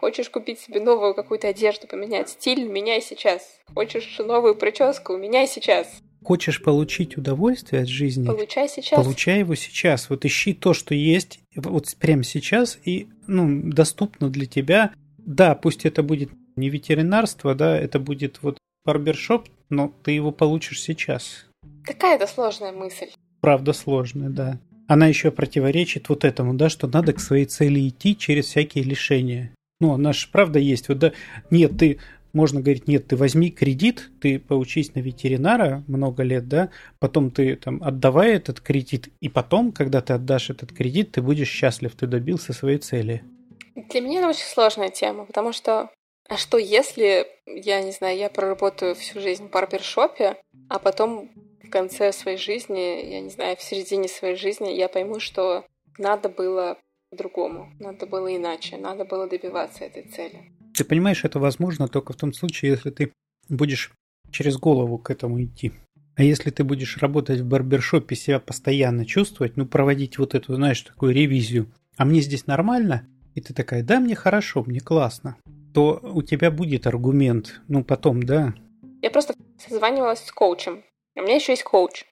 Хочешь 0.00 0.30
купить 0.30 0.60
себе 0.60 0.80
новую 0.80 1.14
какую-то 1.14 1.48
одежду, 1.48 1.86
поменять 1.86 2.30
стиль, 2.30 2.68
меняй 2.68 3.00
сейчас. 3.02 3.42
Хочешь 3.74 4.18
новую 4.18 4.54
прическу, 4.54 5.16
меняй 5.16 5.46
сейчас. 5.46 6.00
Хочешь 6.24 6.62
получить 6.62 7.16
удовольствие 7.16 7.82
от 7.82 7.88
жизни? 7.88 8.26
Получай 8.26 8.68
сейчас. 8.68 9.00
Получай 9.00 9.40
его 9.40 9.54
сейчас. 9.54 10.10
Вот 10.10 10.24
ищи 10.24 10.54
то, 10.54 10.74
что 10.74 10.94
есть 10.94 11.38
вот 11.54 11.86
прямо 12.00 12.24
сейчас 12.24 12.78
и 12.84 13.08
ну, 13.28 13.70
доступно 13.70 14.28
для 14.28 14.46
тебя. 14.46 14.92
Да, 15.26 15.56
пусть 15.56 15.84
это 15.84 16.02
будет 16.02 16.30
не 16.54 16.70
ветеринарство, 16.70 17.54
да, 17.54 17.76
это 17.76 17.98
будет 17.98 18.38
вот 18.42 18.58
барбершоп, 18.84 19.48
но 19.68 19.92
ты 20.04 20.12
его 20.12 20.30
получишь 20.30 20.80
сейчас. 20.80 21.46
Какая-то 21.84 22.26
сложная 22.26 22.72
мысль. 22.72 23.08
Правда 23.40 23.72
сложная, 23.72 24.30
да. 24.30 24.60
Она 24.86 25.08
еще 25.08 25.32
противоречит 25.32 26.08
вот 26.08 26.24
этому, 26.24 26.54
да, 26.54 26.68
что 26.68 26.86
надо 26.86 27.12
к 27.12 27.20
своей 27.20 27.44
цели 27.44 27.88
идти 27.88 28.16
через 28.16 28.46
всякие 28.46 28.84
лишения. 28.84 29.52
Ну, 29.80 29.92
она 29.92 30.12
же 30.12 30.28
правда 30.30 30.60
есть. 30.60 30.88
Вот 30.88 30.98
да, 31.00 31.12
нет, 31.50 31.76
ты, 31.76 31.98
можно 32.32 32.60
говорить, 32.60 32.86
нет, 32.86 33.08
ты 33.08 33.16
возьми 33.16 33.50
кредит, 33.50 34.10
ты 34.20 34.38
поучись 34.38 34.94
на 34.94 35.00
ветеринара 35.00 35.82
много 35.88 36.22
лет, 36.22 36.46
да, 36.46 36.70
потом 37.00 37.32
ты 37.32 37.56
там 37.56 37.82
отдавай 37.82 38.34
этот 38.34 38.60
кредит, 38.60 39.08
и 39.20 39.28
потом, 39.28 39.72
когда 39.72 40.00
ты 40.00 40.12
отдашь 40.12 40.50
этот 40.50 40.72
кредит, 40.72 41.12
ты 41.12 41.22
будешь 41.22 41.48
счастлив, 41.48 41.92
ты 41.96 42.06
добился 42.06 42.52
своей 42.52 42.78
цели. 42.78 43.24
Для 43.76 44.00
меня 44.00 44.18
это 44.20 44.28
очень 44.30 44.46
сложная 44.46 44.88
тема, 44.88 45.24
потому 45.26 45.52
что 45.52 45.90
а 46.28 46.36
что 46.36 46.58
если, 46.58 47.26
я 47.46 47.80
не 47.82 47.92
знаю, 47.92 48.18
я 48.18 48.28
проработаю 48.28 48.94
всю 48.94 49.20
жизнь 49.20 49.46
в 49.46 49.50
барбершопе, 49.50 50.36
а 50.68 50.78
потом 50.78 51.30
в 51.62 51.70
конце 51.70 52.12
своей 52.12 52.38
жизни, 52.38 53.10
я 53.10 53.20
не 53.20 53.30
знаю, 53.30 53.56
в 53.56 53.62
середине 53.62 54.08
своей 54.08 54.36
жизни 54.36 54.70
я 54.70 54.88
пойму, 54.88 55.20
что 55.20 55.64
надо 55.98 56.28
было 56.28 56.78
по-другому. 57.10 57.72
Надо 57.78 58.06
было 58.06 58.34
иначе. 58.34 58.76
Надо 58.76 59.04
было 59.04 59.28
добиваться 59.28 59.84
этой 59.84 60.02
цели. 60.02 60.52
Ты 60.74 60.84
понимаешь, 60.84 61.24
это 61.24 61.38
возможно 61.38 61.88
только 61.88 62.12
в 62.12 62.16
том 62.16 62.32
случае, 62.32 62.72
если 62.72 62.90
ты 62.90 63.12
будешь 63.48 63.92
через 64.30 64.56
голову 64.56 64.98
к 64.98 65.10
этому 65.10 65.42
идти. 65.42 65.72
А 66.16 66.22
если 66.22 66.50
ты 66.50 66.64
будешь 66.64 66.96
работать 66.98 67.40
в 67.40 67.46
барбершопе, 67.46 68.16
себя 68.16 68.40
постоянно 68.40 69.06
чувствовать, 69.06 69.56
ну, 69.56 69.66
проводить 69.66 70.18
вот 70.18 70.34
эту, 70.34 70.54
знаешь, 70.54 70.80
такую 70.80 71.14
ревизию, 71.14 71.72
а 71.96 72.04
мне 72.04 72.20
здесь 72.20 72.46
нормально, 72.46 73.06
и 73.36 73.40
ты 73.42 73.52
такая, 73.52 73.82
да, 73.82 74.00
мне 74.00 74.16
хорошо, 74.16 74.64
мне 74.66 74.80
классно, 74.80 75.36
то 75.74 76.00
у 76.02 76.22
тебя 76.22 76.50
будет 76.50 76.86
аргумент, 76.86 77.60
ну, 77.68 77.84
потом, 77.84 78.22
да. 78.22 78.54
Я 79.02 79.10
просто 79.10 79.34
созванивалась 79.58 80.24
с 80.24 80.32
коучем. 80.32 80.82
У 81.14 81.20
меня 81.20 81.36
еще 81.36 81.52
есть 81.52 81.62
коуч. 81.62 82.06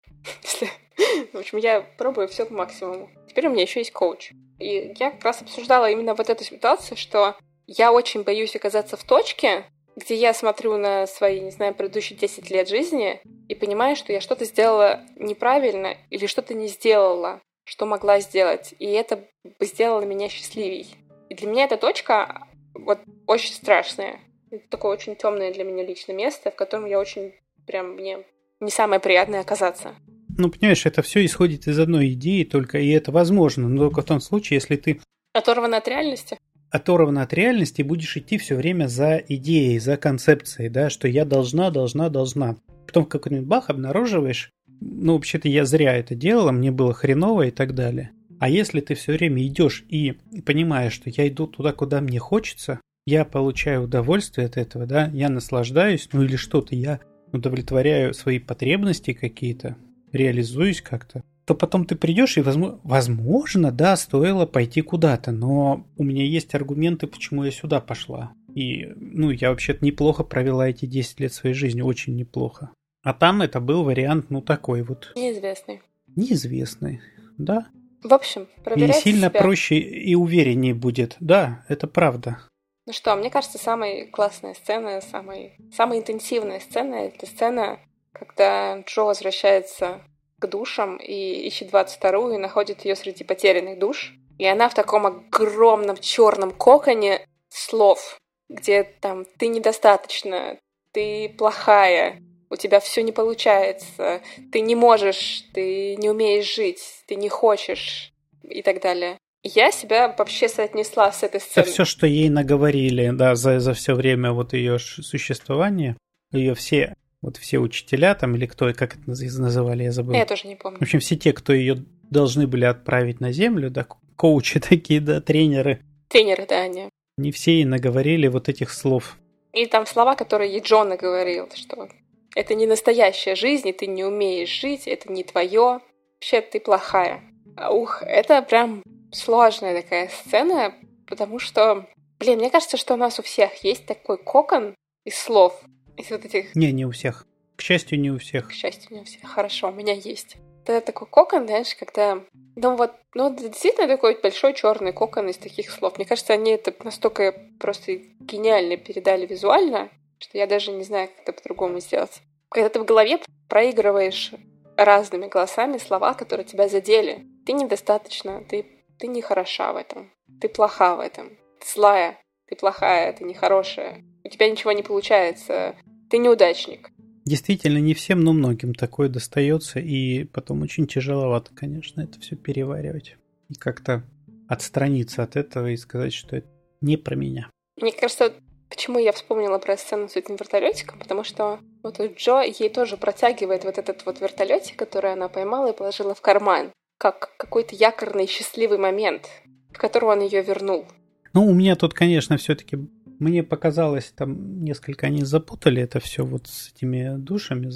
В 1.33 1.39
общем, 1.39 1.59
я 1.59 1.81
пробую 1.81 2.29
все 2.29 2.45
по 2.45 2.53
максимуму. 2.53 3.09
Теперь 3.27 3.49
у 3.49 3.51
меня 3.51 3.63
еще 3.63 3.81
есть 3.81 3.93
коуч. 3.93 4.33
И 4.61 4.95
я 4.99 5.11
как 5.11 5.25
раз 5.25 5.41
обсуждала 5.41 5.91
именно 5.91 6.15
вот 6.15 6.29
эту 6.29 6.45
ситуацию, 6.45 6.99
что 6.99 7.37
я 7.67 7.91
очень 7.91 8.23
боюсь 8.23 8.55
оказаться 8.55 8.99
в 8.99 9.05
точке, 9.05 9.65
где 9.97 10.15
я 10.15 10.35
смотрю 10.35 10.77
на 10.77 11.07
свои, 11.07 11.41
не 11.41 11.51
знаю, 11.51 11.75
предыдущие 11.75 12.19
10 12.19 12.51
лет 12.51 12.69
жизни 12.69 13.23
и 13.49 13.55
понимаю, 13.55 13.97
что 13.97 14.13
я 14.13 14.21
что-то 14.21 14.45
сделала 14.45 15.01
неправильно 15.17 15.97
или 16.11 16.27
что-то 16.27 16.53
не 16.53 16.69
сделала, 16.69 17.41
что 17.65 17.87
могла 17.87 18.21
сделать. 18.21 18.75
И 18.79 18.87
это 18.91 19.27
бы 19.59 19.67
сделало 19.67 20.03
меня 20.03 20.29
счастливей. 20.29 20.95
И 21.35 21.37
для 21.37 21.49
меня 21.49 21.65
эта 21.65 21.77
точка 21.77 22.47
вот 22.75 23.01
очень 23.27 23.55
страшная. 23.55 24.21
Это 24.53 24.63
такое 24.71 24.93
очень 24.93 25.17
темное 25.17 25.53
для 25.53 25.65
меня 25.65 25.85
личное 25.85 26.15
место, 26.15 26.53
в 26.53 26.55
котором 26.55 26.87
я 26.87 27.01
очень 27.01 27.33
прям 27.67 27.95
мне 27.95 28.19
не 28.61 28.71
самое 28.71 29.01
приятное 29.01 29.41
оказаться. 29.41 29.97
Ну, 30.39 30.49
понимаешь, 30.49 30.87
это 30.87 31.03
все 31.03 31.25
исходит 31.25 31.67
из 31.67 31.77
одной 31.81 32.13
идеи 32.13 32.45
только, 32.45 32.79
и 32.79 32.89
это 32.91 33.11
возможно, 33.11 33.69
но 33.69 33.83
только 33.85 34.03
в 34.03 34.05
том 34.05 34.21
случае, 34.21 34.59
если 34.59 34.77
ты... 34.77 35.01
Оторван 35.33 35.75
от 35.75 35.89
реальности? 35.89 36.39
оторвана 36.71 37.23
от 37.23 37.33
реальности 37.33 37.83
и 37.83 37.85
будешь 37.85 38.17
идти 38.17 38.37
все 38.37 38.57
время 38.57 38.89
за 38.89 39.17
идеей, 39.17 39.79
за 39.79 39.97
концепцией, 39.97 40.69
да, 40.69 40.91
что 40.91 41.07
я 41.07 41.25
должна, 41.25 41.71
должна, 41.71 42.09
должна. 42.09 42.57
Потом 42.87 43.05
в 43.05 43.09
какой-нибудь 43.09 43.47
бах 43.47 43.71
обнаруживаешь, 43.71 44.51
ну, 44.81 45.15
вообще-то 45.15 45.49
я 45.49 45.65
зря 45.67 45.97
это 45.97 46.17
делала, 46.17 46.51
мне 46.51 46.73
было 46.73 46.93
хреново 46.93 47.43
и 47.43 47.51
так 47.53 47.75
далее. 47.75 48.11
А 48.41 48.49
если 48.49 48.81
ты 48.81 48.95
все 48.95 49.13
время 49.13 49.47
идешь 49.47 49.85
и 49.89 50.17
понимаешь, 50.45 50.93
что 50.93 51.11
я 51.11 51.29
иду 51.29 51.47
туда, 51.47 51.73
куда 51.73 52.01
мне 52.01 52.19
хочется, 52.19 52.81
я 53.07 53.25
получаю 53.25 53.85
удовольствие 53.85 54.47
от 54.47 54.57
этого, 54.57 54.87
да, 54.87 55.11
я 55.13 55.29
наслаждаюсь, 55.29 56.09
ну 56.13 56.23
или 56.23 56.37
что-то, 56.37 56.75
я 56.75 57.01
удовлетворяю 57.33 58.15
свои 58.15 58.39
потребности 58.39 59.13
какие-то, 59.13 59.77
реализуюсь 60.13 60.81
как-то, 60.81 61.23
то 61.45 61.55
потом 61.55 61.85
ты 61.85 61.97
придешь 61.97 62.39
и, 62.39 62.41
возможно, 62.41 62.81
возможно, 62.85 63.71
да, 63.71 63.97
стоило 63.97 64.47
пойти 64.47 64.81
куда-то, 64.81 65.33
но 65.33 65.87
у 65.97 66.05
меня 66.05 66.25
есть 66.25 66.55
аргументы, 66.55 67.07
почему 67.07 67.45
я 67.45 67.51
сюда 67.51 67.81
пошла. 67.81 68.33
И, 68.55 68.87
ну, 68.97 69.31
я 69.31 69.51
вообще-то 69.51 69.85
неплохо 69.85 70.25
провела 70.25 70.69
эти 70.69 70.87
10 70.87 71.21
лет 71.21 71.33
своей 71.33 71.55
жизни, 71.55 71.83
очень 71.83 72.17
неплохо. 72.17 72.71
А 73.03 73.13
там 73.13 73.43
это 73.43 73.61
был 73.61 73.83
вариант, 73.83 74.31
ну, 74.31 74.41
такой 74.41 74.83
вот. 74.83 75.13
Неизвестный. 75.17 75.83
Неизвестный, 76.17 77.01
да. 77.37 77.67
В 78.05 78.13
общем, 78.13 78.49
проверяйте 78.63 78.99
И 78.99 79.03
сильно 79.03 79.31
себя. 79.31 79.41
проще 79.41 79.77
и 79.77 80.15
увереннее 80.15 80.75
будет. 80.75 81.17
Да, 81.21 81.65
это 81.69 81.87
правда. 81.87 82.39
Ну 82.87 82.93
что, 82.93 83.17
мне 83.17 83.31
кажется, 83.31 83.57
самая 83.57 84.07
классная 84.07 84.53
сцена, 84.55 85.01
самая, 85.01 85.53
самая 85.75 85.99
интенсивная 86.01 86.61
сцена— 86.61 86.95
это 86.97 87.25
сцена, 87.25 87.81
когда 88.13 88.81
Джо 88.81 89.05
возвращается 89.05 90.03
к 90.39 90.47
душам 90.47 90.99
и 90.99 91.47
ищет 91.47 91.73
22-ю 91.73 92.35
и 92.35 92.39
находит 92.39 92.85
ее 92.85 92.95
среди 92.95 93.25
потерянных 93.25 93.79
душ. 93.79 94.13
И 94.39 94.45
она 94.45 94.69
в 94.69 94.75
таком 94.75 95.07
огромном 95.07 95.97
черном 95.97 96.51
коконе 96.51 97.27
слов, 97.49 98.19
где 98.51 98.83
там 98.85 99.25
ты 99.39 99.49
недостаточно, 99.49 100.59
ты 100.93 101.31
плохая, 101.39 102.21
у 102.55 102.57
тебя 102.57 102.81
все 102.81 103.03
не 103.03 103.13
получается, 103.13 104.23
ты 104.53 104.61
не 104.61 104.75
можешь, 104.75 105.45
ты 105.53 105.97
не 105.97 106.09
умеешь 106.09 106.55
жить, 106.55 106.81
ты 107.07 107.17
не 107.17 107.29
хочешь 107.29 108.13
и 108.43 108.63
так 108.63 108.81
далее. 108.81 109.19
Я 109.43 109.71
себя 109.73 110.15
вообще 110.17 110.49
соотнесла 110.49 111.13
с 111.13 111.23
этой 111.23 111.41
сценой. 111.41 111.65
Это 111.65 111.71
все, 111.71 111.85
что 111.85 112.07
ей 112.07 112.31
наговорили, 112.31 113.11
да, 113.13 113.35
за, 113.35 113.61
за 113.61 113.75
все 113.75 113.95
время 113.95 114.33
вот 114.33 114.55
ее 114.55 114.79
существования, 114.79 115.97
ее 116.33 116.55
все 116.55 116.95
вот 117.21 117.39
все 117.39 117.59
учителя 117.59 118.15
там, 118.15 118.37
или 118.37 118.47
кто, 118.47 118.73
как 118.75 118.97
это 118.97 119.03
называли, 119.07 119.85
я 119.85 119.93
забыл. 119.93 120.15
Я 120.15 120.27
тоже 120.27 120.47
не 120.47 120.57
помню. 120.57 120.79
В 120.79 120.83
общем, 120.83 121.01
все 121.01 121.17
те, 121.17 121.33
кто 121.33 121.53
ее 121.53 121.85
должны 122.11 122.47
были 122.47 122.67
отправить 122.67 123.21
на 123.21 123.33
землю, 123.33 123.71
да, 123.71 123.87
коучи 124.17 124.61
такие, 124.69 125.01
да, 125.01 125.21
тренеры. 125.21 125.81
Тренеры, 126.09 126.47
да, 126.47 126.61
они. 126.61 126.91
Не 127.17 127.33
все 127.33 127.61
и 127.61 127.65
наговорили 127.65 128.29
вот 128.29 128.49
этих 128.49 128.71
слов. 128.71 129.17
И 129.53 129.67
там 129.67 129.87
слова, 129.87 130.17
которые 130.17 130.53
ей 130.53 130.61
Джон 130.61 130.97
говорил, 130.97 131.49
что 131.55 131.89
это 132.35 132.55
не 132.55 132.67
настоящая 132.67 133.35
жизнь, 133.35 133.69
и 133.69 133.73
ты 133.73 133.87
не 133.87 134.05
умеешь 134.05 134.51
жить, 134.51 134.87
это 134.87 135.13
не 135.13 135.25
твое, 135.25 135.81
вообще 136.15 136.41
ты 136.41 136.61
плохая. 136.61 137.23
Ух, 137.71 138.03
это 138.03 138.43
прям 138.43 138.83
сложная 139.13 139.81
такая 139.81 140.09
сцена, 140.09 140.75
потому 141.07 141.39
что, 141.39 141.87
блин, 142.19 142.39
мне 142.39 142.51
кажется, 142.51 142.77
что 142.77 142.95
у 142.95 142.97
нас 142.97 143.19
у 143.19 143.23
всех 143.23 143.63
есть 143.65 143.87
такой 143.87 144.19
кокон 144.19 144.75
из 145.05 145.17
слов, 145.17 145.61
из 145.97 146.11
вот 146.11 146.25
этих... 146.25 146.55
Не, 146.55 146.73
не 146.73 146.85
у 146.85 146.91
всех. 146.91 147.27
К 147.57 147.63
счастью, 147.63 148.01
не 148.01 148.11
у 148.11 148.19
всех. 148.19 148.49
К 148.49 148.53
счастью, 148.53 148.97
не 148.97 149.01
у 149.03 149.05
всех. 149.05 149.31
Хорошо, 149.31 149.69
у 149.69 149.73
меня 149.73 149.93
есть. 149.93 150.37
Это 150.67 150.81
такой 150.81 151.07
кокон, 151.07 151.47
знаешь, 151.47 151.75
когда... 151.77 152.21
Ну 152.57 152.77
вот, 152.77 152.93
ну 153.15 153.35
действительно 153.35 153.87
такой 153.87 154.19
большой 154.21 154.55
черный 154.55 154.93
кокон 154.93 155.29
из 155.29 155.37
таких 155.37 155.71
слов. 155.71 155.97
Мне 155.97 156.07
кажется, 156.07 156.33
они 156.33 156.53
это 156.53 156.75
настолько 156.83 157.35
просто 157.61 157.97
гениально 158.21 158.77
передали 158.77 159.27
визуально, 159.27 159.91
что 160.25 160.39
я 160.39 160.47
даже 160.47 160.73
не 160.73 160.85
знаю, 160.85 161.09
как 161.09 161.23
это 161.23 161.33
по-другому 161.33 161.81
сделать. 161.81 162.23
Когда 162.49 162.69
ты 162.69 162.81
в 162.81 162.85
голове 162.85 163.19
проигрываешь 163.49 164.33
разными 164.77 165.29
голосами 165.29 165.79
слова, 165.79 166.15
которые 166.15 166.47
тебя 166.47 166.69
задели. 166.69 167.27
Ты 167.47 167.53
недостаточно, 167.53 168.43
ты, 168.49 168.67
ты 168.99 169.07
не 169.07 169.23
хороша 169.23 169.73
в 169.73 169.77
этом, 169.77 170.11
ты 170.41 170.49
плоха 170.49 170.97
в 170.97 171.01
этом, 171.01 171.29
ты 171.61 171.67
злая, 171.73 172.19
ты 172.49 172.57
плохая, 172.57 173.13
ты 173.13 173.25
нехорошая, 173.25 174.03
у 174.25 174.29
тебя 174.29 174.51
ничего 174.51 174.73
не 174.73 174.83
получается, 174.83 175.77
ты 176.11 176.19
неудачник. 176.19 176.91
Действительно, 177.27 177.79
не 177.79 177.95
всем, 177.95 178.21
но 178.21 178.33
многим 178.33 178.75
такое 178.75 179.09
достается, 179.09 179.79
и 179.79 180.25
потом 180.25 180.63
очень 180.63 180.87
тяжеловато, 180.87 181.55
конечно, 181.55 182.01
это 182.01 182.19
все 182.21 182.37
переваривать. 182.37 183.17
И 183.49 183.55
как-то 183.55 184.05
отстраниться 184.49 185.23
от 185.23 185.37
этого 185.37 185.71
и 185.71 185.77
сказать, 185.77 186.13
что 186.13 186.37
это 186.37 186.49
не 186.81 186.97
про 186.97 187.15
меня. 187.15 187.51
Мне 187.81 187.93
кажется, 187.93 188.35
почему 188.75 188.99
я 188.99 189.13
вспомнила 189.13 189.59
про 189.59 189.77
сцену 189.77 190.09
с 190.09 190.17
этим 190.17 190.35
вертолетиком, 190.35 190.99
потому 190.99 191.23
что 191.23 191.61
вот 191.85 192.01
Джо 192.01 192.43
ей 192.43 192.69
тоже 192.69 192.97
протягивает 192.97 193.65
вот 193.65 193.79
этот 193.79 194.05
вот 194.05 194.21
вертолетик, 194.21 194.77
который 194.77 195.13
она 195.13 195.29
поймала 195.29 195.71
и 195.71 195.77
положила 195.77 196.15
в 196.15 196.21
карман, 196.21 196.73
как 196.99 197.37
какой-то 197.37 197.77
якорный 197.77 198.27
счастливый 198.27 198.79
момент, 198.79 199.29
в 199.73 199.79
который 199.79 200.09
он 200.09 200.23
ее 200.23 200.43
вернул. 200.43 200.87
Ну, 201.33 201.47
у 201.47 201.55
меня 201.55 201.77
тут, 201.77 201.95
конечно, 201.95 202.37
все-таки 202.37 202.79
мне 203.21 203.45
показалось, 203.45 204.13
там 204.17 204.65
несколько 204.65 205.07
они 205.07 205.23
запутали 205.25 205.81
это 205.81 206.01
все 206.01 206.25
вот 206.25 206.49
с 206.49 206.73
этими 206.75 207.17
душами 207.17 207.71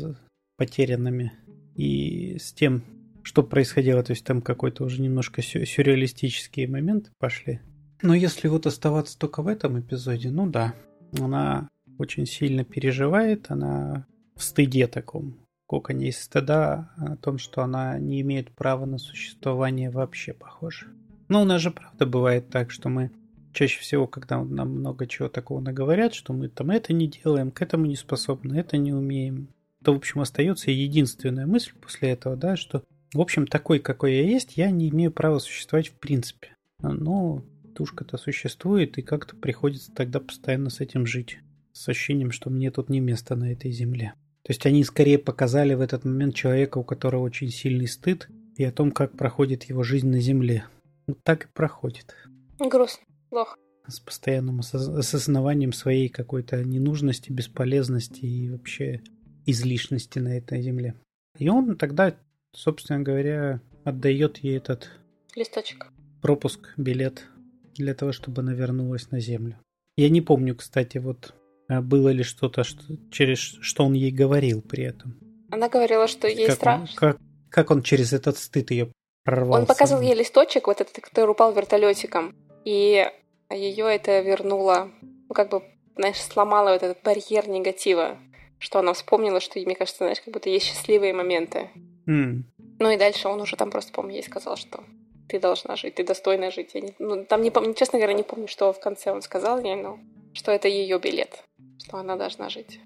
потерянными 0.57 1.33
и 1.77 2.39
с 2.39 2.53
тем, 2.53 2.83
что 3.23 3.45
происходило. 3.45 4.03
То 4.03 4.13
есть 4.13 4.25
там 4.25 4.43
какой-то 4.43 4.83
уже 4.83 5.01
немножко 5.01 5.43
сюрреалистические 5.43 6.67
моменты 6.67 7.13
пошли. 7.19 7.61
Но 8.03 8.15
если 8.15 8.49
вот 8.49 8.67
оставаться 8.67 9.19
только 9.19 9.43
в 9.43 9.49
этом 9.49 9.81
эпизоде, 9.81 10.31
ну 10.31 10.49
да, 10.49 10.75
она 11.13 11.69
очень 11.99 12.27
сильно 12.27 12.65
переживает, 12.65 13.51
она 13.51 14.07
в 14.37 14.43
стыде 14.43 14.87
таком, 14.87 15.37
коконе 15.67 16.09
из 16.09 16.21
стыда 16.21 16.91
о 16.97 17.17
том, 17.17 17.39
что 17.39 17.63
она 17.63 17.99
не 17.99 18.21
имеет 18.23 18.51
права 18.53 18.87
на 18.87 18.99
существование 18.99 19.91
вообще, 19.91 20.33
похоже. 20.33 20.89
Но 21.29 21.43
у 21.43 21.45
нас 21.45 21.61
же 21.61 21.71
правда 21.71 22.07
бывает 22.07 22.49
так, 22.49 22.71
что 22.71 22.89
мы 22.89 23.11
чаще 23.53 23.81
всего, 23.81 24.07
когда 24.07 24.43
нам 24.43 24.71
много 24.71 25.07
чего 25.07 25.29
такого 25.29 25.61
наговорят, 25.61 26.15
что 26.15 26.33
мы 26.33 26.49
там 26.49 26.71
это 26.71 26.93
не 26.93 27.09
делаем, 27.09 27.51
к 27.51 27.61
этому 27.61 27.87
не 27.87 27.97
способны, 27.97 28.57
это 28.57 28.77
не 28.77 28.93
умеем, 28.93 29.49
то, 29.83 29.93
в 29.93 29.97
общем, 29.97 30.21
остается 30.21 30.71
единственная 30.71 31.47
мысль 31.47 31.73
после 31.81 32.11
этого, 32.11 32.37
да, 32.37 32.57
что, 32.57 32.83
в 33.13 33.21
общем, 33.21 33.47
такой, 33.47 33.79
какой 33.79 34.15
я 34.15 34.23
есть, 34.23 34.57
я 34.57 34.71
не 34.71 34.89
имею 34.89 35.13
права 35.13 35.39
существовать 35.39 35.89
в 35.89 35.95
принципе. 35.95 36.57
Но 36.81 37.43
тушка-то 37.79 38.19
существует, 38.19 38.99
и 38.99 39.03
как-то 39.03 39.37
приходится 39.37 39.93
тогда 39.95 40.19
постоянно 40.19 40.69
с 40.69 40.81
этим 40.81 41.07
жить. 41.07 41.39
С 41.73 41.89
ощущением, 41.89 42.33
что 42.33 42.51
мне 42.51 42.73
тут 42.73 42.89
не 42.89 42.99
место 42.99 43.37
на 43.37 43.53
этой 43.53 43.71
земле. 43.71 44.15
То 44.43 44.51
есть 44.51 44.67
они 44.67 44.83
скорее 44.83 45.17
показали 45.17 45.75
в 45.75 45.81
этот 45.81 46.05
момент 46.05 46.35
человека, 46.35 46.79
у 46.79 46.83
которого 46.83 47.23
очень 47.23 47.51
сильный 47.51 47.87
стыд, 47.87 48.29
и 48.57 48.65
о 48.65 48.73
том, 48.73 48.91
как 48.91 49.17
проходит 49.17 49.63
его 49.65 49.85
жизнь 49.85 50.09
на 50.09 50.19
земле. 50.19 50.65
Вот 51.07 51.23
так 51.23 51.45
и 51.45 51.49
проходит. 51.55 52.17
Грустно. 52.59 53.07
Плохо. 53.31 53.57
С 53.87 54.01
постоянным 54.01 54.59
осознаванием 54.59 55.73
своей 55.73 56.09
какой-то 56.09 56.65
ненужности, 56.65 57.31
бесполезности 57.31 58.25
и 58.25 58.51
вообще 58.51 59.03
излишности 59.47 60.19
на 60.19 60.37
этой 60.37 60.61
земле. 60.63 60.97
И 61.39 61.49
он 61.49 61.77
тогда, 61.77 62.17
собственно 62.53 62.99
говоря, 62.99 63.61
отдает 63.85 64.39
ей 64.39 64.57
этот 64.57 64.91
листочек. 65.37 65.87
Пропуск, 66.21 66.75
билет 66.77 67.29
для 67.75 67.95
того, 67.95 68.13
чтобы 68.13 68.43
она 68.43 68.53
вернулась 68.53 69.11
на 69.11 69.21
землю. 69.21 69.59
Я 69.97 70.09
не 70.11 70.21
помню, 70.21 70.55
кстати, 70.55 70.99
вот 70.99 71.35
а 71.69 71.83
было 71.83 72.09
ли 72.09 72.23
что-то, 72.23 72.65
что, 72.65 72.83
через 73.11 73.39
что 73.39 73.85
он 73.85 73.93
ей 73.93 74.11
говорил 74.11 74.63
при 74.63 74.85
этом. 74.85 75.19
Она 75.51 75.69
говорила, 75.69 76.09
что 76.09 76.27
ей 76.27 76.47
как 76.47 76.57
страшно. 76.57 76.89
Он, 76.91 76.97
как, 76.97 77.19
как 77.51 77.71
он 77.71 77.83
через 77.83 78.13
этот 78.13 78.39
стыд 78.39 78.71
ее 78.71 78.93
прорвался? 79.25 79.61
Он 79.61 79.67
показывал 79.67 80.03
ей 80.03 80.15
листочек, 80.15 80.67
вот 80.67 80.81
этот, 80.81 80.99
который 81.05 81.31
упал 81.31 81.53
вертолетиком. 81.53 82.35
И 82.65 83.07
ее 83.51 83.87
это 83.87 84.21
вернуло, 84.21 84.91
ну, 85.03 85.35
как 85.35 85.51
бы, 85.51 85.63
знаешь, 85.97 86.17
сломало 86.17 86.73
вот 86.73 86.83
этот 86.83 87.03
барьер 87.03 87.49
негатива. 87.49 88.19
Что 88.59 88.81
она 88.81 88.93
вспомнила, 88.95 89.41
что, 89.41 89.61
мне 89.61 89.77
кажется, 89.77 90.05
знаешь, 90.05 90.21
как 90.21 90.33
будто 90.33 90.49
есть 90.49 90.67
счастливые 90.67 91.13
моменты. 91.13 91.71
Mm. 92.07 92.43
Ну 92.81 92.91
и 92.91 92.97
дальше 92.97 93.29
он 93.29 93.41
уже 93.41 93.57
там 93.57 93.71
просто, 93.71 93.93
по-моему, 93.93 94.17
ей 94.17 94.25
сказал, 94.25 94.57
что 94.57 94.83
ты 95.29 95.39
должна 95.39 95.77
жить, 95.77 95.97
ты 95.97 96.05
достойна 96.05 96.51
жить. 96.51 96.71
Я 96.75 96.81
не, 96.81 96.95
ну, 96.99 97.25
там, 97.25 97.43
не 97.43 97.51
помню, 97.51 97.75
честно 97.75 97.99
говоря, 97.99 98.15
не 98.15 98.23
помню, 98.23 98.49
что 98.49 98.73
в 98.73 98.81
конце 98.81 99.13
он 99.13 99.23
сказал 99.23 99.61
ей, 99.63 99.77
но 99.77 99.99
что 100.33 100.53
это 100.53 100.69
ее 100.69 100.99
билет, 100.99 101.45
что 101.85 101.99
она 101.99 102.17
должна 102.17 102.49
жить. 102.49 102.81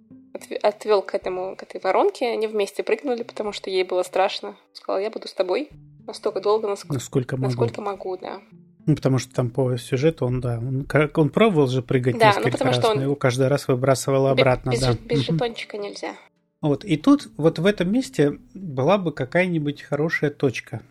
Отвел 0.62 1.02
к 1.02 1.14
этому, 1.14 1.56
к 1.56 1.62
этой 1.62 1.80
воронке, 1.80 2.30
они 2.30 2.46
вместе 2.46 2.82
прыгнули, 2.82 3.22
потому 3.22 3.52
что 3.52 3.70
ей 3.70 3.84
было 3.84 4.02
страшно. 4.02 4.56
Сказал, 4.72 5.00
я 5.00 5.10
буду 5.10 5.28
с 5.28 5.34
тобой 5.34 5.68
настолько 6.06 6.40
долго, 6.40 6.68
насколько, 6.68 6.94
насколько 6.94 7.36
могу. 7.36 7.46
Насколько 7.46 7.80
могу, 7.80 8.16
да. 8.16 8.40
Ну, 8.86 8.96
потому 8.96 9.18
что 9.18 9.32
там 9.32 9.50
по 9.50 9.76
сюжету 9.76 10.26
он, 10.26 10.40
да, 10.40 10.58
он, 10.58 10.84
как, 10.84 11.16
он 11.16 11.30
пробовал 11.30 11.68
же 11.68 11.82
прыгать 11.82 12.18
да, 12.18 12.32
ну, 12.34 12.44
несколько 12.44 12.64
ну, 12.64 12.70
раз, 12.70 12.78
что 12.78 12.90
он... 12.90 12.96
но 12.96 13.02
его 13.04 13.14
каждый 13.14 13.46
раз 13.46 13.68
выбрасывало 13.68 14.32
обратно, 14.32 14.70
без, 14.70 14.80
да. 14.80 14.94
Без 15.04 15.20
жетончика 15.20 15.78
нельзя. 15.78 16.16
Вот, 16.60 16.84
и 16.84 16.96
тут 16.96 17.28
вот 17.36 17.58
в 17.58 17.66
этом 17.66 17.92
месте 17.92 18.38
была 18.54 18.98
бы 18.98 19.12
какая-нибудь 19.12 19.82
хорошая 19.82 20.30
точка. 20.30 20.82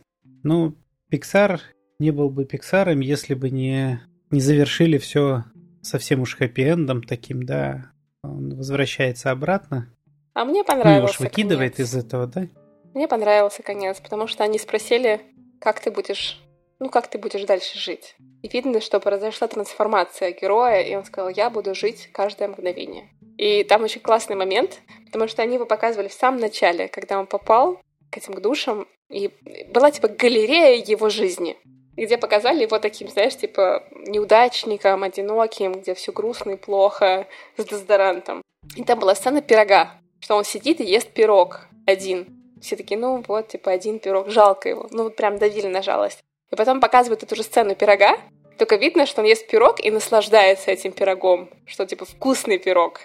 Ну, 0.43 0.75
Pixar 1.11 1.59
не 1.99 2.11
был 2.11 2.29
бы 2.29 2.45
Пиксаром, 2.45 2.99
если 3.01 3.33
бы 3.33 3.49
не, 3.49 3.99
не 4.31 4.39
завершили 4.39 4.97
все 4.97 5.43
совсем 5.81 6.21
уж 6.21 6.37
хэппи-эндом 6.39 7.01
таким, 7.01 7.43
да. 7.43 7.91
Он 8.23 8.55
возвращается 8.55 9.31
обратно. 9.31 9.93
А 10.33 10.45
мне 10.45 10.63
понравился 10.63 11.01
Ну, 11.01 11.09
уж 11.09 11.19
выкидывает 11.19 11.75
конец. 11.75 11.89
из 11.89 11.95
этого, 11.95 12.27
да? 12.27 12.47
Мне 12.93 13.07
понравился 13.07 13.63
конец, 13.63 13.99
потому 13.99 14.27
что 14.27 14.43
они 14.43 14.59
спросили, 14.59 15.21
как 15.59 15.79
ты 15.79 15.91
будешь, 15.91 16.41
ну, 16.79 16.89
как 16.89 17.07
ты 17.07 17.17
будешь 17.17 17.43
дальше 17.45 17.77
жить. 17.77 18.15
И 18.41 18.47
видно, 18.47 18.79
что 18.79 18.99
произошла 18.99 19.47
трансформация 19.47 20.31
героя, 20.31 20.81
и 20.81 20.95
он 20.95 21.03
сказал, 21.05 21.29
я 21.29 21.49
буду 21.49 21.75
жить 21.75 22.09
каждое 22.13 22.47
мгновение. 22.47 23.09
И 23.37 23.63
там 23.63 23.83
очень 23.83 24.01
классный 24.01 24.35
момент, 24.35 24.79
потому 25.05 25.27
что 25.27 25.41
они 25.41 25.55
его 25.55 25.65
показывали 25.65 26.07
в 26.07 26.13
самом 26.13 26.39
начале, 26.39 26.87
когда 26.87 27.19
он 27.19 27.27
попал 27.27 27.79
к 28.11 28.17
этим 28.17 28.33
душам, 28.41 28.87
и 29.09 29.31
была 29.69 29.91
типа 29.91 30.09
галерея 30.09 30.83
его 30.83 31.09
жизни 31.09 31.57
где 31.97 32.17
показали 32.17 32.63
его 32.63 32.79
таким, 32.79 33.07
знаешь, 33.09 33.35
типа 33.35 33.83
неудачником, 34.07 35.03
одиноким, 35.03 35.73
где 35.73 35.93
все 35.93 36.11
грустно 36.11 36.51
и 36.51 36.55
плохо, 36.55 37.27
с 37.57 37.65
дезодорантом. 37.65 38.41
И 38.75 38.83
там 38.83 38.99
была 38.99 39.15
сцена 39.15 39.41
пирога, 39.41 39.91
что 40.19 40.35
он 40.35 40.43
сидит 40.43 40.79
и 40.79 40.85
ест 40.85 41.09
пирог 41.11 41.67
один. 41.85 42.27
Все 42.61 42.75
такие, 42.75 42.99
ну 42.99 43.23
вот, 43.27 43.47
типа, 43.49 43.71
один 43.71 43.99
пирог, 43.99 44.29
жалко 44.29 44.69
его. 44.69 44.87
Ну 44.91 45.03
вот 45.03 45.15
прям 45.15 45.37
давили 45.37 45.67
на 45.67 45.81
жалость. 45.81 46.19
И 46.51 46.55
потом 46.55 46.79
показывают 46.79 47.23
эту 47.23 47.35
же 47.35 47.43
сцену 47.43 47.75
пирога, 47.75 48.17
только 48.57 48.75
видно, 48.75 49.05
что 49.05 49.21
он 49.21 49.27
ест 49.27 49.47
пирог 49.47 49.79
и 49.79 49.89
наслаждается 49.89 50.71
этим 50.71 50.91
пирогом, 50.91 51.49
что 51.65 51.85
типа 51.85 52.05
вкусный 52.05 52.59
пирог. 52.59 53.01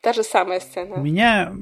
Та 0.00 0.12
же 0.12 0.22
самая 0.22 0.60
сцена. 0.60 0.94
У 0.96 1.00
меня, 1.00 1.52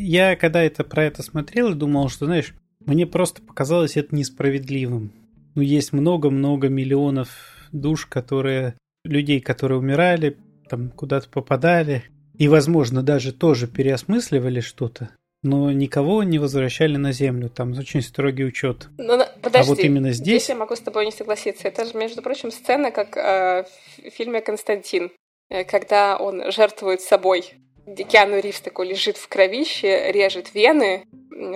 я 0.00 0.36
когда 0.36 0.62
это 0.62 0.84
про 0.84 1.04
это 1.04 1.22
смотрел, 1.22 1.74
думал, 1.74 2.08
что, 2.08 2.26
знаешь, 2.26 2.54
мне 2.80 3.06
просто 3.06 3.42
показалось 3.42 3.96
это 3.96 4.14
несправедливым 4.14 5.12
ну, 5.58 5.62
есть 5.62 5.92
много-много 5.92 6.68
миллионов 6.68 7.30
душ, 7.72 8.06
которые 8.06 8.74
людей, 9.04 9.40
которые 9.40 9.80
умирали, 9.80 10.36
там 10.68 10.90
куда-то 10.90 11.28
попадали, 11.28 12.04
и, 12.38 12.46
возможно, 12.46 13.02
даже 13.02 13.32
тоже 13.32 13.66
переосмысливали 13.66 14.60
что-то, 14.60 15.10
но 15.42 15.72
никого 15.72 16.22
не 16.22 16.38
возвращали 16.38 16.96
на 16.96 17.10
Землю. 17.10 17.48
Там 17.48 17.72
очень 17.76 18.02
строгий 18.02 18.44
учет. 18.44 18.88
Ну, 18.98 19.18
подожди, 19.42 19.68
а 19.68 19.74
вот 19.74 19.80
именно 19.80 20.12
здесь... 20.12 20.42
здесь 20.42 20.48
я 20.50 20.54
могу 20.54 20.76
с 20.76 20.80
тобой 20.80 21.06
не 21.06 21.10
согласиться. 21.10 21.66
Это 21.66 21.86
же, 21.86 21.94
между 21.94 22.22
прочим, 22.22 22.52
сцена, 22.52 22.92
как 22.92 23.16
э, 23.16 23.64
в 23.98 24.10
фильме 24.10 24.40
«Константин», 24.40 25.10
э, 25.48 25.64
когда 25.64 26.16
он 26.18 26.52
жертвует 26.52 27.00
собой. 27.00 27.54
Где 27.88 28.04
Киану 28.04 28.38
Ривз 28.38 28.60
такой 28.60 28.86
лежит 28.88 29.16
в 29.16 29.28
кровище, 29.28 30.12
режет 30.12 30.54
вены, 30.54 31.06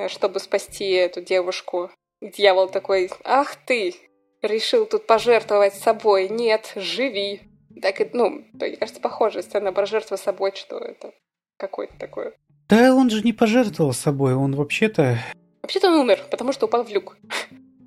чтобы 0.08 0.40
спасти 0.40 0.90
эту 0.92 1.20
девушку. 1.20 1.90
Дьявол 2.22 2.70
такой, 2.70 3.10
ах 3.22 3.54
ты, 3.66 3.94
решил 4.40 4.86
тут 4.86 5.06
пожертвовать 5.06 5.74
собой. 5.74 6.30
Нет, 6.30 6.72
живи. 6.74 7.42
Так, 7.82 8.00
ну, 8.14 8.44
мне 8.54 8.76
кажется, 8.76 9.02
похожая 9.02 9.42
сцена 9.42 9.74
про 9.74 9.84
жертву 9.84 10.16
собой, 10.16 10.52
что 10.54 10.78
это 10.78 11.12
какое-то 11.58 11.98
такое. 11.98 12.32
Да 12.66 12.94
он 12.94 13.10
же 13.10 13.22
не 13.22 13.34
пожертвовал 13.34 13.92
собой, 13.92 14.32
он 14.32 14.56
вообще-то... 14.56 15.18
Вообще-то 15.60 15.88
он 15.88 16.00
умер, 16.00 16.20
потому 16.30 16.54
что 16.54 16.64
упал 16.64 16.82
в 16.82 16.90
люк. 16.90 17.18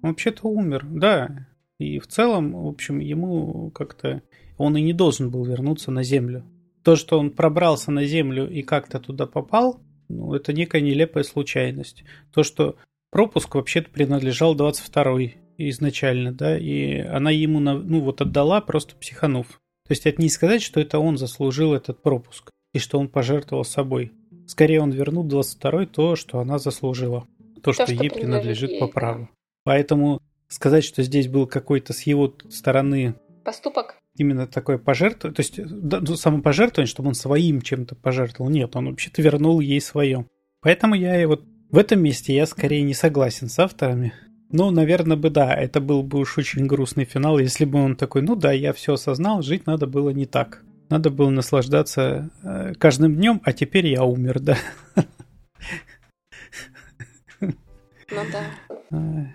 Вообще-то 0.04 0.48
умер, 0.48 0.86
да. 0.86 1.48
И 1.80 1.98
в 1.98 2.06
целом, 2.06 2.54
в 2.54 2.68
общем, 2.68 3.00
ему 3.00 3.72
как-то... 3.72 4.22
Он 4.60 4.78
и 4.78 4.82
не 4.82 4.93
должен 4.93 5.32
был 5.32 5.43
вернуться 5.46 5.89
на 5.89 6.04
Землю. 6.04 6.46
То, 6.86 6.96
что 6.96 7.18
он 7.18 7.32
пробрался 7.32 7.92
на 7.92 8.06
Землю 8.06 8.48
и 8.48 8.62
как-то 8.62 9.00
туда 9.00 9.26
попал, 9.26 9.82
ну, 10.08 10.36
это 10.36 10.54
некая 10.54 10.82
нелепая 10.82 11.24
случайность. 11.24 12.04
То, 12.32 12.44
что 12.44 12.76
пропуск 13.10 13.56
вообще-то 13.56 13.90
принадлежал 13.90 14.56
22-й 14.56 15.36
изначально, 15.58 16.32
да, 16.32 16.56
и 16.60 17.00
она 17.00 17.32
ему, 17.32 17.60
ну, 17.60 18.02
вот 18.02 18.22
отдала, 18.22 18.62
просто 18.62 18.96
психанув. 18.96 19.60
То 19.88 19.92
есть 19.92 20.06
это 20.06 20.22
не 20.22 20.30
сказать, 20.30 20.62
что 20.62 20.80
это 20.80 21.00
он 21.00 21.18
заслужил 21.18 21.74
этот 21.74 22.04
пропуск 22.04 22.52
и 22.72 22.78
что 22.78 23.00
он 23.00 23.08
пожертвовал 23.10 23.66
собой. 23.66 24.12
Скорее 24.46 24.80
он 24.82 24.92
вернул 24.92 25.26
22-й 25.26 25.88
то, 25.88 26.16
что 26.16 26.38
она 26.38 26.60
заслужила. 26.60 27.26
То, 27.56 27.62
то 27.62 27.74
что, 27.74 27.88
что 27.88 27.96
ей 27.96 28.12
принадлежит 28.12 28.70
ей, 28.70 28.80
по 28.80 28.88
праву. 28.88 29.28
Поэтому 29.64 30.22
сказать, 30.50 30.84
что 30.84 31.02
здесь 31.02 31.30
был 31.30 31.48
какой-то 31.48 31.94
с 31.94 32.04
его 32.04 32.32
стороны... 32.50 33.16
Поступок? 33.44 33.98
Именно 34.18 34.47
такое 34.47 34.78
пожертвование, 34.78 35.36
то 35.36 35.41
есть 35.41 35.59
да, 35.66 35.99
ну, 35.99 36.16
самопожертвование, 36.16 36.89
чтобы 36.89 37.09
он 37.09 37.16
своим 37.16 37.61
чем-то 37.61 37.95
пожертвовал. 37.95 38.49
Нет, 38.49 38.76
он 38.76 38.89
вообще-то 38.89 39.22
вернул 39.22 39.59
ей 39.59 39.82
свое. 39.82 40.26
Поэтому 40.61 40.95
я 40.95 41.22
и 41.22 41.26
вот 41.26 41.43
в 41.70 41.78
этом 41.78 42.01
месте 42.01 42.34
я 42.34 42.45
скорее 42.45 42.84
не 42.84 42.93
согласен 42.93 43.49
с 43.49 43.59
авторами. 43.59 44.13
Ну, 44.51 44.72
наверное 44.72 45.18
бы 45.18 45.30
да, 45.30 45.53
это 45.53 45.82
был 45.82 46.01
бы 46.01 46.20
уж 46.20 46.38
очень 46.38 46.66
грустный 46.66 47.03
финал, 47.03 47.39
если 47.39 47.66
бы 47.66 47.84
он 47.84 47.97
такой, 47.97 48.22
ну 48.22 48.36
да, 48.36 48.53
я 48.53 48.72
все 48.72 48.93
осознал, 48.93 49.41
жить 49.41 49.66
надо 49.66 49.86
было 49.86 50.11
не 50.11 50.26
так. 50.26 50.63
Надо 50.89 51.09
было 51.09 51.30
наслаждаться 51.30 52.30
э, 52.43 52.74
каждым 52.76 53.16
днем, 53.16 53.41
а 53.43 53.51
теперь 53.53 53.88
я 53.88 54.03
умер, 54.03 54.39
да. 54.39 54.57
Ну 57.41 58.22
да. 58.32 59.32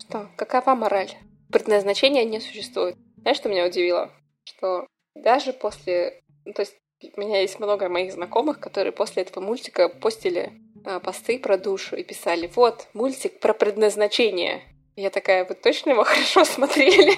Что, 0.00 0.28
какова 0.36 0.74
мораль? 0.74 1.12
Предназначения 1.50 2.24
не 2.24 2.40
существует. 2.40 2.96
Знаешь, 3.24 3.38
что 3.38 3.48
меня 3.48 3.66
удивило? 3.66 4.12
Что 4.44 4.86
даже 5.14 5.54
после... 5.54 6.22
Ну, 6.44 6.52
то 6.52 6.60
есть 6.60 6.76
у 7.16 7.20
меня 7.20 7.40
есть 7.40 7.58
много 7.58 7.88
моих 7.88 8.12
знакомых, 8.12 8.60
которые 8.60 8.92
после 8.92 9.22
этого 9.22 9.42
мультика 9.42 9.88
постили 9.88 10.52
а, 10.84 11.00
посты 11.00 11.38
про 11.38 11.56
душу 11.56 11.96
и 11.96 12.04
писали, 12.04 12.50
вот, 12.54 12.86
мультик 12.92 13.40
про 13.40 13.54
предназначение. 13.54 14.60
Я 14.94 15.08
такая, 15.08 15.46
вы 15.46 15.54
точно 15.54 15.90
его 15.90 16.04
хорошо 16.04 16.44
смотрели? 16.44 17.14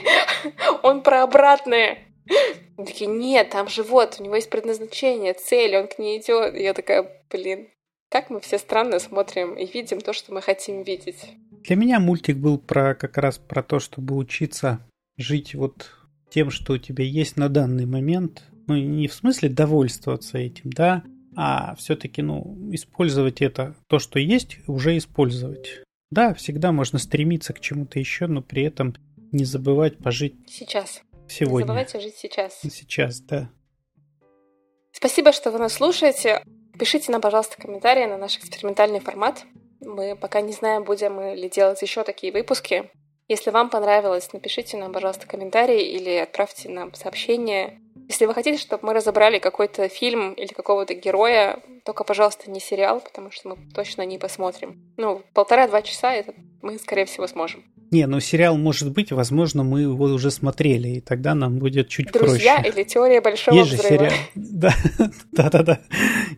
Он 0.85 1.03
про 1.03 1.25
обратное. 1.25 1.99
Такие, 2.77 3.11
нет, 3.11 3.51
там 3.51 3.67
же 3.67 3.83
вот, 3.83 4.21
у 4.21 4.23
него 4.23 4.37
есть 4.37 4.49
предназначение, 4.49 5.35
цель, 5.35 5.77
он 5.77 5.89
к 5.89 5.99
ней 5.99 6.21
идет. 6.21 6.55
Я 6.55 6.73
такая, 6.73 7.25
блин, 7.31 7.69
как 8.11 8.31
мы 8.31 8.39
все 8.39 8.59
странно 8.59 9.01
смотрим 9.01 9.55
и 9.55 9.67
видим 9.67 10.01
то, 10.01 10.13
что 10.13 10.33
мы 10.33 10.41
хотим 10.41 10.83
видеть. 10.83 11.33
Для 11.65 11.75
меня 11.75 11.99
мультик 11.99 12.37
был 12.37 12.59
про 12.59 12.95
как 12.95 13.19
раз 13.19 13.39
про 13.39 13.65
то, 13.65 13.81
чтобы 13.81 14.15
учиться 14.15 14.81
жить 15.17 15.55
вот 15.55 15.91
тем, 16.31 16.51
что 16.51 16.75
у 16.75 16.79
тебя 16.79 17.05
есть 17.05 17.37
на 17.37 17.49
данный 17.49 17.87
момент. 17.87 18.45
Ну, 18.67 18.77
не 18.77 19.09
в 19.09 19.15
смысле 19.15 19.49
довольствоваться 19.49 20.39
этим, 20.39 20.71
да, 20.71 21.05
а 21.37 21.75
все-таки, 21.77 22.23
ну, 22.23 22.69
использовать 22.73 23.43
это, 23.43 23.77
то, 23.89 23.99
что 23.99 24.19
есть, 24.19 24.59
уже 24.67 24.97
использовать. 24.97 25.83
Да, 26.11 26.35
всегда 26.35 26.73
можно 26.73 26.99
стремиться 26.99 27.53
к 27.53 27.61
чему-то 27.61 27.99
еще, 27.99 28.27
но 28.27 28.43
при 28.43 28.63
этом 28.63 28.95
не 29.33 29.45
забывать 29.45 29.99
пожить 29.99 30.35
сейчас. 30.49 31.03
Сегодня. 31.29 31.65
Не 31.65 31.69
забывайте 31.69 32.01
жить 32.01 32.15
сейчас. 32.17 32.61
Сейчас, 32.63 33.21
да. 33.21 33.51
Спасибо, 34.93 35.33
что 35.33 35.51
вы 35.51 35.59
нас 35.59 35.75
слушаете. 35.75 36.43
Пишите 36.79 37.13
нам, 37.13 37.21
пожалуйста, 37.21 37.61
комментарии 37.61 38.07
на 38.07 38.17
наш 38.17 38.39
экспериментальный 38.39 39.01
формат. 39.01 39.45
Мы 39.81 40.17
пока 40.17 40.41
не 40.41 40.53
знаем, 40.53 40.85
будем 40.85 41.15
мы 41.15 41.35
ли 41.35 41.51
делать 41.51 41.83
еще 41.83 42.03
такие 42.03 42.33
выпуски. 42.33 42.91
Если 43.29 43.51
вам 43.51 43.71
понравилось, 43.71 44.33
напишите 44.33 44.77
нам, 44.77 44.93
пожалуйста, 44.93 45.27
комментарий 45.27 45.83
или 45.83 46.11
отправьте 46.11 46.69
нам 46.69 46.95
сообщение. 46.95 47.81
Если 48.09 48.25
вы 48.27 48.35
хотите, 48.35 48.57
чтобы 48.59 48.87
мы 48.87 48.95
разобрали 48.95 49.41
какой-то 49.41 49.89
фильм 49.89 50.33
или 50.35 50.53
какого-то 50.53 50.95
героя, 50.95 51.59
только, 51.85 52.05
пожалуйста, 52.05 52.49
не 52.49 52.61
сериал, 52.61 53.01
потому 53.01 53.33
что 53.33 53.49
мы 53.49 53.57
точно 53.75 54.03
не 54.03 54.19
посмотрим. 54.19 54.81
Ну, 54.97 55.23
полтора-два 55.35 55.83
часа 55.83 56.13
это 56.13 56.35
мы, 56.63 56.79
скорее 56.79 57.05
всего, 57.07 57.27
сможем. 57.27 57.65
Не, 57.91 58.07
ну 58.07 58.21
сериал 58.21 58.57
может 58.57 58.93
быть, 58.93 59.11
возможно, 59.13 59.65
мы 59.65 59.83
его 59.83 60.05
уже 60.05 60.31
смотрели, 60.31 60.89
и 60.89 61.01
тогда 61.01 61.35
нам 61.35 61.59
будет 61.59 61.89
чуть 61.89 62.13
Друзья 62.13 62.57
проще. 62.61 62.71
или 62.71 62.85
теория 62.85 63.21
большого 63.21 63.57
Есть 63.57 63.73
взрыва. 63.73 64.11
же 64.11 64.11
сериал. 64.11 64.25
Да, 64.35 64.75
да, 65.33 65.51
да, 65.51 65.63
да. 65.63 65.81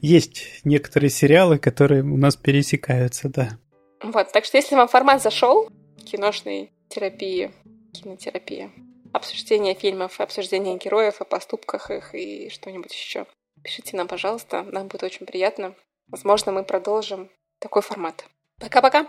Есть 0.01 0.45
некоторые 0.65 1.11
сериалы, 1.11 1.59
которые 1.59 2.03
у 2.03 2.17
нас 2.17 2.37
пересекаются, 2.37 3.29
да. 3.29 3.59
Вот, 4.03 4.31
так 4.33 4.45
что 4.45 4.57
если 4.57 4.75
вам 4.75 4.89
формат 4.89 5.23
зашел, 5.23 5.69
киношной 6.09 6.73
терапии, 6.89 7.53
кинотерапия, 7.93 8.71
обсуждение 9.13 9.75
фильмов, 9.75 10.21
обсуждение 10.21 10.79
героев, 10.79 11.21
о 11.21 11.25
поступках 11.25 11.91
их 11.91 12.15
и 12.15 12.49
что-нибудь 12.49 12.93
еще, 12.93 13.27
пишите 13.63 13.97
нам, 13.97 14.09
пожалуйста, 14.09 14.63
нам 14.63 14.89
будет 14.89 15.03
очень 15.03 15.27
приятно. 15.27 15.75
Возможно, 16.09 16.53
мы 16.53 16.65
продолжим 16.65 17.31
такой 17.59 17.83
формат. 17.83 18.25
Пока-пока! 18.59 19.07